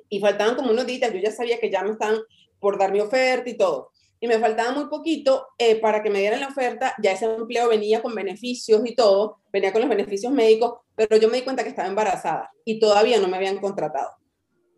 Y 0.09 0.19
faltaban 0.19 0.55
como 0.55 0.71
unos 0.71 0.85
días, 0.85 1.11
yo 1.13 1.19
ya 1.19 1.31
sabía 1.31 1.59
que 1.59 1.71
ya 1.71 1.81
me 1.81 1.91
están 1.91 2.17
por 2.59 2.77
dar 2.77 2.91
mi 2.91 2.99
oferta 2.99 3.49
y 3.49 3.57
todo 3.57 3.91
y 4.23 4.27
me 4.27 4.37
faltaba 4.37 4.71
muy 4.71 4.85
poquito 4.85 5.47
eh, 5.57 5.81
para 5.81 6.03
que 6.03 6.11
me 6.11 6.19
dieran 6.19 6.39
la 6.39 6.49
oferta, 6.49 6.93
ya 7.01 7.11
ese 7.11 7.25
empleo 7.25 7.67
venía 7.67 8.03
con 8.03 8.13
beneficios 8.13 8.79
y 8.85 8.95
todo, 8.95 9.39
venía 9.51 9.73
con 9.73 9.81
los 9.81 9.89
beneficios 9.89 10.31
médicos, 10.31 10.75
pero 10.95 11.17
yo 11.17 11.27
me 11.27 11.37
di 11.37 11.43
cuenta 11.43 11.63
que 11.63 11.69
estaba 11.69 11.87
embarazada 11.87 12.51
y 12.63 12.79
todavía 12.79 13.19
no 13.19 13.27
me 13.27 13.37
habían 13.37 13.57
contratado. 13.57 14.11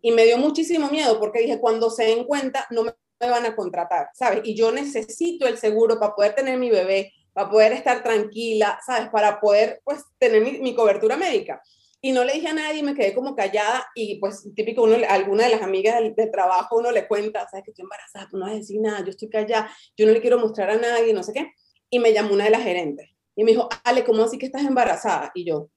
Y 0.00 0.12
me 0.12 0.24
dio 0.24 0.38
muchísimo 0.38 0.88
miedo 0.88 1.20
porque 1.20 1.40
dije, 1.40 1.60
cuando 1.60 1.90
se 1.90 2.04
den 2.04 2.24
cuenta, 2.24 2.66
no 2.70 2.84
me 2.84 2.94
van 3.20 3.44
a 3.44 3.54
contratar, 3.54 4.08
¿sabes? 4.14 4.40
Y 4.44 4.54
yo 4.54 4.72
necesito 4.72 5.46
el 5.46 5.58
seguro 5.58 6.00
para 6.00 6.14
poder 6.14 6.34
tener 6.34 6.58
mi 6.58 6.70
bebé, 6.70 7.12
para 7.34 7.50
poder 7.50 7.72
estar 7.72 8.02
tranquila, 8.02 8.80
¿sabes? 8.84 9.10
Para 9.10 9.40
poder, 9.40 9.82
pues, 9.84 10.04
tener 10.18 10.40
mi, 10.40 10.58
mi 10.60 10.74
cobertura 10.74 11.18
médica 11.18 11.60
y 12.04 12.12
no 12.12 12.22
le 12.22 12.34
dije 12.34 12.48
a 12.48 12.52
nadie, 12.52 12.82
me 12.82 12.94
quedé 12.94 13.14
como 13.14 13.34
callada 13.34 13.86
y 13.94 14.20
pues 14.20 14.46
típico, 14.54 14.82
uno, 14.82 14.98
alguna 15.08 15.44
de 15.44 15.52
las 15.52 15.62
amigas 15.62 16.02
del, 16.14 16.30
trabajo, 16.30 16.76
uno 16.76 16.92
le 16.92 17.08
cuenta, 17.08 17.48
sabes 17.48 17.64
que 17.64 17.70
estoy 17.70 17.84
embarazada, 17.84 18.28
tú 18.28 18.36
no 18.36 18.44
vas 18.44 18.52
a 18.52 18.58
decir 18.58 18.78
nada, 18.78 19.02
yo 19.02 19.08
estoy 19.08 19.30
callada, 19.30 19.70
yo 19.96 20.04
no 20.04 20.12
le 20.12 20.20
quiero 20.20 20.38
mostrar 20.38 20.68
a 20.68 20.76
nadie, 20.76 21.14
no 21.14 21.22
sé 21.22 21.32
qué. 21.32 21.50
Y 21.88 22.00
me 22.00 22.12
llamó 22.12 22.34
una 22.34 22.44
de 22.44 22.50
las 22.50 22.62
gerentes 22.62 23.13
y 23.36 23.42
me 23.42 23.50
dijo, 23.50 23.68
Ale, 23.82 24.04
¿cómo 24.04 24.22
así 24.22 24.38
que 24.38 24.46
estás 24.46 24.64
embarazada? 24.64 25.32
Y 25.34 25.44
yo, 25.44 25.68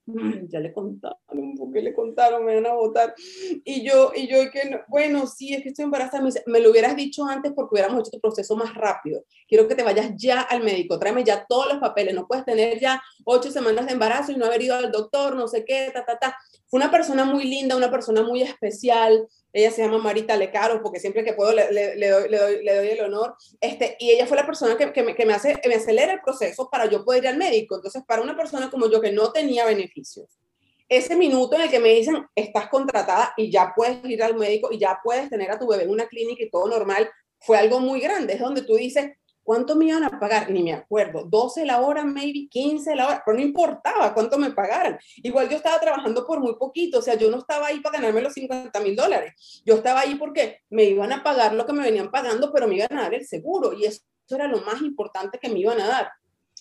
ya 0.48 0.60
le 0.60 0.72
contaron, 0.72 1.18
qué 1.74 1.82
le 1.82 1.94
contaron? 1.94 2.46
Me 2.46 2.56
van 2.56 2.68
a 2.68 2.74
votar. 2.74 3.16
Y 3.64 3.84
yo, 3.84 4.12
y 4.16 4.28
yo, 4.28 4.50
que 4.52 4.82
bueno, 4.88 5.26
sí, 5.26 5.54
es 5.54 5.64
que 5.64 5.70
estoy 5.70 5.86
embarazada. 5.86 6.22
Me, 6.22 6.28
dice, 6.28 6.44
me 6.46 6.60
lo 6.60 6.70
hubieras 6.70 6.96
dicho 6.96 7.26
antes 7.26 7.54
porque 7.54 7.76
hubiéramos 7.76 8.02
hecho 8.02 8.12
tu 8.12 8.20
proceso 8.20 8.56
más 8.56 8.76
rápido. 8.76 9.24
Quiero 9.48 9.68
que 9.68 9.76
te 9.76 9.84
vayas 9.84 10.12
ya 10.16 10.42
al 10.42 10.64
médico, 10.64 11.00
tráeme 11.00 11.24
ya 11.24 11.46
todos 11.48 11.68
los 11.68 11.80
papeles. 11.80 12.14
No 12.14 12.28
puedes 12.28 12.46
tener 12.46 12.80
ya 12.80 13.02
ocho 13.26 13.52
semanas 13.52 13.88
de 13.88 13.94
embarazo 13.94 14.32
y 14.32 14.36
no 14.36 14.46
haber 14.46 14.62
ido 14.62 14.76
al 14.76 14.92
doctor, 14.92 15.36
no 15.36 15.48
sé 15.48 15.66
qué, 15.66 15.90
ta, 15.92 16.06
ta, 16.06 16.20
ta. 16.20 16.38
Fue 16.68 16.80
una 16.80 16.92
persona 16.92 17.24
muy 17.24 17.46
linda, 17.46 17.76
una 17.76 17.90
persona 17.90 18.22
muy 18.22 18.44
especial. 18.44 19.28
Ella 19.54 19.72
se 19.72 19.82
llama 19.82 19.98
Marita 19.98 20.36
Lecaro, 20.36 20.82
porque 20.82 21.00
siempre 21.00 21.24
que 21.24 21.34
puedo 21.34 21.54
le, 21.54 21.72
le, 21.72 21.96
le, 21.96 22.10
doy, 22.10 22.30
le 22.30 22.76
doy, 22.76 22.88
el 22.90 23.02
honor. 23.02 23.36
Este, 23.62 23.96
y 24.00 24.12
ella 24.12 24.28
fue 24.28 24.38
la 24.38 24.46
persona 24.46 24.78
que, 24.78 24.92
que, 24.94 25.04
me, 25.04 25.16
que 25.16 25.26
me, 25.26 25.34
hace, 25.34 25.60
me 25.66 25.76
acelera 25.76 26.14
el 26.14 26.22
proceso 26.22 26.70
para 26.70 26.86
yo 26.86 27.04
poder 27.04 27.24
ir 27.24 27.30
al 27.30 27.38
médico. 27.38 27.76
Entonces, 27.76 28.04
para 28.08 28.22
una 28.22 28.36
persona 28.36 28.70
como 28.70 28.90
yo 28.90 29.02
que 29.02 29.12
no 29.12 29.32
tenía 29.32 29.66
beneficios, 29.66 30.38
ese 30.90 31.16
minuto 31.16 31.56
en 31.56 31.64
el 31.64 31.70
que 31.70 31.80
me 31.80 31.90
dicen, 31.90 32.26
estás 32.36 32.70
contratada 32.70 33.34
y 33.36 33.52
ya 33.52 33.74
puedes 33.76 34.04
ir 34.06 34.24
al 34.24 34.36
médico 34.36 34.70
y 34.72 34.78
ya 34.78 35.00
puedes 35.04 35.30
tener 35.30 35.52
a 35.52 35.60
tu 35.60 35.68
bebé 35.68 35.84
en 35.84 35.90
una 35.90 36.08
clínica 36.08 36.44
y 36.44 36.50
todo 36.50 36.68
normal, 36.68 37.10
fue 37.40 37.58
algo 37.58 37.80
muy 37.80 38.00
grande. 38.00 38.34
Es 38.34 38.40
donde 38.40 38.62
tú 38.62 38.76
dices, 38.76 39.12
¿Cuánto 39.48 39.78
me 39.78 39.86
iban 39.86 40.04
a 40.04 40.20
pagar? 40.20 40.52
Ni 40.52 40.62
me 40.62 40.74
acuerdo. 40.74 41.24
12 41.24 41.66
la 41.66 41.80
hora, 41.80 42.04
maybe 42.04 42.50
15 42.50 42.94
la 42.98 43.08
hora, 43.08 43.24
pero 43.26 43.38
no 43.38 43.42
importaba 43.42 44.14
cuánto 44.14 44.38
me 44.38 44.52
pagaran. 44.52 45.00
Igual 45.24 45.48
yo 45.48 45.56
estaba 45.56 45.80
trabajando 45.80 46.28
por 46.28 46.42
muy 46.42 46.56
poquito, 46.56 47.00
o 47.00 47.02
sea, 47.02 47.16
yo 47.16 47.32
no 47.32 47.38
estaba 47.38 47.68
ahí 47.68 47.80
para 47.80 47.98
ganarme 47.98 48.20
los 48.20 48.34
50 48.34 48.78
mil 48.82 48.94
dólares. 48.94 49.64
Yo 49.66 49.76
estaba 49.76 50.02
ahí 50.02 50.16
porque 50.16 50.64
me 50.70 50.84
iban 50.84 51.14
a 51.14 51.24
pagar 51.24 51.54
lo 51.54 51.66
que 51.66 51.72
me 51.72 51.82
venían 51.82 52.12
pagando, 52.12 52.52
pero 52.52 52.68
me 52.68 52.76
iban 52.76 52.92
a 52.98 53.04
dar 53.04 53.14
el 53.14 53.26
seguro 53.26 53.72
y 53.72 53.86
eso 53.86 54.02
era 54.28 54.50
lo 54.50 54.60
más 54.64 54.82
importante 54.82 55.40
que 55.40 55.48
me 55.48 55.60
iban 55.60 55.80
a 55.80 55.88
dar. 55.88 56.12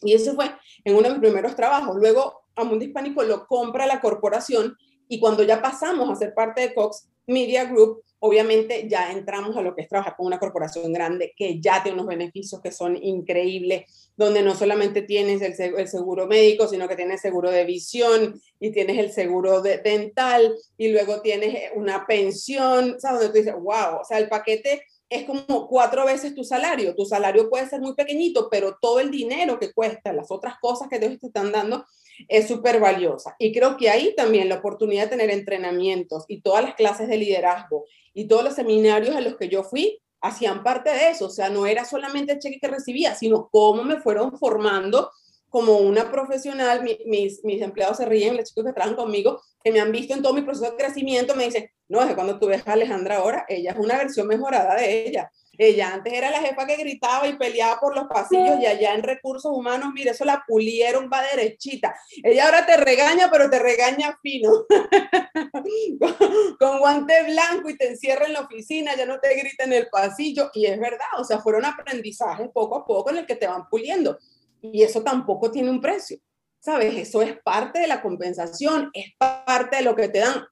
Y 0.03 0.13
eso 0.13 0.37
fue 0.37 0.55
en 0.85 0.95
uno 0.95 1.09
de 1.09 1.11
mis 1.11 1.19
primeros 1.19 1.57
trabajos. 1.57 1.97
Luego, 1.97 2.45
a 2.55 2.63
Mundo 2.63 2.85
Hispánico 2.85 3.25
lo 3.25 3.49
compra 3.49 3.87
la 3.87 4.01
corporación 4.01 4.77
y 5.09 5.19
cuando 5.19 5.43
ya 5.43 5.61
pasamos 5.61 6.09
a 6.09 6.15
ser 6.15 6.35
parte 6.35 6.61
de 6.61 6.73
Cox, 6.73 7.09
Media 7.27 7.65
Group, 7.65 8.03
obviamente 8.19 8.89
ya 8.89 9.13
entramos 9.13 9.57
a 9.57 9.63
lo 9.63 9.75
que 9.75 9.83
es 9.83 9.89
trabajar 9.89 10.17
con 10.17 10.27
una 10.27 10.39
corporación 10.39 10.93
grande 10.93 11.33
que 11.37 11.61
ya 11.61 11.83
tiene 11.83 11.97
unos 11.97 12.09
beneficios 12.09 12.61
que 12.61 12.73
son 12.73 12.97
increíbles, 13.03 14.11
donde 14.17 14.43
no 14.43 14.55
solamente 14.55 15.03
tienes 15.03 15.43
el, 15.43 15.89
seguro 15.89 16.27
médico, 16.27 16.67
sino 16.67 16.89
que 16.89 16.97
tienes 16.97 17.21
seguro 17.21 17.51
de 17.51 17.65
visión 17.65 18.41
y 18.59 18.73
tienes 18.73 18.99
el 18.99 19.13
seguro 19.13 19.61
de 19.61 19.79
dental 19.79 20.55
y 20.79 20.89
luego 20.89 21.21
tienes 21.21 21.71
una 21.75 22.07
pensión, 22.07 22.99
¿sabes? 22.99 23.21
Donde 23.21 23.29
tú 23.29 23.45
dices, 23.45 23.55
wow, 23.55 24.01
o 24.01 24.05
sea, 24.05 24.19
el 24.19 24.29
paquete 24.29 24.83
es 25.09 25.25
como 25.25 25.69
cuatro 25.69 26.05
veces 26.05 26.35
tu 26.35 26.43
salario. 26.43 26.95
Tu 26.95 27.05
salario 27.05 27.49
puede 27.49 27.69
ser 27.69 27.81
muy 27.81 27.95
pequeñito, 27.95 28.49
pero 28.51 28.77
todo 28.81 28.99
el 28.99 29.11
dinero 29.11 29.59
que 29.59 29.73
cuesta, 29.73 30.13
las 30.13 30.31
otras 30.31 30.57
cosas 30.61 30.89
que 30.89 30.99
te 30.99 31.07
están 31.07 31.53
dando, 31.53 31.85
es 32.29 32.49
súper 32.49 32.81
valiosa. 32.81 33.37
Y 33.39 33.53
creo 33.53 33.77
que 33.77 33.91
ahí 33.91 34.15
también 34.17 34.49
la 34.49 34.57
oportunidad 34.57 35.05
de 35.05 35.11
tener 35.11 35.31
entrenamientos 35.31 36.25
y 36.29 36.41
todas 36.41 36.65
las 36.65 36.75
clases 36.75 37.09
de 37.09 37.17
liderazgo 37.17 37.85
y 38.15 38.27
todos 38.27 38.45
los 38.45 38.55
seminarios 38.55 39.15
a 39.15 39.21
los 39.21 39.37
que 39.37 39.49
yo 39.49 39.63
fui 39.63 40.01
hacían 40.21 40.63
parte 40.63 40.91
de 40.91 41.11
eso. 41.11 41.27
O 41.27 41.31
sea, 41.31 41.49
no 41.51 41.67
era 41.67 41.85
solamente 41.85 42.33
el 42.33 42.39
cheque 42.39 42.59
que 42.61 42.69
recibía, 42.69 43.15
sino 43.15 43.49
cómo 43.51 43.85
me 43.85 44.01
fueron 44.01 44.37
formando 44.39 45.11
como 45.49 45.79
una 45.79 46.11
profesional. 46.11 46.83
mis, 46.83 47.45
mis 47.45 47.63
empleados 47.63 47.99
se 47.99 48.07
ríen, 48.07 48.37
los 48.37 48.49
chicos 48.49 48.65
que 48.65 48.73
trabajan 48.73 48.97
conmigo, 48.97 49.41
que 49.63 49.73
me 49.73 49.81
han 49.81 49.93
visto 49.93 50.15
en 50.15 50.23
todo 50.23 50.35
mi 50.35 50.43
proceso 50.43 50.71
de 50.71 50.77
crecimiento, 50.77 51.35
me 51.35 51.45
dicen, 51.45 51.71
no, 51.89 52.01
es 52.01 52.09
que 52.09 52.15
cuando 52.15 52.39
tú 52.39 52.47
ves 52.47 52.67
a 52.67 52.73
Alejandra 52.73 53.17
ahora, 53.17 53.47
ella 53.49 53.73
es 53.73 53.79
una 53.79 53.97
versión 53.97 54.27
mejorada 54.27 54.75
de 54.75 55.07
ella. 55.07 55.31
Ella 55.59 55.95
antes 55.95 56.13
era 56.13 56.31
la 56.31 56.41
jefa 56.41 56.67
que 56.67 56.77
gritaba 56.77 57.27
y 57.27 57.37
peleaba 57.37 57.81
por 57.81 57.95
los 57.95 58.07
pasillos 58.07 58.61
y 58.61 58.67
allá 58.67 58.95
en 58.95 59.03
recursos 59.03 59.51
humanos, 59.53 59.91
mire, 59.95 60.11
eso 60.11 60.25
la 60.25 60.45
pulieron, 60.47 61.09
va 61.13 61.23
derechita. 61.23 61.95
Ella 62.23 62.47
ahora 62.47 62.67
te 62.67 62.77
regaña, 62.77 63.31
pero 63.31 63.49
te 63.49 63.59
regaña 63.59 64.19
fino, 64.23 64.67
con, 66.59 66.79
guante 66.79 67.23
blanco 67.25 67.71
y 67.71 67.77
te 67.77 67.89
encierra 67.89 68.27
en 68.27 68.35
la 68.35 68.41
oficina, 68.41 68.95
ya 68.97 69.07
no 69.07 69.19
te 69.19 69.35
grita 69.35 69.65
en 69.65 69.73
el 69.73 69.89
pasillo. 69.89 70.51
Y 70.55 70.67
es 70.67 70.79
verdad, 70.79 71.07
o 71.19 71.25
sea, 71.25 71.41
fueron 71.41 71.65
aprendizajes 71.65 72.49
poco 72.53 72.77
a 72.77 72.87
poco 72.87 73.11
en 73.11 73.19
el 73.19 73.27
que 73.27 73.37
te 73.37 73.47
van 73.47 73.69
puliendo. 73.69 74.19
Y 74.61 74.83
eso 74.83 75.03
tampoco 75.03 75.51
tiene 75.51 75.71
un 75.71 75.81
precio. 75.81 76.19
¿Sabes? 76.59 76.97
Eso 76.97 77.23
es 77.23 77.39
parte 77.43 77.79
de 77.79 77.87
la 77.87 78.03
compensación, 78.03 78.91
es 78.93 79.13
parte 79.17 79.77
de 79.77 79.83
lo 79.83 79.95
que 79.95 80.09
te 80.09 80.19
dan. 80.19 80.45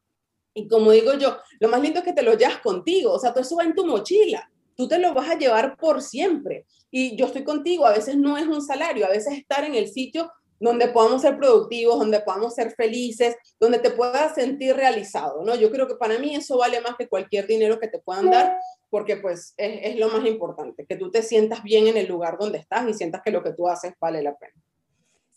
Y 0.54 0.68
como 0.68 0.92
digo 0.92 1.14
yo, 1.14 1.38
lo 1.58 1.68
más 1.68 1.80
lindo 1.80 1.98
es 1.98 2.04
que 2.04 2.12
te 2.12 2.22
lo 2.22 2.34
llevas 2.34 2.58
contigo, 2.58 3.12
o 3.12 3.18
sea, 3.18 3.32
todo 3.32 3.42
eso 3.42 3.56
va 3.56 3.64
en 3.64 3.74
tu 3.74 3.84
mochila 3.84 4.48
tú 4.76 4.88
te 4.88 4.98
lo 4.98 5.14
vas 5.14 5.30
a 5.30 5.38
llevar 5.38 5.76
por 5.76 6.02
siempre. 6.02 6.66
Y 6.90 7.16
yo 7.16 7.26
estoy 7.26 7.44
contigo, 7.44 7.86
a 7.86 7.92
veces 7.92 8.16
no 8.16 8.36
es 8.36 8.46
un 8.46 8.62
salario, 8.62 9.06
a 9.06 9.10
veces 9.10 9.38
estar 9.38 9.64
en 9.64 9.74
el 9.74 9.88
sitio 9.88 10.30
donde 10.60 10.88
podamos 10.88 11.22
ser 11.22 11.36
productivos, 11.36 11.98
donde 11.98 12.20
podamos 12.20 12.54
ser 12.54 12.72
felices, 12.72 13.36
donde 13.60 13.78
te 13.78 13.90
puedas 13.90 14.34
sentir 14.34 14.74
realizado, 14.76 15.44
¿no? 15.44 15.54
Yo 15.56 15.70
creo 15.70 15.86
que 15.86 15.96
para 15.96 16.18
mí 16.18 16.34
eso 16.34 16.56
vale 16.56 16.80
más 16.80 16.96
que 16.96 17.08
cualquier 17.08 17.46
dinero 17.46 17.78
que 17.78 17.88
te 17.88 17.98
puedan 17.98 18.30
dar, 18.30 18.56
porque 18.88 19.16
pues 19.16 19.52
es, 19.56 19.80
es 19.82 19.96
lo 19.98 20.08
más 20.08 20.24
importante, 20.24 20.86
que 20.86 20.96
tú 20.96 21.10
te 21.10 21.22
sientas 21.22 21.62
bien 21.62 21.88
en 21.88 21.96
el 21.96 22.06
lugar 22.06 22.38
donde 22.38 22.58
estás 22.58 22.88
y 22.88 22.94
sientas 22.94 23.20
que 23.22 23.30
lo 23.30 23.42
que 23.42 23.52
tú 23.52 23.68
haces 23.68 23.92
vale 24.00 24.22
la 24.22 24.36
pena. 24.36 24.63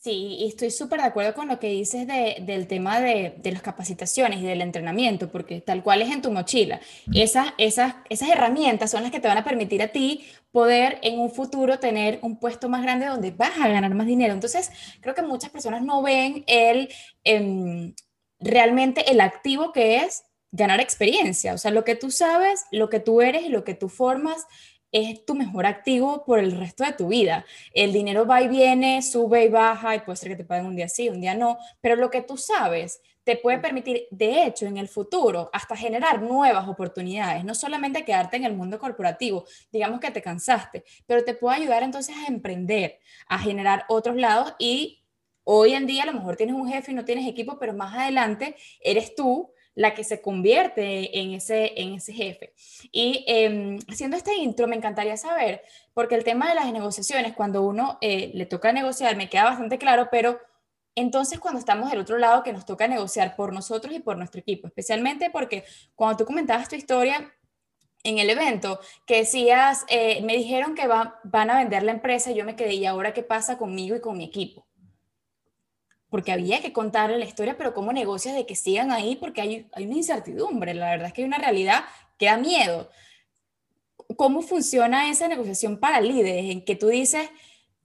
Sí, 0.08 0.46
estoy 0.48 0.72
súper 0.72 1.02
de 1.02 1.08
acuerdo 1.08 1.34
con 1.34 1.50
lo 1.50 1.60
que 1.60 1.68
dices 1.68 2.08
de, 2.08 2.38
del 2.40 2.66
tema 2.68 3.02
de, 3.02 3.36
de, 3.40 3.52
las 3.52 3.62
capacitaciones 3.62 4.40
y 4.40 4.46
del 4.46 4.62
entrenamiento, 4.62 5.30
porque 5.30 5.60
tal 5.60 5.84
cual 5.84 6.02
es 6.02 6.10
en 6.10 6.22
tu 6.22 6.32
mochila. 6.32 6.80
Esas, 7.14 7.52
herramientas 8.10 8.90
son 8.90 9.04
las 9.04 9.12
que 9.12 9.20
te 9.20 9.28
van 9.28 9.38
a 9.38 9.44
permitir 9.44 9.82
a 9.82 9.90
ti 9.90 10.26
poder 10.54 10.98
en 11.02 11.20
un 11.20 11.30
futuro 11.30 11.80
tener 11.80 12.20
un 12.22 12.40
puesto 12.40 12.70
más 12.70 12.84
grande 12.84 13.08
donde 13.08 13.32
vas 13.32 13.60
a 13.60 13.68
ganar 13.68 13.94
más 13.96 14.08
dinero. 14.08 14.34
Entonces, 14.34 14.72
creo 15.02 15.14
que 15.14 15.24
muchas 15.24 15.50
personas 15.50 15.82
no 15.82 16.02
ven 16.02 16.46
em, 16.48 17.94
realmente 18.40 19.12
el 19.12 19.20
activo 19.20 19.74
que 19.74 19.98
es 19.98 20.24
ganar 20.54 20.80
experiencia. 20.80 21.54
O 21.54 21.58
sea, 21.58 21.72
lo 21.72 21.84
que 21.84 21.96
tú 21.96 22.12
sabes, 22.12 22.64
lo 22.72 22.90
que 22.90 23.02
tú 23.02 23.20
eres 23.20 23.44
y 23.44 23.50
lo 23.50 23.66
que 23.66 23.74
tú 23.74 23.90
formas 23.90 24.48
es 24.98 25.26
tu 25.26 25.36
mejor 25.36 25.66
activo 25.66 26.24
por 26.26 26.40
el 26.40 26.52
resto 26.52 26.84
de 26.84 26.94
tu 26.94 27.10
vida. 27.10 27.46
El 27.74 27.94
dinero 27.94 28.26
va 28.26 28.42
y 28.42 28.48
viene, 28.48 29.02
sube 29.02 29.46
y 29.46 29.50
baja, 29.50 29.96
y 29.96 30.00
puede 30.00 30.18
ser 30.18 30.30
que 30.30 30.38
te 30.38 30.44
paguen 30.44 30.66
un 30.66 30.76
día 30.76 30.88
sí, 30.88 31.10
un 31.10 31.22
día 31.22 31.36
no, 31.36 31.58
pero 31.82 31.96
lo 31.96 32.10
que 32.10 32.22
tú 32.22 32.38
sabes 32.38 33.02
te 33.24 33.36
puede 33.36 33.60
permitir, 33.60 34.08
de 34.10 34.46
hecho, 34.46 34.66
en 34.68 34.78
el 34.78 34.88
futuro, 34.88 35.50
hasta 35.52 35.76
generar 35.76 36.22
nuevas 36.22 36.66
oportunidades, 36.66 37.44
no 37.44 37.54
solamente 37.54 38.06
quedarte 38.06 38.38
en 38.38 38.46
el 38.46 38.56
mundo 38.56 38.80
corporativo, 38.80 39.44
digamos 39.70 40.00
que 40.00 40.12
te 40.12 40.22
cansaste, 40.22 40.86
pero 41.06 41.26
te 41.26 41.34
puede 41.34 41.58
ayudar 41.58 41.84
entonces 41.84 42.16
a 42.16 42.28
emprender, 42.28 43.00
a 43.28 43.38
generar 43.38 43.84
otros 43.90 44.16
lados 44.16 44.56
y 44.60 45.04
hoy 45.44 45.74
en 45.74 45.86
día 45.88 46.04
a 46.04 46.06
lo 46.06 46.14
mejor 46.14 46.38
tienes 46.38 46.56
un 46.56 46.70
jefe 46.70 46.94
y 46.94 46.96
no 46.96 47.04
tienes 47.04 47.28
equipo, 47.28 47.60
pero 47.60 47.74
más 47.74 47.94
adelante 47.96 48.56
eres 48.80 49.14
tú 49.14 49.52
la 49.78 49.94
que 49.94 50.04
se 50.04 50.22
convierte 50.22 51.20
en 51.20 51.36
ese, 51.36 51.80
en 51.80 51.94
ese 51.94 52.12
jefe. 52.12 52.52
Y 52.92 53.24
eh, 53.28 53.78
haciendo 53.88 54.18
este 54.18 54.36
intro, 54.36 54.68
me 54.68 54.76
encantaría 54.76 55.16
saber, 55.18 55.62
porque 55.94 56.16
el 56.16 56.24
tema 56.24 56.50
de 56.50 56.56
las 56.56 56.74
negociaciones, 56.74 57.34
cuando 57.34 57.62
uno 57.62 58.00
eh, 58.02 58.32
le 58.34 58.48
toca 58.48 58.72
negociar, 58.72 59.16
me 59.16 59.30
queda 59.30 59.44
bastante 59.44 59.78
claro, 59.78 60.08
pero 60.12 60.40
entonces 60.96 61.40
cuando 61.40 61.60
estamos 61.60 61.92
del 61.92 62.00
otro 62.00 62.18
lado, 62.18 62.42
que 62.42 62.54
nos 62.54 62.66
toca 62.66 62.88
negociar 62.88 63.36
por 63.36 63.54
nosotros 63.54 63.94
y 63.94 64.00
por 64.00 64.18
nuestro 64.18 64.42
equipo, 64.42 64.66
especialmente 64.66 65.30
porque 65.30 65.64
cuando 65.94 66.18
tú 66.18 66.26
comentabas 66.26 66.68
tu 66.68 66.76
historia, 66.76 67.32
en 68.04 68.18
el 68.18 68.32
evento 68.32 68.80
que 69.06 69.18
decías, 69.18 69.86
eh, 69.90 70.24
me 70.24 70.38
dijeron 70.38 70.74
que 70.74 70.88
va, 70.88 71.20
van 71.24 71.52
a 71.52 71.58
vender 71.58 71.84
la 71.84 71.92
empresa, 71.92 72.32
yo 72.32 72.46
me 72.46 72.56
quedé, 72.56 72.74
¿y 72.74 72.86
ahora 72.88 73.14
qué 73.14 73.22
pasa 73.22 73.60
conmigo 73.60 73.96
y 73.96 74.02
con 74.02 74.18
mi 74.18 74.24
equipo? 74.24 74.67
Porque 76.18 76.32
había 76.32 76.64
que 76.64 76.74
contarle 76.74 77.20
la 77.20 77.26
historia, 77.26 77.60
pero 77.60 77.76
cómo 77.76 77.94
negocias 77.94 78.34
de 78.34 78.48
que 78.48 78.56
sigan 78.56 78.90
ahí, 78.90 79.18
porque 79.18 79.40
hay, 79.40 79.68
hay 79.72 79.86
una 79.86 79.98
incertidumbre, 79.98 80.74
la 80.74 80.90
verdad 80.90 81.06
es 81.10 81.14
que 81.14 81.22
hay 81.22 81.28
una 81.28 81.38
realidad 81.38 81.84
que 82.18 82.26
da 82.26 82.38
miedo. 82.38 82.90
¿Cómo 84.16 84.42
funciona 84.42 85.12
esa 85.12 85.28
negociación 85.28 85.80
para 85.80 86.02
líderes 86.02 86.50
en 86.50 86.66
que 86.66 86.76
tú 86.76 86.88
dices, 86.88 87.30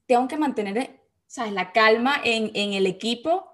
tengo 0.06 0.28
que 0.28 0.38
mantener 0.38 0.98
¿sabes? 1.26 1.52
la 1.52 1.72
calma 1.72 2.22
en, 2.24 2.50
en 2.54 2.72
el 2.72 2.86
equipo, 2.86 3.52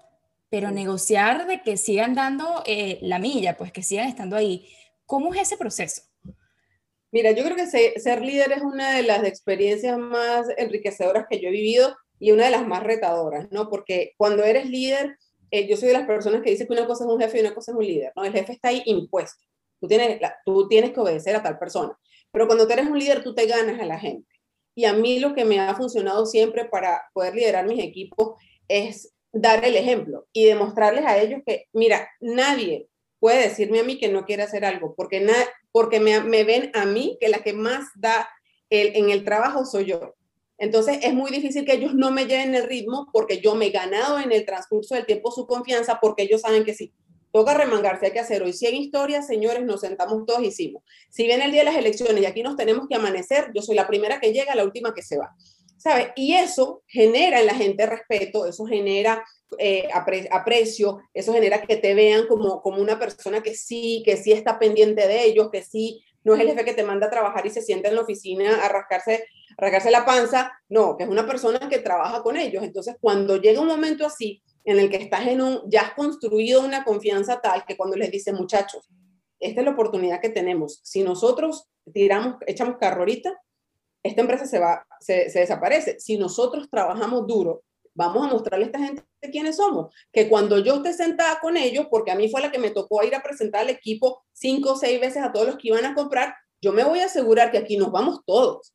pero 0.49 0.71
negociar 0.71 1.45
de 1.45 1.61
que 1.61 1.75
sigan 1.75 2.15
dando 2.15 2.63
eh, 2.65 2.99
la 3.01 3.19
milla, 3.19 3.57
pues 3.57 3.73
que 3.73 3.83
sigan 3.83 4.07
estando 4.07 4.37
ahí? 4.37 4.65
¿Cómo 5.05 5.33
es 5.33 5.41
ese 5.41 5.57
proceso? 5.57 6.03
Mira, 7.11 7.31
yo 7.31 7.43
creo 7.43 7.57
que 7.57 7.67
ser 7.67 8.21
líder 8.21 8.53
es 8.53 8.61
una 8.61 8.95
de 8.95 9.03
las 9.03 9.25
experiencias 9.25 9.97
más 9.97 10.47
enriquecedoras 10.55 11.25
que 11.29 11.41
yo 11.41 11.49
he 11.49 11.51
vivido 11.51 11.97
y 12.19 12.31
una 12.31 12.45
de 12.45 12.51
las 12.51 12.67
más 12.67 12.83
retadoras, 12.83 13.47
¿no? 13.51 13.69
Porque 13.69 14.13
cuando 14.17 14.43
eres 14.43 14.69
líder, 14.69 15.17
eh, 15.51 15.67
yo 15.67 15.77
soy 15.77 15.87
de 15.87 15.95
las 15.95 16.05
personas 16.05 16.41
que 16.41 16.51
dice 16.51 16.67
que 16.67 16.73
una 16.73 16.85
cosa 16.85 17.05
es 17.05 17.09
un 17.09 17.19
jefe 17.19 17.37
y 17.37 17.41
una 17.41 17.55
cosa 17.55 17.71
es 17.71 17.77
un 17.77 17.85
líder, 17.85 18.11
¿no? 18.15 18.23
El 18.23 18.33
jefe 18.33 18.53
está 18.53 18.69
ahí 18.69 18.83
impuesto. 18.85 19.43
Tú 19.79 19.87
tienes, 19.87 20.19
tú 20.45 20.67
tienes 20.67 20.91
que 20.91 20.99
obedecer 20.99 21.35
a 21.35 21.43
tal 21.43 21.57
persona. 21.57 21.97
Pero 22.31 22.47
cuando 22.47 22.67
tú 22.67 22.73
eres 22.73 22.87
un 22.87 22.99
líder, 22.99 23.23
tú 23.23 23.33
te 23.33 23.47
ganas 23.47 23.79
a 23.79 23.85
la 23.85 23.97
gente. 23.97 24.27
Y 24.75 24.85
a 24.85 24.93
mí 24.93 25.19
lo 25.19 25.33
que 25.33 25.45
me 25.45 25.59
ha 25.59 25.73
funcionado 25.75 26.25
siempre 26.25 26.65
para 26.65 27.03
poder 27.13 27.35
liderar 27.35 27.65
mis 27.65 27.83
equipos 27.83 28.35
es 28.67 29.13
dar 29.31 29.63
el 29.65 29.75
ejemplo 29.75 30.27
y 30.33 30.45
demostrarles 30.45 31.05
a 31.05 31.17
ellos 31.17 31.41
que, 31.45 31.67
mira, 31.73 32.09
nadie 32.19 32.87
puede 33.19 33.43
decirme 33.43 33.79
a 33.79 33.83
mí 33.83 33.97
que 33.97 34.07
no 34.09 34.25
quiere 34.25 34.43
hacer 34.43 34.65
algo, 34.65 34.95
porque, 34.95 35.19
na 35.19 35.33
porque 35.71 35.99
me, 35.99 36.43
ven 36.43 36.71
a 36.73 36.85
mí 36.85 37.17
que 37.19 37.29
la 37.29 37.43
que 37.43 37.53
más 37.53 37.87
da 37.95 38.29
en 38.69 39.09
el 39.09 39.23
trabajo 39.23 39.65
soy 39.65 39.85
yo. 39.85 40.15
Entonces 40.59 40.99
es 41.01 41.13
muy 41.13 41.31
difícil 41.31 41.65
que 41.65 41.73
ellos 41.73 41.95
no 41.95 42.11
me 42.11 42.25
lleven 42.25 42.53
el 42.53 42.63
ritmo 42.63 43.07
porque 43.13 43.39
yo 43.39 43.55
me 43.55 43.67
he 43.67 43.69
ganado 43.71 44.19
en 44.19 44.31
el 44.31 44.45
transcurso 44.45 44.93
del 44.93 45.05
tiempo 45.05 45.31
su 45.31 45.47
confianza 45.47 45.99
porque 46.01 46.23
ellos 46.23 46.41
saben 46.41 46.65
que 46.65 46.73
sí. 46.73 46.93
Toca 47.31 47.53
remangarse, 47.53 48.07
hay 48.07 48.11
que 48.11 48.19
hacer 48.19 48.41
hoy 48.41 48.53
100 48.53 48.75
historias, 48.75 49.27
señores, 49.27 49.63
nos 49.63 49.81
sentamos 49.81 50.25
todos, 50.25 50.43
hicimos. 50.43 50.83
Si 51.09 51.25
viene 51.25 51.45
el 51.45 51.51
día 51.51 51.61
de 51.61 51.65
las 51.65 51.77
elecciones 51.77 52.21
y 52.21 52.25
aquí 52.25 52.43
nos 52.43 52.55
tenemos 52.55 52.87
que 52.87 52.95
amanecer, 52.95 53.51
yo 53.53 53.61
soy 53.61 53.75
la 53.75 53.87
primera 53.87 54.19
que 54.19 54.33
llega, 54.33 54.55
la 54.55 54.63
última 54.63 54.93
que 54.93 55.03
se 55.03 55.17
va. 55.17 55.35
¿Sabe? 55.77 56.11
Y 56.15 56.33
eso 56.33 56.81
genera 56.87 57.39
en 57.39 57.45
la 57.45 57.53
gente 57.53 57.85
respeto, 57.85 58.45
eso 58.45 58.65
genera 58.65 59.23
eh, 59.59 59.87
aprecio, 60.31 60.99
eso 61.13 61.31
genera 61.31 61.61
que 61.61 61.77
te 61.77 61.93
vean 61.93 62.27
como, 62.27 62.61
como 62.61 62.81
una 62.81 62.99
persona 62.99 63.41
que 63.41 63.55
sí, 63.55 64.01
que 64.03 64.17
sí 64.17 64.33
está 64.33 64.59
pendiente 64.59 65.07
de 65.07 65.23
ellos, 65.23 65.49
que 65.51 65.63
sí, 65.63 66.03
no 66.23 66.33
es 66.33 66.41
el 66.41 66.47
jefe 66.47 66.65
que 66.65 66.73
te 66.73 66.83
manda 66.83 67.07
a 67.07 67.11
trabajar 67.11 67.45
y 67.45 67.49
se 67.49 67.61
sienta 67.61 67.89
en 67.89 67.95
la 67.95 68.01
oficina 68.01 68.65
a 68.65 68.69
rascarse 68.69 69.25
regarse 69.59 69.91
la 69.91 70.05
panza, 70.05 70.51
no, 70.69 70.97
que 70.97 71.03
es 71.03 71.09
una 71.09 71.27
persona 71.27 71.59
que 71.69 71.79
trabaja 71.79 72.23
con 72.23 72.37
ellos. 72.37 72.63
Entonces, 72.63 72.95
cuando 72.99 73.37
llega 73.37 73.61
un 73.61 73.67
momento 73.67 74.05
así, 74.05 74.41
en 74.63 74.79
el 74.79 74.89
que 74.89 74.97
estás 74.97 75.27
en 75.27 75.41
un, 75.41 75.61
ya 75.69 75.81
has 75.81 75.93
construido 75.93 76.61
una 76.61 76.83
confianza 76.83 77.41
tal 77.41 77.65
que 77.65 77.77
cuando 77.77 77.95
les 77.95 78.11
dice, 78.11 78.33
muchachos, 78.33 78.87
esta 79.39 79.61
es 79.61 79.65
la 79.65 79.71
oportunidad 79.71 80.21
que 80.21 80.29
tenemos. 80.29 80.79
Si 80.83 81.03
nosotros 81.03 81.69
tiramos, 81.93 82.35
echamos 82.45 82.77
carro 82.77 82.99
ahorita, 82.99 83.39
esta 84.03 84.21
empresa 84.21 84.45
se 84.45 84.59
va, 84.59 84.85
se, 84.99 85.29
se 85.29 85.39
desaparece. 85.39 85.99
Si 85.99 86.17
nosotros 86.17 86.69
trabajamos 86.69 87.25
duro, 87.27 87.63
vamos 87.93 88.25
a 88.25 88.31
mostrarle 88.31 88.65
a 88.65 88.67
esta 88.67 88.79
gente 88.79 89.03
quiénes 89.31 89.57
somos. 89.57 89.93
Que 90.11 90.29
cuando 90.29 90.59
yo 90.59 90.75
esté 90.75 90.93
sentada 90.93 91.39
con 91.41 91.57
ellos, 91.57 91.87
porque 91.89 92.11
a 92.11 92.15
mí 92.15 92.29
fue 92.29 92.41
la 92.41 92.51
que 92.51 92.59
me 92.59 92.71
tocó 92.71 93.03
ir 93.03 93.15
a 93.15 93.23
presentar 93.23 93.61
al 93.61 93.69
equipo 93.69 94.23
cinco 94.33 94.73
o 94.73 94.75
seis 94.75 94.99
veces 94.99 95.23
a 95.23 95.31
todos 95.31 95.47
los 95.47 95.57
que 95.57 95.69
iban 95.69 95.85
a 95.85 95.93
comprar, 95.93 96.33
yo 96.61 96.73
me 96.73 96.83
voy 96.83 96.99
a 96.99 97.05
asegurar 97.05 97.51
que 97.51 97.57
aquí 97.57 97.77
nos 97.77 97.91
vamos 97.91 98.21
todos. 98.25 98.73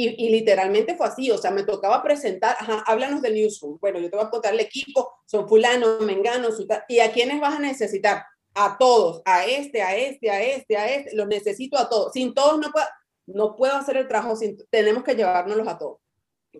Y, 0.00 0.28
literalmente 0.28 0.96
fue 0.96 1.08
así, 1.08 1.28
o 1.32 1.38
sea, 1.38 1.50
me 1.50 1.64
tocaba 1.64 2.04
presentar, 2.04 2.54
ajá, 2.60 2.84
háblanos 2.86 3.20
del 3.20 3.34
newsroom. 3.34 3.78
Bueno, 3.80 3.98
yo 3.98 4.08
te 4.08 4.16
voy 4.16 4.24
a 4.24 4.30
contar 4.30 4.54
el 4.54 4.60
equipo, 4.60 5.12
son 5.26 5.48
fulano, 5.48 5.98
mengano, 5.98 6.50
y 6.86 7.00
a 7.00 7.10
quiénes 7.10 7.40
vas 7.40 7.56
a 7.56 7.58
necesitar. 7.58 8.22
a 8.54 8.76
todos, 8.78 9.22
a 9.24 9.44
este, 9.44 9.82
a 9.82 9.96
este, 9.96 10.30
a 10.30 10.42
este, 10.42 10.76
a 10.76 10.88
este, 10.88 11.16
los 11.16 11.26
necesito 11.26 11.76
a 11.76 11.88
todos. 11.88 12.12
Sin 12.12 12.32
todos 12.32 12.60
no 12.60 12.70
puedo, 12.70 12.86
no 13.26 13.56
puedo 13.56 13.74
hacer 13.74 13.96
el 13.96 14.06
trabajo, 14.06 14.36
sin, 14.36 14.56
tenemos 14.70 15.02
que 15.02 15.16
llevárnoslos 15.16 15.66
a 15.66 15.78
todos. 15.78 15.98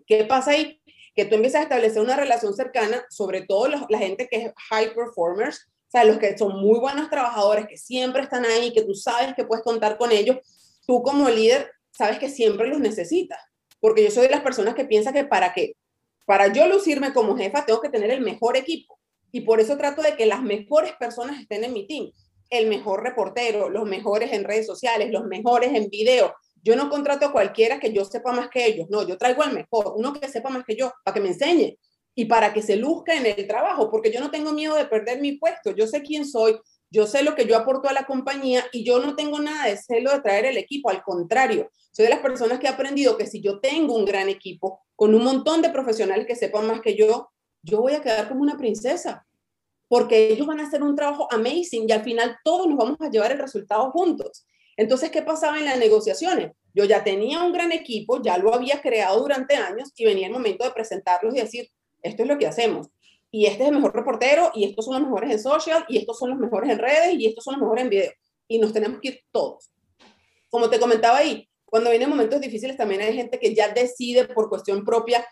¿Qué 0.05 0.25
pasa 0.25 0.51
ahí? 0.51 0.81
Que 1.15 1.23
tú 1.23 1.35
empiezas 1.35 1.61
a 1.61 1.63
establecer 1.63 2.01
una 2.01 2.17
relación 2.17 2.53
cercana, 2.53 3.05
sobre 3.09 3.43
todo 3.43 3.67
la 3.67 3.97
gente 3.99 4.27
que 4.27 4.37
es 4.37 4.53
high 4.69 4.93
performers, 4.93 5.65
o 5.87 5.91
sea, 5.91 6.03
los 6.03 6.17
que 6.17 6.37
son 6.37 6.59
muy 6.59 6.79
buenos 6.79 7.09
trabajadores, 7.09 7.67
que 7.67 7.77
siempre 7.77 8.21
están 8.21 8.45
ahí, 8.45 8.73
que 8.73 8.83
tú 8.83 8.95
sabes 8.95 9.33
que 9.33 9.45
puedes 9.45 9.63
contar 9.63 9.97
con 9.97 10.11
ellos, 10.11 10.37
tú 10.85 11.01
como 11.01 11.29
líder 11.29 11.71
sabes 11.99 12.17
que 12.17 12.29
siempre 12.29 12.69
los 12.69 12.79
necesitas, 12.79 13.39
porque 13.81 14.05
yo 14.05 14.09
soy 14.09 14.27
de 14.27 14.31
las 14.31 14.41
personas 14.41 14.73
que 14.73 14.85
piensa 14.85 15.11
que 15.11 15.25
para 15.25 15.53
qué, 15.53 15.73
para 16.25 16.47
yo 16.47 16.65
lucirme 16.65 17.11
como 17.11 17.35
jefa 17.35 17.65
tengo 17.65 17.81
que 17.81 17.89
tener 17.89 18.09
el 18.09 18.21
mejor 18.21 18.55
equipo 18.55 18.97
y 19.33 19.41
por 19.41 19.59
eso 19.59 19.77
trato 19.77 20.01
de 20.01 20.15
que 20.15 20.25
las 20.25 20.41
mejores 20.41 20.93
personas 20.93 21.41
estén 21.41 21.65
en 21.65 21.73
mi 21.73 21.87
team. 21.87 22.09
El 22.49 22.67
mejor 22.67 23.03
reportero, 23.03 23.69
los 23.69 23.85
mejores 23.85 24.31
en 24.31 24.45
redes 24.45 24.65
sociales, 24.65 25.11
los 25.11 25.25
mejores 25.25 25.73
en 25.73 25.89
video. 25.89 26.33
Yo 26.63 26.77
no 26.77 26.89
contrato 26.89 27.25
a 27.25 27.31
cualquiera 27.33 27.81
que 27.81 27.91
yo 27.91 28.05
sepa 28.05 28.31
más 28.31 28.49
que 28.49 28.65
ellos. 28.65 28.87
No, 28.89 29.05
yo 29.05 29.17
traigo 29.17 29.43
al 29.43 29.53
mejor, 29.53 29.93
uno 29.97 30.13
que 30.13 30.27
sepa 30.29 30.49
más 30.49 30.63
que 30.65 30.75
yo, 30.75 30.93
para 31.03 31.13
que 31.13 31.21
me 31.21 31.27
enseñe 31.27 31.77
y 32.15 32.25
para 32.25 32.53
que 32.53 32.61
se 32.61 32.77
luzca 32.77 33.13
en 33.13 33.25
el 33.25 33.45
trabajo, 33.45 33.91
porque 33.91 34.11
yo 34.11 34.19
no 34.21 34.31
tengo 34.31 34.53
miedo 34.53 34.75
de 34.75 34.85
perder 34.85 35.19
mi 35.21 35.33
puesto. 35.33 35.71
Yo 35.71 35.85
sé 35.85 36.01
quién 36.01 36.25
soy, 36.25 36.57
yo 36.91 37.05
sé 37.05 37.23
lo 37.23 37.35
que 37.35 37.45
yo 37.45 37.55
aporto 37.55 37.87
a 37.87 37.93
la 37.93 38.05
compañía 38.05 38.65
y 38.71 38.83
yo 38.83 38.99
no 38.99 39.15
tengo 39.15 39.39
nada 39.39 39.67
de 39.67 39.77
celo 39.77 40.11
de 40.11 40.21
traer 40.21 40.45
el 40.45 40.57
equipo. 40.57 40.89
Al 40.89 41.03
contrario, 41.03 41.69
soy 41.91 42.05
de 42.05 42.09
las 42.09 42.19
personas 42.19 42.59
que 42.59 42.67
he 42.67 42.69
aprendido 42.69 43.17
que 43.17 43.27
si 43.27 43.41
yo 43.41 43.59
tengo 43.59 43.95
un 43.95 44.05
gran 44.05 44.29
equipo 44.29 44.81
con 44.95 45.13
un 45.13 45.23
montón 45.23 45.61
de 45.61 45.69
profesionales 45.69 46.25
que 46.25 46.35
sepan 46.35 46.67
más 46.67 46.81
que 46.81 46.95
yo, 46.95 47.29
yo 47.61 47.81
voy 47.81 47.93
a 47.93 48.01
quedar 48.01 48.27
como 48.27 48.41
una 48.41 48.57
princesa, 48.57 49.25
porque 49.87 50.29
ellos 50.29 50.47
van 50.47 50.59
a 50.59 50.67
hacer 50.67 50.81
un 50.81 50.95
trabajo 50.95 51.27
amazing 51.31 51.85
y 51.87 51.91
al 51.91 52.03
final 52.03 52.37
todos 52.43 52.67
nos 52.67 52.77
vamos 52.77 52.97
a 53.01 53.09
llevar 53.09 53.31
el 53.31 53.39
resultado 53.39 53.91
juntos. 53.91 54.45
Entonces, 54.77 55.11
¿qué 55.11 55.21
pasaba 55.21 55.59
en 55.59 55.65
las 55.65 55.77
negociaciones? 55.77 56.53
Yo 56.73 56.85
ya 56.85 57.03
tenía 57.03 57.43
un 57.43 57.51
gran 57.51 57.71
equipo, 57.71 58.21
ya 58.21 58.37
lo 58.37 58.53
había 58.53 58.81
creado 58.81 59.19
durante 59.19 59.55
años 59.55 59.91
y 59.95 60.05
venía 60.05 60.27
el 60.27 60.33
momento 60.33 60.63
de 60.63 60.71
presentarlos 60.71 61.35
y 61.35 61.39
decir, 61.39 61.69
esto 62.01 62.23
es 62.23 62.29
lo 62.29 62.37
que 62.37 62.47
hacemos. 62.47 62.87
Y 63.31 63.45
este 63.45 63.63
es 63.63 63.69
el 63.69 63.75
mejor 63.75 63.95
reportero, 63.95 64.51
y 64.55 64.65
estos 64.65 64.85
son 64.85 64.95
los 64.95 65.03
mejores 65.03 65.31
en 65.31 65.39
social, 65.39 65.85
y 65.87 65.97
estos 65.97 66.17
son 66.17 66.31
los 66.31 66.39
mejores 66.39 66.69
en 66.71 66.79
redes, 66.79 67.13
y 67.17 67.27
estos 67.27 67.43
son 67.43 67.53
los 67.53 67.61
mejores 67.61 67.83
en 67.83 67.89
video. 67.89 68.11
Y 68.47 68.59
nos 68.59 68.73
tenemos 68.73 68.99
que 69.01 69.09
ir 69.09 69.19
todos. 69.31 69.71
Como 70.49 70.69
te 70.69 70.79
comentaba 70.79 71.19
ahí, 71.19 71.47
cuando 71.65 71.91
vienen 71.91 72.09
momentos 72.09 72.41
difíciles 72.41 72.75
también 72.75 73.01
hay 73.01 73.13
gente 73.13 73.39
que 73.39 73.53
ya 73.53 73.69
decide 73.69 74.25
por 74.25 74.49
cuestión 74.49 74.83
propia 74.83 75.23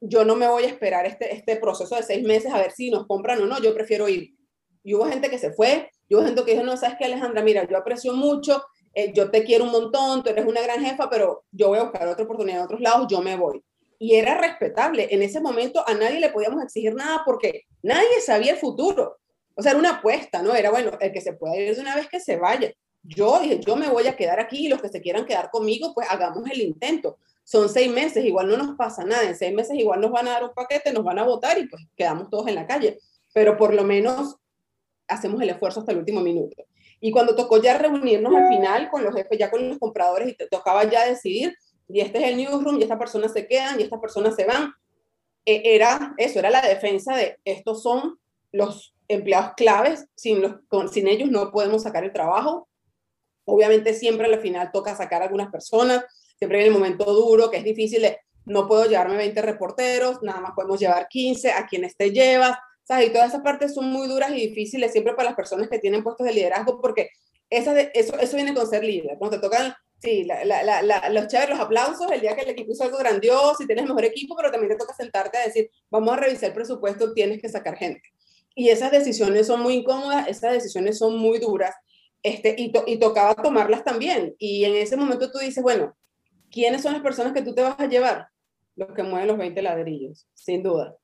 yo 0.00 0.24
no 0.24 0.36
me 0.36 0.48
voy 0.48 0.64
a 0.64 0.68
esperar 0.68 1.06
este, 1.06 1.34
este 1.34 1.56
proceso 1.56 1.96
de 1.96 2.02
seis 2.02 2.24
meses 2.24 2.52
a 2.52 2.58
ver 2.58 2.72
si 2.72 2.90
nos 2.90 3.06
compran 3.06 3.40
o 3.42 3.46
no, 3.46 3.60
yo 3.60 3.74
prefiero 3.74 4.08
ir. 4.08 4.34
Y 4.84 4.94
hubo 4.94 5.06
gente 5.06 5.28
que 5.28 5.38
se 5.38 5.52
fue, 5.52 5.90
y 6.08 6.14
hubo 6.14 6.24
gente 6.24 6.44
que 6.44 6.52
dijo, 6.52 6.62
no, 6.62 6.76
sabes 6.76 6.96
qué, 6.98 7.06
Alejandra, 7.06 7.42
mira, 7.42 7.66
yo 7.68 7.76
aprecio 7.76 8.12
mucho, 8.12 8.64
eh, 8.94 9.12
yo 9.12 9.30
te 9.30 9.44
quiero 9.44 9.64
un 9.64 9.72
montón, 9.72 10.22
tú 10.22 10.30
eres 10.30 10.46
una 10.46 10.60
gran 10.60 10.84
jefa, 10.84 11.10
pero 11.10 11.44
yo 11.50 11.68
voy 11.68 11.78
a 11.78 11.84
buscar 11.84 12.08
otra 12.08 12.24
oportunidad 12.24 12.58
en 12.58 12.64
otros 12.64 12.80
lados, 12.80 13.06
yo 13.10 13.20
me 13.20 13.36
voy. 13.36 13.62
Y 13.98 14.14
era 14.14 14.38
respetable. 14.38 15.08
En 15.10 15.22
ese 15.22 15.40
momento 15.40 15.82
a 15.86 15.94
nadie 15.94 16.20
le 16.20 16.30
podíamos 16.30 16.62
exigir 16.62 16.94
nada 16.94 17.22
porque 17.24 17.64
nadie 17.82 18.20
sabía 18.24 18.52
el 18.52 18.58
futuro. 18.58 19.18
O 19.54 19.62
sea, 19.62 19.72
era 19.72 19.80
una 19.80 19.96
apuesta, 19.96 20.42
¿no? 20.42 20.54
Era, 20.54 20.70
bueno, 20.70 20.92
el 21.00 21.12
que 21.12 21.20
se 21.20 21.32
pueda 21.32 21.56
ir 21.56 21.74
de 21.74 21.80
una 21.80 21.96
vez 21.96 22.08
que 22.08 22.20
se 22.20 22.36
vaya. 22.36 22.72
Yo 23.02 23.40
dije, 23.40 23.60
yo 23.60 23.76
me 23.76 23.88
voy 23.88 24.06
a 24.06 24.16
quedar 24.16 24.38
aquí 24.38 24.66
y 24.66 24.68
los 24.68 24.80
que 24.80 24.88
se 24.88 25.00
quieran 25.00 25.26
quedar 25.26 25.50
conmigo, 25.50 25.92
pues 25.94 26.08
hagamos 26.10 26.48
el 26.50 26.60
intento 26.60 27.18
son 27.48 27.70
seis 27.70 27.90
meses, 27.90 28.26
igual 28.26 28.46
no 28.46 28.58
nos 28.58 28.76
pasa 28.76 29.06
nada, 29.06 29.22
en 29.22 29.34
seis 29.34 29.54
meses 29.54 29.74
igual 29.74 30.02
nos 30.02 30.10
van 30.10 30.28
a 30.28 30.32
dar 30.32 30.44
un 30.44 30.52
paquete, 30.52 30.92
nos 30.92 31.02
van 31.02 31.18
a 31.18 31.24
votar 31.24 31.58
y 31.58 31.66
pues 31.66 31.82
quedamos 31.96 32.28
todos 32.28 32.46
en 32.46 32.54
la 32.54 32.66
calle, 32.66 32.98
pero 33.32 33.56
por 33.56 33.72
lo 33.72 33.84
menos 33.84 34.36
hacemos 35.06 35.40
el 35.40 35.48
esfuerzo 35.48 35.80
hasta 35.80 35.92
el 35.92 35.98
último 35.98 36.20
minuto. 36.20 36.66
Y 37.00 37.10
cuando 37.10 37.34
tocó 37.34 37.56
ya 37.56 37.78
reunirnos 37.78 38.34
al 38.34 38.48
final 38.50 38.90
con 38.90 39.02
los 39.02 39.14
jefes, 39.14 39.38
ya 39.38 39.50
con 39.50 39.66
los 39.66 39.78
compradores 39.78 40.28
y 40.28 40.36
tocaba 40.50 40.84
ya 40.84 41.06
decidir, 41.06 41.56
y 41.88 42.00
este 42.00 42.18
es 42.18 42.24
el 42.24 42.36
newsroom, 42.36 42.78
y 42.78 42.82
estas 42.82 42.98
personas 42.98 43.32
se 43.32 43.46
quedan, 43.46 43.80
y 43.80 43.84
estas 43.84 44.00
personas 44.00 44.36
se 44.36 44.44
van, 44.44 44.72
e, 45.44 45.74
era 45.74 46.14
eso, 46.18 46.38
era 46.38 46.50
la 46.50 46.60
defensa 46.60 47.16
de 47.16 47.38
estos 47.44 47.82
son 47.82 48.18
los 48.52 48.94
empleados 49.08 49.52
claves, 49.56 50.06
sin, 50.14 50.42
los, 50.42 50.56
sin 50.92 51.08
ellos 51.08 51.30
no 51.30 51.50
podemos 51.50 51.82
sacar 51.82 52.04
el 52.04 52.12
trabajo. 52.12 52.68
Obviamente 53.46 53.94
siempre 53.94 54.26
al 54.26 54.40
final 54.40 54.70
toca 54.72 54.94
sacar 54.94 55.22
a 55.22 55.24
algunas 55.26 55.50
personas, 55.50 56.04
siempre 56.36 56.58
viene 56.58 56.74
el 56.74 56.78
momento 56.78 57.04
duro, 57.12 57.50
que 57.50 57.56
es 57.56 57.64
difícil 57.64 58.02
de, 58.02 58.18
no 58.44 58.66
puedo 58.66 58.84
llevarme 58.86 59.16
20 59.16 59.40
reporteros, 59.42 60.22
nada 60.22 60.40
más 60.40 60.52
podemos 60.54 60.80
llevar 60.80 61.08
15, 61.08 61.52
a 61.52 61.66
quienes 61.66 61.96
te 61.96 62.10
llevas, 62.10 62.58
¿sabes? 62.84 63.08
Y 63.08 63.12
todas 63.12 63.28
esas 63.28 63.42
partes 63.42 63.74
son 63.74 63.86
muy 63.86 64.08
duras 64.08 64.30
y 64.30 64.48
difíciles 64.48 64.92
siempre 64.92 65.14
para 65.14 65.30
las 65.30 65.36
personas 65.36 65.68
que 65.68 65.78
tienen 65.78 66.02
puestos 66.02 66.26
de 66.26 66.32
liderazgo, 66.32 66.80
porque 66.80 67.10
esa 67.50 67.78
eso, 67.80 68.18
eso 68.18 68.36
viene 68.36 68.54
con 68.54 68.66
ser 68.66 68.84
líder, 68.84 69.18
¿no? 69.20 69.30
Te 69.30 69.38
tocan, 69.38 69.74
sí, 70.00 70.24
la, 70.24 70.44
la, 70.44 70.82
la, 70.82 71.08
los 71.10 71.26
chéveres, 71.26 71.50
los 71.50 71.60
aplausos, 71.60 72.10
el 72.10 72.20
día 72.20 72.34
que 72.34 72.42
el 72.42 72.50
equipo 72.50 72.72
hizo 72.72 72.84
algo 72.84 72.98
grandioso 72.98 73.62
y 73.62 73.66
tienes 73.66 73.86
mejor 73.86 74.04
equipo, 74.04 74.36
pero 74.36 74.50
también 74.50 74.70
te 74.70 74.76
toca 74.76 74.94
sentarte 74.94 75.38
a 75.38 75.44
decir, 75.44 75.70
vamos 75.90 76.12
a 76.12 76.16
revisar 76.16 76.50
el 76.50 76.54
presupuesto, 76.54 77.12
tienes 77.12 77.40
que 77.40 77.48
sacar 77.48 77.76
gente. 77.76 78.02
Y 78.54 78.70
esas 78.70 78.90
decisiones 78.90 79.46
son 79.46 79.60
muy 79.60 79.74
incómodas, 79.74 80.28
esas 80.28 80.52
decisiones 80.52 80.98
son 80.98 81.16
muy 81.16 81.38
duras, 81.38 81.74
este, 82.22 82.54
y, 82.58 82.72
y 82.86 82.98
tocaba 82.98 83.34
tomarlas 83.34 83.84
también. 83.84 84.34
Y 84.38 84.64
en 84.64 84.74
ese 84.76 84.96
momento 84.96 85.30
tú 85.30 85.38
dices, 85.38 85.62
bueno, 85.62 85.96
¿quiénes 86.50 86.82
son 86.82 86.92
las 86.92 87.02
personas 87.02 87.32
que 87.32 87.42
tú 87.42 87.54
te 87.54 87.62
vas 87.62 87.78
a 87.78 87.86
llevar? 87.86 88.28
Los 88.74 88.92
que 88.94 89.02
mueven 89.02 89.28
los 89.28 89.38
20 89.38 89.60
ladrillos, 89.62 90.26
sin 90.34 90.62
duda. 90.62 90.96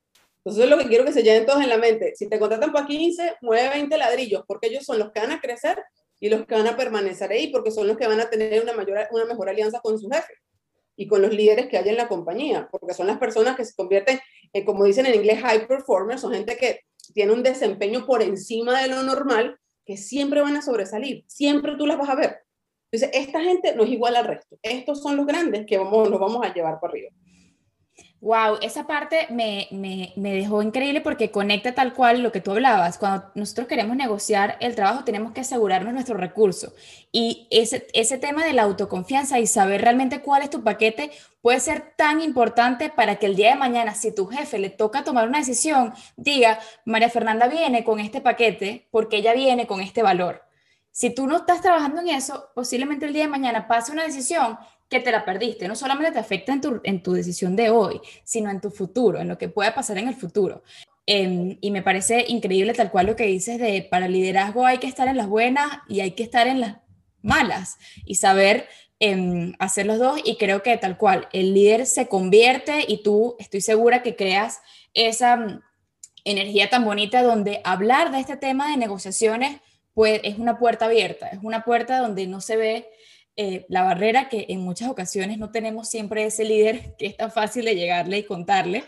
Entonces, 0.43 0.69
lo 0.69 0.77
que 0.77 0.87
quiero 0.87 1.05
que 1.05 1.11
se 1.11 1.23
lleven 1.23 1.45
todos 1.45 1.63
en 1.63 1.69
la 1.69 1.77
mente. 1.77 2.13
Si 2.15 2.29
te 2.29 2.37
contratan 2.37 2.71
para 2.71 2.85
15, 2.85 3.37
mueve 3.41 3.69
20 3.69 3.97
ladrillos, 3.97 4.43
porque 4.47 4.67
ellos 4.67 4.85
son 4.85 4.99
los 4.99 5.11
que 5.11 5.19
van 5.19 5.31
a 5.31 5.41
crecer 5.41 5.83
y 6.19 6.29
los 6.29 6.45
que 6.45 6.55
van 6.55 6.67
a 6.67 6.77
permanecer 6.77 7.31
ahí, 7.31 7.47
porque 7.47 7.71
son 7.71 7.87
los 7.87 7.97
que 7.97 8.07
van 8.07 8.19
a 8.19 8.29
tener 8.29 8.61
una, 8.61 8.73
mayor, 8.73 9.07
una 9.11 9.25
mejor 9.25 9.49
alianza 9.49 9.79
con 9.81 9.99
su 9.99 10.09
jefe 10.09 10.33
y 10.95 11.07
con 11.07 11.21
los 11.21 11.33
líderes 11.33 11.67
que 11.67 11.77
hay 11.77 11.89
en 11.89 11.97
la 11.97 12.07
compañía, 12.07 12.69
porque 12.71 12.93
son 12.93 13.07
las 13.07 13.17
personas 13.17 13.55
que 13.55 13.65
se 13.65 13.75
convierten, 13.75 14.19
en, 14.53 14.65
como 14.65 14.85
dicen 14.85 15.05
en 15.05 15.15
inglés, 15.15 15.41
high 15.41 15.67
performers, 15.67 16.21
son 16.21 16.33
gente 16.33 16.55
que 16.57 16.81
tiene 17.13 17.33
un 17.33 17.43
desempeño 17.43 18.05
por 18.05 18.21
encima 18.21 18.81
de 18.81 18.87
lo 18.87 19.03
normal, 19.03 19.59
que 19.85 19.97
siempre 19.97 20.41
van 20.41 20.55
a 20.55 20.61
sobresalir, 20.61 21.23
siempre 21.27 21.75
tú 21.77 21.85
las 21.85 21.97
vas 21.97 22.09
a 22.09 22.15
ver. 22.15 22.39
Entonces, 22.91 23.21
esta 23.21 23.41
gente 23.41 23.75
no 23.75 23.83
es 23.83 23.89
igual 23.89 24.15
al 24.15 24.25
resto. 24.25 24.57
Estos 24.61 25.01
son 25.01 25.17
los 25.17 25.25
grandes 25.25 25.65
que 25.65 25.77
vamos, 25.77 26.09
nos 26.09 26.19
vamos 26.19 26.45
a 26.45 26.53
llevar 26.53 26.79
por 26.79 26.91
arriba. 26.91 27.09
Wow, 28.25 28.57
esa 28.63 28.87
parte 28.87 29.27
me, 29.29 29.67
me, 29.69 30.11
me, 30.15 30.33
dejó 30.33 30.63
increíble 30.63 30.99
porque 30.99 31.29
conecta 31.29 31.75
tal 31.75 31.93
cual 31.93 32.23
lo 32.23 32.31
que 32.31 32.41
tú 32.41 32.53
hablabas. 32.53 32.97
Cuando 32.97 33.29
nosotros 33.35 33.67
queremos 33.67 33.95
negociar 33.95 34.57
el 34.61 34.73
trabajo, 34.73 35.03
tenemos 35.03 35.31
que 35.31 35.41
asegurarnos 35.41 35.93
nuestro 35.93 36.17
recurso. 36.17 36.73
Y 37.11 37.47
ese, 37.51 37.85
ese 37.93 38.17
tema 38.17 38.43
de 38.43 38.53
la 38.53 38.63
autoconfianza 38.63 39.39
y 39.39 39.45
saber 39.45 39.81
realmente 39.81 40.21
cuál 40.23 40.41
es 40.41 40.49
tu 40.49 40.63
paquete 40.63 41.11
puede 41.41 41.59
ser 41.59 41.93
tan 41.95 42.19
importante 42.19 42.89
para 42.89 43.17
que 43.17 43.27
el 43.27 43.35
día 43.35 43.51
de 43.51 43.59
mañana, 43.59 43.93
si 43.93 44.11
tu 44.11 44.25
jefe 44.25 44.57
le 44.57 44.71
toca 44.71 45.03
tomar 45.03 45.27
una 45.27 45.37
decisión, 45.37 45.93
diga, 46.17 46.57
María 46.83 47.11
Fernanda 47.11 47.47
viene 47.47 47.83
con 47.83 47.99
este 47.99 48.21
paquete 48.21 48.87
porque 48.89 49.17
ella 49.17 49.35
viene 49.35 49.67
con 49.67 49.81
este 49.81 50.01
valor. 50.01 50.41
Si 50.89 51.13
tú 51.13 51.27
no 51.27 51.35
estás 51.35 51.61
trabajando 51.61 51.99
en 51.99 52.07
eso, 52.07 52.49
posiblemente 52.55 53.05
el 53.05 53.13
día 53.13 53.25
de 53.25 53.29
mañana 53.29 53.67
pase 53.67 53.91
una 53.91 54.03
decisión 54.03 54.57
que 54.89 54.99
te 54.99 55.11
la 55.11 55.25
perdiste. 55.25 55.67
No 55.67 55.75
solamente 55.75 56.11
te 56.11 56.19
afecta 56.19 56.53
en 56.53 56.61
tu, 56.61 56.81
en 56.83 57.01
tu 57.01 57.13
decisión 57.13 57.55
de 57.55 57.69
hoy, 57.69 57.99
sino 58.23 58.49
en 58.49 58.61
tu 58.61 58.69
futuro, 58.69 59.19
en 59.19 59.27
lo 59.27 59.37
que 59.37 59.49
pueda 59.49 59.73
pasar 59.73 59.97
en 59.97 60.07
el 60.07 60.15
futuro. 60.15 60.63
Em, 61.07 61.57
y 61.61 61.69
me 61.69 61.83
parece 61.83 62.25
increíble 62.27 62.73
tal 62.73 62.89
cual 62.89 63.05
lo 63.05 63.15
que 63.15 63.25
dices 63.25 63.59
de 63.59 63.87
para 63.89 64.07
liderazgo 64.07 64.65
hay 64.65 64.79
que 64.79 64.87
estar 64.87 65.07
en 65.07 65.17
las 65.17 65.27
buenas 65.27 65.67
y 65.87 65.99
hay 65.99 66.11
que 66.11 66.23
estar 66.23 66.47
en 66.47 66.59
las 66.59 66.77
malas 67.21 67.77
y 68.05 68.15
saber 68.15 68.67
em, 68.99 69.53
hacer 69.59 69.85
los 69.85 69.99
dos 69.99 70.19
y 70.23 70.37
creo 70.37 70.63
que 70.63 70.77
tal 70.77 70.97
cual 70.97 71.27
el 71.31 71.53
líder 71.53 71.85
se 71.85 72.07
convierte 72.07 72.85
y 72.87 73.03
tú 73.03 73.35
estoy 73.39 73.61
segura 73.61 74.01
que 74.01 74.15
creas 74.15 74.61
esa 74.93 75.37
mm, 75.37 75.61
energía 76.23 76.69
tan 76.69 76.85
bonita 76.85 77.21
donde 77.21 77.61
hablar 77.63 78.11
de 78.11 78.19
este 78.19 78.37
tema 78.37 78.71
de 78.71 78.77
negociaciones 78.77 79.61
pues 79.93 80.21
es 80.23 80.39
una 80.39 80.57
puerta 80.57 80.85
abierta, 80.85 81.27
es 81.27 81.39
una 81.43 81.63
puerta 81.63 81.99
donde 81.99 82.25
no 82.25 82.41
se 82.41 82.57
ve 82.57 82.89
eh, 83.37 83.65
la 83.67 83.83
barrera 83.83 84.29
que 84.29 84.45
en 84.49 84.61
muchas 84.61 84.89
ocasiones 84.89 85.37
no 85.37 85.51
tenemos 85.51 85.89
siempre 85.89 86.25
ese 86.25 86.45
líder 86.45 86.95
que 86.97 87.07
es 87.07 87.17
tan 87.17 87.31
fácil 87.31 87.65
de 87.65 87.75
llegarle 87.75 88.19
y 88.19 88.23
contarle, 88.23 88.83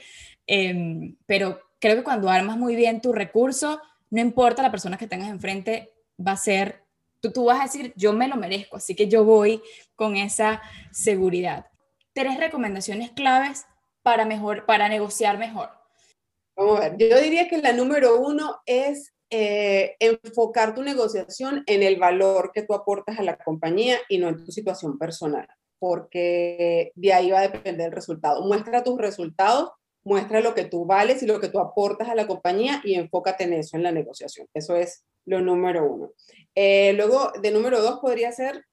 em, 0.45 1.15
pero 1.25 1.59
creo 1.79 1.95
que 1.95 2.03
cuando 2.03 2.29
armas 2.29 2.57
muy 2.57 2.75
bien 2.75 3.01
tu 3.01 3.13
recurso, 3.13 3.81
no 4.09 4.21
importa 4.21 4.61
la 4.61 4.71
persona 4.71 4.97
que 4.97 5.07
tengas 5.07 5.29
enfrente, 5.29 5.93
va 6.25 6.31
a 6.31 6.37
ser, 6.37 6.83
tú, 7.19 7.31
tú 7.31 7.45
vas 7.45 7.59
a 7.59 7.63
decir, 7.63 7.93
yo 7.95 8.13
me 8.13 8.27
lo 8.27 8.35
merezco, 8.35 8.77
así 8.77 8.95
que 8.95 9.07
yo 9.07 9.25
voy 9.25 9.61
con 9.95 10.15
esa 10.15 10.61
seguridad. 10.91 11.67
Tres 12.13 12.37
recomendaciones 12.37 13.11
claves 13.11 13.65
para, 14.01 14.25
mejor, 14.25 14.65
para 14.65 14.87
negociar 14.89 15.37
mejor. 15.37 15.69
Vamos 16.55 16.79
a 16.79 16.89
ver, 16.89 16.97
yo 16.97 17.21
diría 17.21 17.47
que 17.47 17.57
la 17.57 17.73
número 17.73 18.19
uno 18.19 18.61
es 18.65 19.13
eh, 19.29 19.95
enfocar 19.99 20.73
tu 20.73 20.83
negociación 20.83 21.63
en 21.65 21.83
el 21.83 21.97
valor 21.97 22.51
que 22.53 22.63
tú 22.63 22.73
aportas 22.73 23.19
a 23.19 23.23
la 23.23 23.37
compañía 23.37 23.97
y 24.07 24.19
no 24.19 24.29
en 24.29 24.43
tu 24.43 24.51
situación 24.51 24.97
personal, 24.97 25.47
porque 25.79 26.91
de 26.95 27.13
ahí 27.13 27.31
va 27.31 27.39
a 27.39 27.49
depender 27.49 27.87
el 27.87 27.91
resultado. 27.91 28.45
Muestra 28.45 28.83
tus 28.83 28.97
resultados, 28.97 29.71
muestra 30.03 30.39
lo 30.39 30.53
que 30.53 30.63
tú 30.63 30.85
vales 30.85 31.21
y 31.21 31.25
lo 31.25 31.39
que 31.41 31.49
tú 31.49 31.59
aportas 31.59 32.07
a 32.07 32.15
la 32.15 32.27
compañía 32.27 32.81
y 32.85 32.95
enfócate 32.95 33.43
en 33.43 33.53
eso, 33.53 33.75
en 33.75 33.83
la 33.83 33.91
negociación. 33.91 34.47
Eso 34.53 34.75
es 34.75 35.03
lo 35.25 35.41
número 35.41 35.85
uno. 35.85 36.11
Eh, 36.55 36.93
luego, 36.93 37.33
de 37.41 37.51
número 37.51 37.81
dos 37.81 37.99
podría 37.99 38.31
ser, 38.31 38.63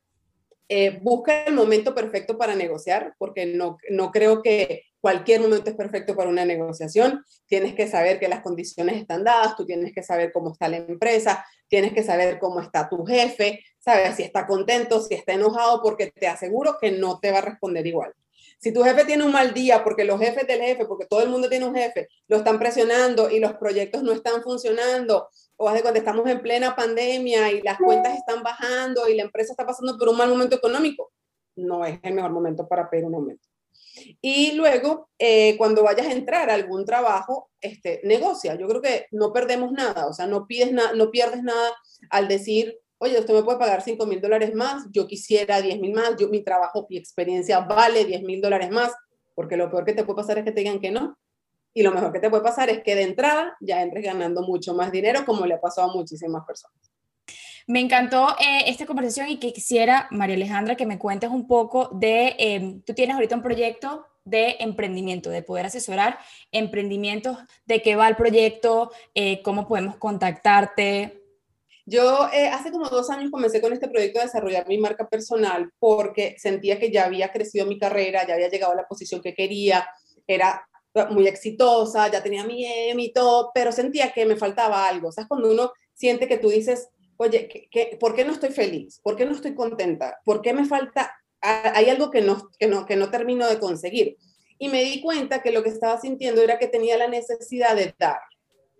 eh, 0.68 1.00
busca 1.02 1.44
el 1.44 1.54
momento 1.54 1.94
perfecto 1.94 2.38
para 2.38 2.54
negociar, 2.54 3.14
porque 3.18 3.46
no, 3.46 3.76
no 3.90 4.12
creo 4.12 4.42
que 4.42 4.84
cualquier 5.04 5.42
momento 5.42 5.68
es 5.68 5.76
perfecto 5.76 6.16
para 6.16 6.30
una 6.30 6.46
negociación. 6.46 7.22
Tienes 7.44 7.74
que 7.74 7.86
saber 7.86 8.18
que 8.18 8.26
las 8.26 8.40
condiciones 8.40 8.96
están 8.96 9.22
dadas, 9.22 9.54
tú 9.54 9.66
tienes 9.66 9.92
que 9.92 10.02
saber 10.02 10.32
cómo 10.32 10.52
está 10.52 10.66
la 10.66 10.78
empresa, 10.78 11.44
tienes 11.68 11.92
que 11.92 12.02
saber 12.02 12.38
cómo 12.38 12.62
está 12.62 12.88
tu 12.88 13.04
jefe, 13.04 13.62
sabes 13.78 14.16
si 14.16 14.22
está 14.22 14.46
contento, 14.46 15.02
si 15.02 15.12
está 15.12 15.34
enojado, 15.34 15.82
porque 15.82 16.10
te 16.10 16.26
aseguro 16.26 16.78
que 16.80 16.90
no 16.90 17.20
te 17.20 17.30
va 17.32 17.40
a 17.40 17.42
responder 17.42 17.86
igual. 17.86 18.14
Si 18.58 18.72
tu 18.72 18.82
jefe 18.82 19.04
tiene 19.04 19.24
un 19.24 19.32
mal 19.32 19.52
día, 19.52 19.84
porque 19.84 20.04
los 20.04 20.18
jefes 20.18 20.46
del 20.46 20.62
jefe, 20.62 20.86
porque 20.86 21.04
todo 21.04 21.22
el 21.22 21.28
mundo 21.28 21.50
tiene 21.50 21.66
un 21.66 21.74
jefe, 21.74 22.08
lo 22.26 22.38
están 22.38 22.58
presionando 22.58 23.28
y 23.28 23.40
los 23.40 23.52
proyectos 23.56 24.02
no 24.02 24.12
están 24.12 24.42
funcionando, 24.42 25.28
o 25.58 25.68
hace 25.68 25.82
cuando 25.82 25.98
estamos 25.98 26.26
en 26.30 26.40
plena 26.40 26.74
pandemia 26.74 27.52
y 27.52 27.60
las 27.60 27.76
cuentas 27.76 28.16
están 28.16 28.42
bajando 28.42 29.06
y 29.06 29.16
la 29.16 29.24
empresa 29.24 29.52
está 29.52 29.66
pasando 29.66 29.98
por 29.98 30.08
un 30.08 30.16
mal 30.16 30.30
momento 30.30 30.56
económico, 30.56 31.12
no 31.56 31.84
es 31.84 32.00
el 32.02 32.14
mejor 32.14 32.30
momento 32.30 32.66
para 32.66 32.88
pedir 32.88 33.04
un 33.04 33.16
aumento. 33.16 33.53
Y 34.20 34.52
luego, 34.52 35.08
eh, 35.18 35.56
cuando 35.56 35.82
vayas 35.82 36.06
a 36.06 36.12
entrar 36.12 36.50
a 36.50 36.54
algún 36.54 36.84
trabajo, 36.84 37.50
este, 37.60 38.00
negocia. 38.04 38.56
Yo 38.56 38.68
creo 38.68 38.82
que 38.82 39.06
no 39.10 39.32
perdemos 39.32 39.72
nada, 39.72 40.06
o 40.06 40.12
sea, 40.12 40.26
no, 40.26 40.46
pides 40.46 40.72
no 40.72 41.10
pierdes 41.10 41.42
nada 41.42 41.72
al 42.10 42.28
decir, 42.28 42.78
oye, 42.98 43.18
usted 43.18 43.34
me 43.34 43.42
puede 43.42 43.58
pagar 43.58 43.82
5 43.82 44.06
mil 44.06 44.20
dólares 44.20 44.54
más, 44.54 44.84
yo 44.92 45.06
quisiera 45.06 45.60
10 45.60 45.80
mil 45.80 45.92
más, 45.92 46.16
yo, 46.18 46.28
mi 46.28 46.42
trabajo, 46.42 46.86
mi 46.88 46.96
experiencia 46.96 47.60
vale 47.60 48.04
10 48.04 48.22
mil 48.22 48.40
dólares 48.40 48.70
más, 48.70 48.92
porque 49.34 49.56
lo 49.56 49.70
peor 49.70 49.84
que 49.84 49.94
te 49.94 50.04
puede 50.04 50.16
pasar 50.16 50.38
es 50.38 50.44
que 50.44 50.52
te 50.52 50.60
digan 50.60 50.80
que 50.80 50.90
no. 50.90 51.18
Y 51.76 51.82
lo 51.82 51.90
mejor 51.90 52.12
que 52.12 52.20
te 52.20 52.30
puede 52.30 52.42
pasar 52.42 52.70
es 52.70 52.82
que 52.84 52.94
de 52.94 53.02
entrada 53.02 53.56
ya 53.60 53.82
entres 53.82 54.04
ganando 54.04 54.42
mucho 54.42 54.74
más 54.74 54.92
dinero, 54.92 55.24
como 55.26 55.44
le 55.44 55.54
ha 55.54 55.60
pasado 55.60 55.90
a 55.90 55.94
muchísimas 55.94 56.44
personas. 56.46 56.93
Me 57.66 57.80
encantó 57.80 58.28
eh, 58.38 58.64
esta 58.66 58.84
conversación 58.84 59.28
y 59.28 59.38
que 59.38 59.52
quisiera, 59.52 60.06
María 60.10 60.36
Alejandra, 60.36 60.76
que 60.76 60.86
me 60.86 60.98
cuentes 60.98 61.30
un 61.30 61.46
poco 61.46 61.88
de, 61.92 62.36
em, 62.38 62.82
tú 62.82 62.92
tienes 62.92 63.14
ahorita 63.14 63.36
un 63.36 63.42
proyecto 63.42 64.06
de 64.24 64.56
emprendimiento, 64.60 65.30
de 65.30 65.42
poder 65.42 65.66
asesorar 65.66 66.18
emprendimientos, 66.52 67.38
de 67.64 67.80
qué 67.82 67.96
va 67.96 68.08
el 68.08 68.16
proyecto, 68.16 68.90
eh, 69.14 69.42
cómo 69.42 69.66
podemos 69.66 69.96
contactarte. 69.96 71.22
Yo 71.86 72.28
eh, 72.32 72.48
hace 72.48 72.70
como 72.70 72.88
dos 72.88 73.10
años 73.10 73.30
comencé 73.30 73.60
con 73.60 73.72
este 73.72 73.88
proyecto 73.88 74.18
de 74.18 74.26
desarrollar 74.26 74.66
mi 74.66 74.78
marca 74.78 75.08
personal 75.08 75.70
porque 75.78 76.36
sentía 76.38 76.78
que 76.78 76.90
ya 76.90 77.04
había 77.04 77.32
crecido 77.32 77.66
mi 77.66 77.78
carrera, 77.78 78.26
ya 78.26 78.34
había 78.34 78.48
llegado 78.48 78.72
a 78.72 78.76
la 78.76 78.88
posición 78.88 79.20
que 79.20 79.34
quería, 79.34 79.86
era 80.26 80.66
muy 81.10 81.26
exitosa, 81.26 82.10
ya 82.10 82.22
tenía 82.22 82.44
mi 82.44 82.64
M 82.64 83.02
y 83.02 83.12
todo, 83.12 83.50
pero 83.54 83.72
sentía 83.72 84.12
que 84.12 84.24
me 84.26 84.36
faltaba 84.36 84.86
algo. 84.88 85.12
¿Sabes? 85.12 85.28
Cuando 85.28 85.50
uno 85.50 85.72
siente 85.92 86.28
que 86.28 86.38
tú 86.38 86.48
dices, 86.48 86.88
oye, 87.16 87.68
¿qué, 87.70 87.96
por 87.98 88.14
qué 88.14 88.24
no 88.24 88.32
estoy 88.32 88.50
feliz? 88.50 89.00
¿Por 89.02 89.16
qué 89.16 89.24
no 89.24 89.32
estoy 89.32 89.54
contenta? 89.54 90.20
¿Por 90.24 90.42
qué 90.42 90.52
me 90.52 90.64
falta? 90.64 91.14
Hay 91.40 91.90
algo 91.90 92.10
que 92.10 92.22
no, 92.22 92.50
que 92.58 92.66
no, 92.66 92.86
que 92.86 92.96
no 92.96 93.10
termino 93.10 93.46
de 93.48 93.58
conseguir. 93.58 94.16
Y 94.58 94.68
me 94.68 94.82
di 94.82 95.02
cuenta 95.02 95.42
que 95.42 95.50
lo 95.50 95.62
que 95.62 95.68
estaba 95.68 96.00
sintiendo 96.00 96.40
era 96.42 96.58
que 96.58 96.68
tenía 96.68 96.96
la 96.96 97.08
necesidad 97.08 97.76
de 97.76 97.94
dar. 97.98 98.20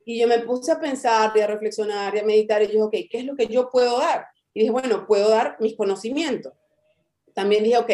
Y 0.06 0.18
yo 0.18 0.28
me 0.28 0.38
puse 0.40 0.72
a 0.72 0.80
pensar 0.80 1.32
y 1.34 1.40
a 1.40 1.46
reflexionar 1.46 2.14
y 2.14 2.20
a 2.20 2.24
meditar 2.24 2.62
y 2.62 2.66
dije, 2.66 2.82
ok, 2.82 2.94
¿qué 3.10 3.18
es 3.18 3.24
lo 3.24 3.36
que 3.36 3.46
yo 3.46 3.70
puedo 3.70 3.98
dar? 3.98 4.26
Y 4.52 4.60
dije, 4.60 4.72
bueno, 4.72 5.06
puedo 5.06 5.28
dar 5.28 5.56
mis 5.60 5.76
conocimientos. 5.76 6.52
También 7.34 7.64
dije, 7.64 7.78
ok, 7.78 7.90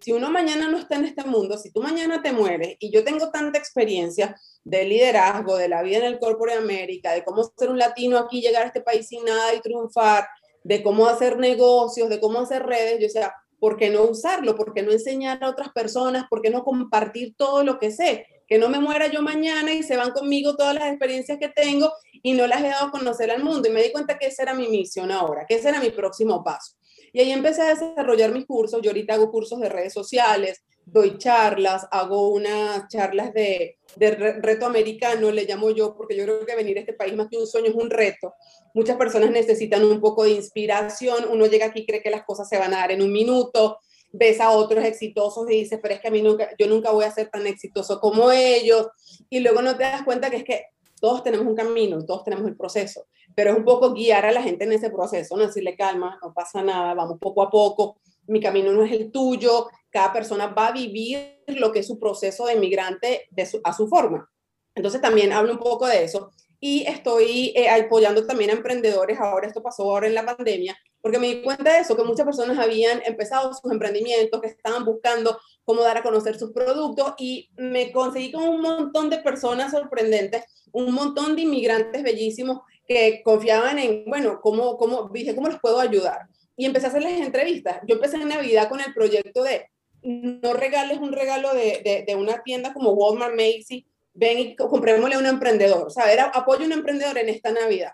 si 0.00 0.12
uno 0.12 0.30
mañana 0.30 0.68
no 0.68 0.78
está 0.78 0.96
en 0.96 1.06
este 1.06 1.24
mundo, 1.24 1.56
si 1.56 1.70
tú 1.70 1.82
mañana 1.82 2.22
te 2.22 2.32
mueres 2.32 2.76
y 2.78 2.90
yo 2.90 3.04
tengo 3.04 3.30
tanta 3.30 3.58
experiencia, 3.58 4.36
de 4.64 4.84
liderazgo, 4.84 5.56
de 5.56 5.68
la 5.68 5.82
vida 5.82 5.98
en 5.98 6.04
el 6.04 6.18
Corporate 6.18 6.58
América, 6.58 7.12
de 7.12 7.22
cómo 7.22 7.44
ser 7.56 7.70
un 7.70 7.78
latino 7.78 8.18
aquí, 8.18 8.40
llegar 8.40 8.64
a 8.64 8.66
este 8.66 8.80
país 8.80 9.06
sin 9.06 9.24
nada 9.24 9.54
y 9.54 9.60
triunfar, 9.60 10.26
de 10.62 10.82
cómo 10.82 11.06
hacer 11.06 11.38
negocios, 11.38 12.08
de 12.08 12.18
cómo 12.18 12.40
hacer 12.40 12.64
redes, 12.64 12.98
yo 13.00 13.08
sea, 13.08 13.34
¿por 13.60 13.76
qué 13.76 13.90
no 13.90 14.04
usarlo? 14.04 14.56
¿Por 14.56 14.72
qué 14.72 14.82
no 14.82 14.92
enseñar 14.92 15.42
a 15.44 15.50
otras 15.50 15.70
personas? 15.70 16.26
¿Por 16.28 16.40
qué 16.40 16.50
no 16.50 16.64
compartir 16.64 17.34
todo 17.36 17.62
lo 17.62 17.78
que 17.78 17.90
sé? 17.90 18.26
Que 18.48 18.58
no 18.58 18.68
me 18.68 18.80
muera 18.80 19.06
yo 19.06 19.22
mañana 19.22 19.72
y 19.72 19.82
se 19.82 19.96
van 19.96 20.10
conmigo 20.10 20.56
todas 20.56 20.74
las 20.74 20.88
experiencias 20.88 21.38
que 21.38 21.48
tengo 21.48 21.92
y 22.22 22.32
no 22.32 22.46
las 22.46 22.62
he 22.62 22.68
dado 22.68 22.86
a 22.86 22.90
conocer 22.90 23.30
al 23.30 23.44
mundo. 23.44 23.68
Y 23.68 23.72
me 23.72 23.82
di 23.82 23.92
cuenta 23.92 24.18
que 24.18 24.26
esa 24.26 24.42
era 24.42 24.54
mi 24.54 24.68
misión 24.68 25.10
ahora, 25.10 25.44
que 25.46 25.56
ese 25.56 25.68
era 25.68 25.80
mi 25.80 25.90
próximo 25.90 26.42
paso. 26.42 26.76
Y 27.14 27.20
ahí 27.20 27.30
empecé 27.30 27.62
a 27.62 27.68
desarrollar 27.68 28.32
mis 28.32 28.44
cursos. 28.44 28.82
Yo 28.82 28.90
ahorita 28.90 29.14
hago 29.14 29.30
cursos 29.30 29.60
de 29.60 29.68
redes 29.68 29.92
sociales, 29.92 30.64
doy 30.84 31.16
charlas, 31.16 31.86
hago 31.92 32.28
unas 32.30 32.88
charlas 32.88 33.32
de, 33.32 33.78
reto 33.96 34.66
americano, 34.66 35.30
le 35.30 35.44
llamo 35.44 35.70
yo, 35.70 35.94
porque 35.96 36.16
yo 36.16 36.24
creo 36.24 36.44
que 36.44 36.56
venir 36.56 36.76
a 36.76 36.80
este 36.80 36.92
país 36.92 37.14
más 37.14 37.28
que 37.28 37.38
un 37.38 37.46
sueño 37.46 37.68
es 37.68 37.76
un 37.76 37.88
reto. 37.88 38.34
Muchas 38.74 38.96
personas 38.96 39.30
necesitan 39.30 39.84
un 39.84 40.00
poco 40.00 40.24
de 40.24 40.30
inspiración, 40.30 41.26
uno 41.30 41.46
llega 41.46 41.66
aquí 41.66 41.82
y 41.82 41.86
cree 41.86 42.02
que 42.02 42.10
las 42.10 42.24
cosas 42.24 42.48
se 42.48 42.58
van 42.58 42.74
a 42.74 42.78
dar 42.78 42.90
en 42.90 43.00
un 43.00 43.12
minuto, 43.12 43.78
ves 44.10 44.40
a 44.40 44.50
otros 44.50 44.84
exitosos 44.84 45.48
y 45.48 45.60
dices, 45.60 45.78
pero 45.80 45.94
es 45.94 46.00
que 46.00 46.08
a 46.08 46.10
mí 46.10 46.20
nunca, 46.20 46.50
yo 46.58 46.66
nunca 46.66 46.90
voy 46.90 47.04
a 47.04 47.12
ser 47.12 47.28
tan 47.30 47.46
exitoso 47.46 48.00
como 48.00 48.32
ellos, 48.32 48.88
y 49.30 49.38
luego 49.38 49.62
no 49.62 49.76
te 49.76 49.84
das 49.84 50.02
cuenta 50.02 50.30
que 50.30 50.38
es 50.38 50.44
que 50.44 50.64
todos 51.00 51.22
tenemos 51.22 51.46
un 51.46 51.54
camino, 51.54 52.04
todos 52.04 52.24
tenemos 52.24 52.48
el 52.48 52.56
proceso, 52.56 53.06
pero 53.34 53.50
es 53.50 53.56
un 53.56 53.64
poco 53.64 53.92
guiar 53.92 54.26
a 54.26 54.32
la 54.32 54.42
gente 54.42 54.64
en 54.64 54.72
ese 54.72 54.90
proceso, 54.90 55.36
no 55.36 55.46
decirle 55.46 55.76
calma, 55.76 56.18
no 56.22 56.32
pasa 56.32 56.62
nada, 56.62 56.94
vamos 56.94 57.18
poco 57.20 57.42
a 57.42 57.50
poco, 57.50 57.98
mi 58.26 58.40
camino 58.40 58.72
no 58.72 58.84
es 58.84 58.92
el 58.92 59.10
tuyo, 59.10 59.68
cada 59.90 60.12
persona 60.12 60.46
va 60.48 60.68
a 60.68 60.72
vivir 60.72 61.42
lo 61.48 61.72
que 61.72 61.80
es 61.80 61.86
su 61.86 61.98
proceso 61.98 62.46
de 62.46 62.54
inmigrante 62.54 63.26
de 63.30 63.48
a 63.62 63.72
su 63.72 63.88
forma. 63.88 64.30
Entonces 64.74 65.00
también 65.00 65.32
hablo 65.32 65.52
un 65.52 65.58
poco 65.58 65.86
de 65.86 66.04
eso 66.04 66.30
y 66.60 66.82
estoy 66.86 67.52
eh, 67.54 67.68
apoyando 67.68 68.26
también 68.26 68.50
a 68.50 68.54
emprendedores, 68.54 69.20
ahora 69.20 69.46
esto 69.46 69.62
pasó 69.62 69.82
ahora 69.82 70.06
en 70.06 70.14
la 70.14 70.24
pandemia, 70.24 70.76
porque 71.02 71.18
me 71.18 71.26
di 71.26 71.42
cuenta 71.42 71.74
de 71.74 71.80
eso, 71.80 71.94
que 71.94 72.04
muchas 72.04 72.24
personas 72.24 72.58
habían 72.58 73.02
empezado 73.04 73.52
sus 73.52 73.70
emprendimientos, 73.70 74.40
que 74.40 74.46
estaban 74.46 74.84
buscando 74.86 75.38
cómo 75.64 75.82
dar 75.82 75.98
a 75.98 76.02
conocer 76.02 76.38
sus 76.38 76.52
productos 76.52 77.12
y 77.18 77.50
me 77.56 77.92
conseguí 77.92 78.32
con 78.32 78.48
un 78.48 78.62
montón 78.62 79.10
de 79.10 79.18
personas 79.18 79.72
sorprendentes, 79.72 80.44
un 80.72 80.94
montón 80.94 81.36
de 81.36 81.42
inmigrantes 81.42 82.02
bellísimos 82.02 82.60
que 82.86 83.22
confiaban 83.24 83.78
en, 83.78 84.04
bueno, 84.06 84.40
cómo, 84.42 84.76
cómo, 84.76 85.08
dije, 85.12 85.34
¿cómo 85.34 85.48
los 85.48 85.60
puedo 85.60 85.80
ayudar? 85.80 86.28
y 86.56 86.66
empecé 86.66 86.86
a 86.86 86.88
hacerles 86.90 87.20
entrevistas. 87.20 87.80
Yo 87.86 87.96
empecé 87.96 88.16
en 88.16 88.28
Navidad 88.28 88.68
con 88.68 88.80
el 88.80 88.92
proyecto 88.94 89.42
de 89.42 89.68
no 90.02 90.52
regales 90.52 90.98
un 90.98 91.12
regalo 91.12 91.54
de, 91.54 92.04
de, 92.06 92.14
una 92.14 92.42
tienda 92.42 92.74
como 92.74 92.92
Walmart, 92.92 93.34
Macy, 93.34 93.86
ven 94.12 94.38
y 94.38 94.56
comprémosle 94.56 95.14
a 95.14 95.18
un 95.18 95.26
emprendedor. 95.26 95.86
O 95.86 95.90
sea, 95.90 96.04
apoyo 96.34 96.62
a 96.62 96.66
un 96.66 96.72
emprendedor 96.72 97.16
en 97.18 97.30
esta 97.30 97.52
Navidad. 97.52 97.92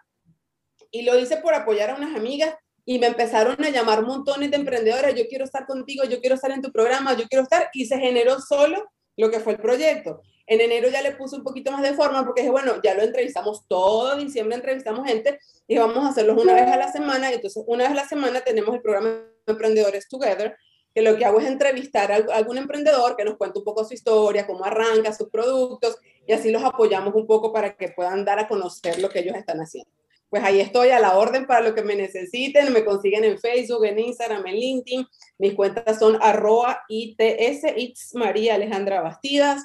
Y 0.91 1.03
lo 1.03 1.19
hice 1.19 1.37
por 1.37 1.55
apoyar 1.55 1.91
a 1.91 1.95
unas 1.95 2.17
amigas 2.17 2.55
y 2.85 2.99
me 2.99 3.07
empezaron 3.07 3.63
a 3.63 3.71
llamar 3.71 4.03
montones 4.03 4.51
de 4.51 4.57
emprendedores, 4.57 5.15
yo 5.15 5.29
quiero 5.29 5.45
estar 5.45 5.67
contigo, 5.67 6.03
yo 6.05 6.21
quiero 6.21 6.35
estar 6.35 6.51
en 6.51 6.63
tu 6.63 6.73
programa, 6.73 7.17
yo 7.17 7.29
quiero 7.29 7.45
estar, 7.45 7.69
y 7.73 7.85
se 7.85 7.99
generó 7.99 8.41
solo 8.41 8.91
lo 9.17 9.31
que 9.31 9.39
fue 9.39 9.53
el 9.53 9.61
proyecto. 9.61 10.23
En 10.51 10.61
enero 10.61 10.89
ya 10.89 11.01
le 11.01 11.13
puse 11.13 11.37
un 11.37 11.45
poquito 11.45 11.71
más 11.71 11.81
de 11.81 11.95
forma 11.95 12.25
porque 12.25 12.41
dije, 12.41 12.51
bueno, 12.51 12.83
ya 12.83 12.93
lo 12.95 13.03
entrevistamos 13.03 13.69
todo 13.69 14.17
diciembre, 14.17 14.57
entrevistamos 14.57 15.07
gente 15.07 15.39
y 15.69 15.79
vamos 15.79 15.99
a 15.99 16.09
hacerlos 16.09 16.43
una 16.43 16.55
vez 16.55 16.67
a 16.67 16.77
la 16.77 16.91
semana. 16.91 17.31
Entonces, 17.31 17.63
una 17.69 17.85
vez 17.85 17.93
a 17.93 17.95
la 17.95 18.09
semana 18.09 18.41
tenemos 18.41 18.75
el 18.75 18.83
programa 18.83 19.23
Emprendedores 19.47 20.09
Together, 20.09 20.57
que 20.93 21.03
lo 21.03 21.17
que 21.17 21.25
hago 21.25 21.39
es 21.39 21.47
entrevistar 21.47 22.11
a 22.11 22.17
algún 22.35 22.59
emprendedor 22.59 23.17
que 23.17 23.25
nos 23.25 23.37
cuente 23.37 23.61
un 23.61 23.65
poco 23.65 23.85
su 23.85 23.95
historia, 23.95 24.45
cómo 24.45 24.65
arranca 24.65 25.13
sus 25.13 25.31
productos 25.31 25.99
y 26.27 26.33
así 26.33 26.51
los 26.51 26.65
apoyamos 26.65 27.15
un 27.15 27.29
poco 27.29 27.53
para 27.53 27.77
que 27.77 27.91
puedan 27.91 28.25
dar 28.25 28.41
a 28.41 28.49
conocer 28.49 28.99
lo 28.99 29.09
que 29.09 29.21
ellos 29.21 29.37
están 29.37 29.61
haciendo. 29.61 29.89
Pues 30.29 30.43
ahí 30.43 30.59
estoy 30.61 30.91
a 30.91 30.99
la 30.99 31.17
orden 31.17 31.47
para 31.47 31.61
lo 31.61 31.77
que 31.77 31.83
me 31.83 31.95
necesiten. 31.95 32.73
Me 32.73 32.85
consiguen 32.85 33.23
en 33.23 33.39
Facebook, 33.39 33.85
en 33.85 34.01
Instagram, 34.01 34.45
en 34.49 34.57
LinkedIn. 34.57 35.07
Mis 35.39 35.55
cuentas 35.55 36.01
son 36.01 36.19
arroba 36.21 36.83
ITS, 36.89 37.65
It's 37.77 38.15
María 38.15 38.57
Alejandra 38.57 39.01
Bastidas. 39.01 39.63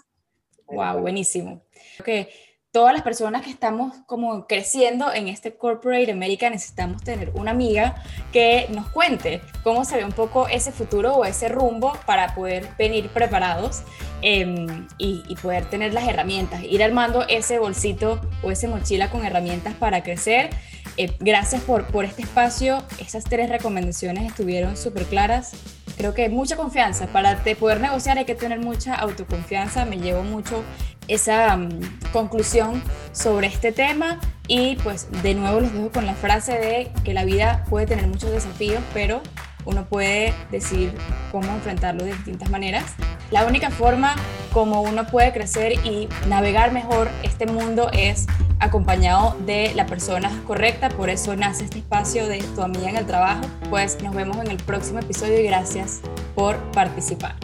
Wow, 0.68 1.00
buenísimo. 1.00 1.62
Okay 2.00 2.28
todas 2.76 2.92
las 2.92 3.04
personas 3.04 3.42
que 3.42 3.52
estamos 3.52 3.96
como 4.06 4.48
creciendo 4.48 5.14
en 5.14 5.30
este 5.30 5.56
corporate 5.56 6.12
America 6.12 6.50
necesitamos 6.50 7.02
tener 7.02 7.32
una 7.34 7.52
amiga 7.52 8.04
que 8.34 8.68
nos 8.70 8.90
cuente 8.90 9.40
cómo 9.64 9.86
se 9.86 9.96
ve 9.96 10.04
un 10.04 10.12
poco 10.12 10.50
ese 10.50 10.74
futuro 10.74 11.14
o 11.14 11.24
ese 11.24 11.48
rumbo 11.48 11.98
para 12.06 12.36
poder 12.36 12.68
venir 12.78 13.08
preparados 13.08 13.84
em, 14.22 14.90
y, 14.98 15.24
poder 15.42 15.64
tener 15.70 15.94
las 15.94 16.06
herramientas, 16.06 16.64
ir 16.64 16.84
armando 16.84 17.24
ese 17.30 17.60
bolsito 17.60 18.20
o 18.44 18.52
esa 18.52 18.68
mochila 18.68 19.10
con 19.10 19.24
herramientas 19.24 19.74
para 19.76 20.04
crecer. 20.04 20.50
Eh, 20.98 21.16
gracias 21.20 21.62
por, 21.62 21.88
por 21.88 22.06
este 22.06 22.22
espacio. 22.22 22.84
Esas 23.00 23.24
tres 23.26 23.50
recomendaciones 23.50 24.26
estuvieron 24.26 24.78
súper 24.78 25.06
claras. 25.06 25.52
Creo 25.98 26.14
que 26.14 26.30
mucha 26.30 26.56
confianza. 26.56 27.08
Para 27.08 27.42
poder 27.60 27.82
negociar 27.82 28.18
hay 28.18 28.26
que 28.26 28.36
tener 28.36 28.60
mucha 28.60 28.96
autoconfianza. 28.96 29.86
Me 29.86 29.98
llevo 29.98 30.24
mucho 30.24 30.64
esa 31.08 31.56
mm, 31.58 31.80
conclusión 32.12 32.82
sobre 33.12 33.48
este 33.48 33.72
tema 33.72 34.20
y 34.48 34.76
pues 34.78 35.08
de 35.24 35.34
nuevo 35.36 35.60
les 35.60 35.74
dejo 35.74 35.92
con 35.92 36.06
la 36.06 36.16
frase 36.16 36.54
de 36.54 36.92
que 37.04 37.14
la 37.14 37.26
vida 37.26 37.66
puede 37.70 37.88
tener 37.88 38.08
muchos 38.08 38.32
desafíos, 38.32 38.82
pero 38.94 39.22
uno 39.66 39.86
puede 39.86 40.34
decidir 40.52 40.94
cómo 41.32 41.52
enfrentarlo 41.52 42.04
de 42.04 42.14
distintas 42.14 42.50
maneras. 42.50 42.94
La 43.32 43.46
única 43.46 43.72
forma 43.72 44.16
como 44.54 44.82
uno 44.82 45.06
puede 45.08 45.34
crecer 45.34 45.74
y 45.86 46.08
navegar 46.28 46.72
mejor 46.72 47.10
este 47.24 47.46
mundo 47.46 47.90
es 47.92 48.28
acompañado 48.60 49.36
de 49.46 49.74
la 49.76 49.86
persona 49.86 50.32
correcta, 50.48 50.90
por 50.90 51.10
eso 51.10 51.36
nace 51.36 51.66
este 51.66 51.80
espacio 51.80 52.28
de 52.28 52.40
tu 52.56 52.62
amiga 52.62 52.90
en 52.90 52.98
el 52.98 53.06
trabajo. 53.06 53.42
Pues 53.70 54.02
nos 54.02 54.16
vemos 54.16 54.38
en 54.38 54.52
el 54.52 54.58
próximo 54.58 55.00
episodio 55.00 55.40
y 55.40 55.44
gracias 55.44 56.02
por 56.36 56.58
participar. 56.72 57.36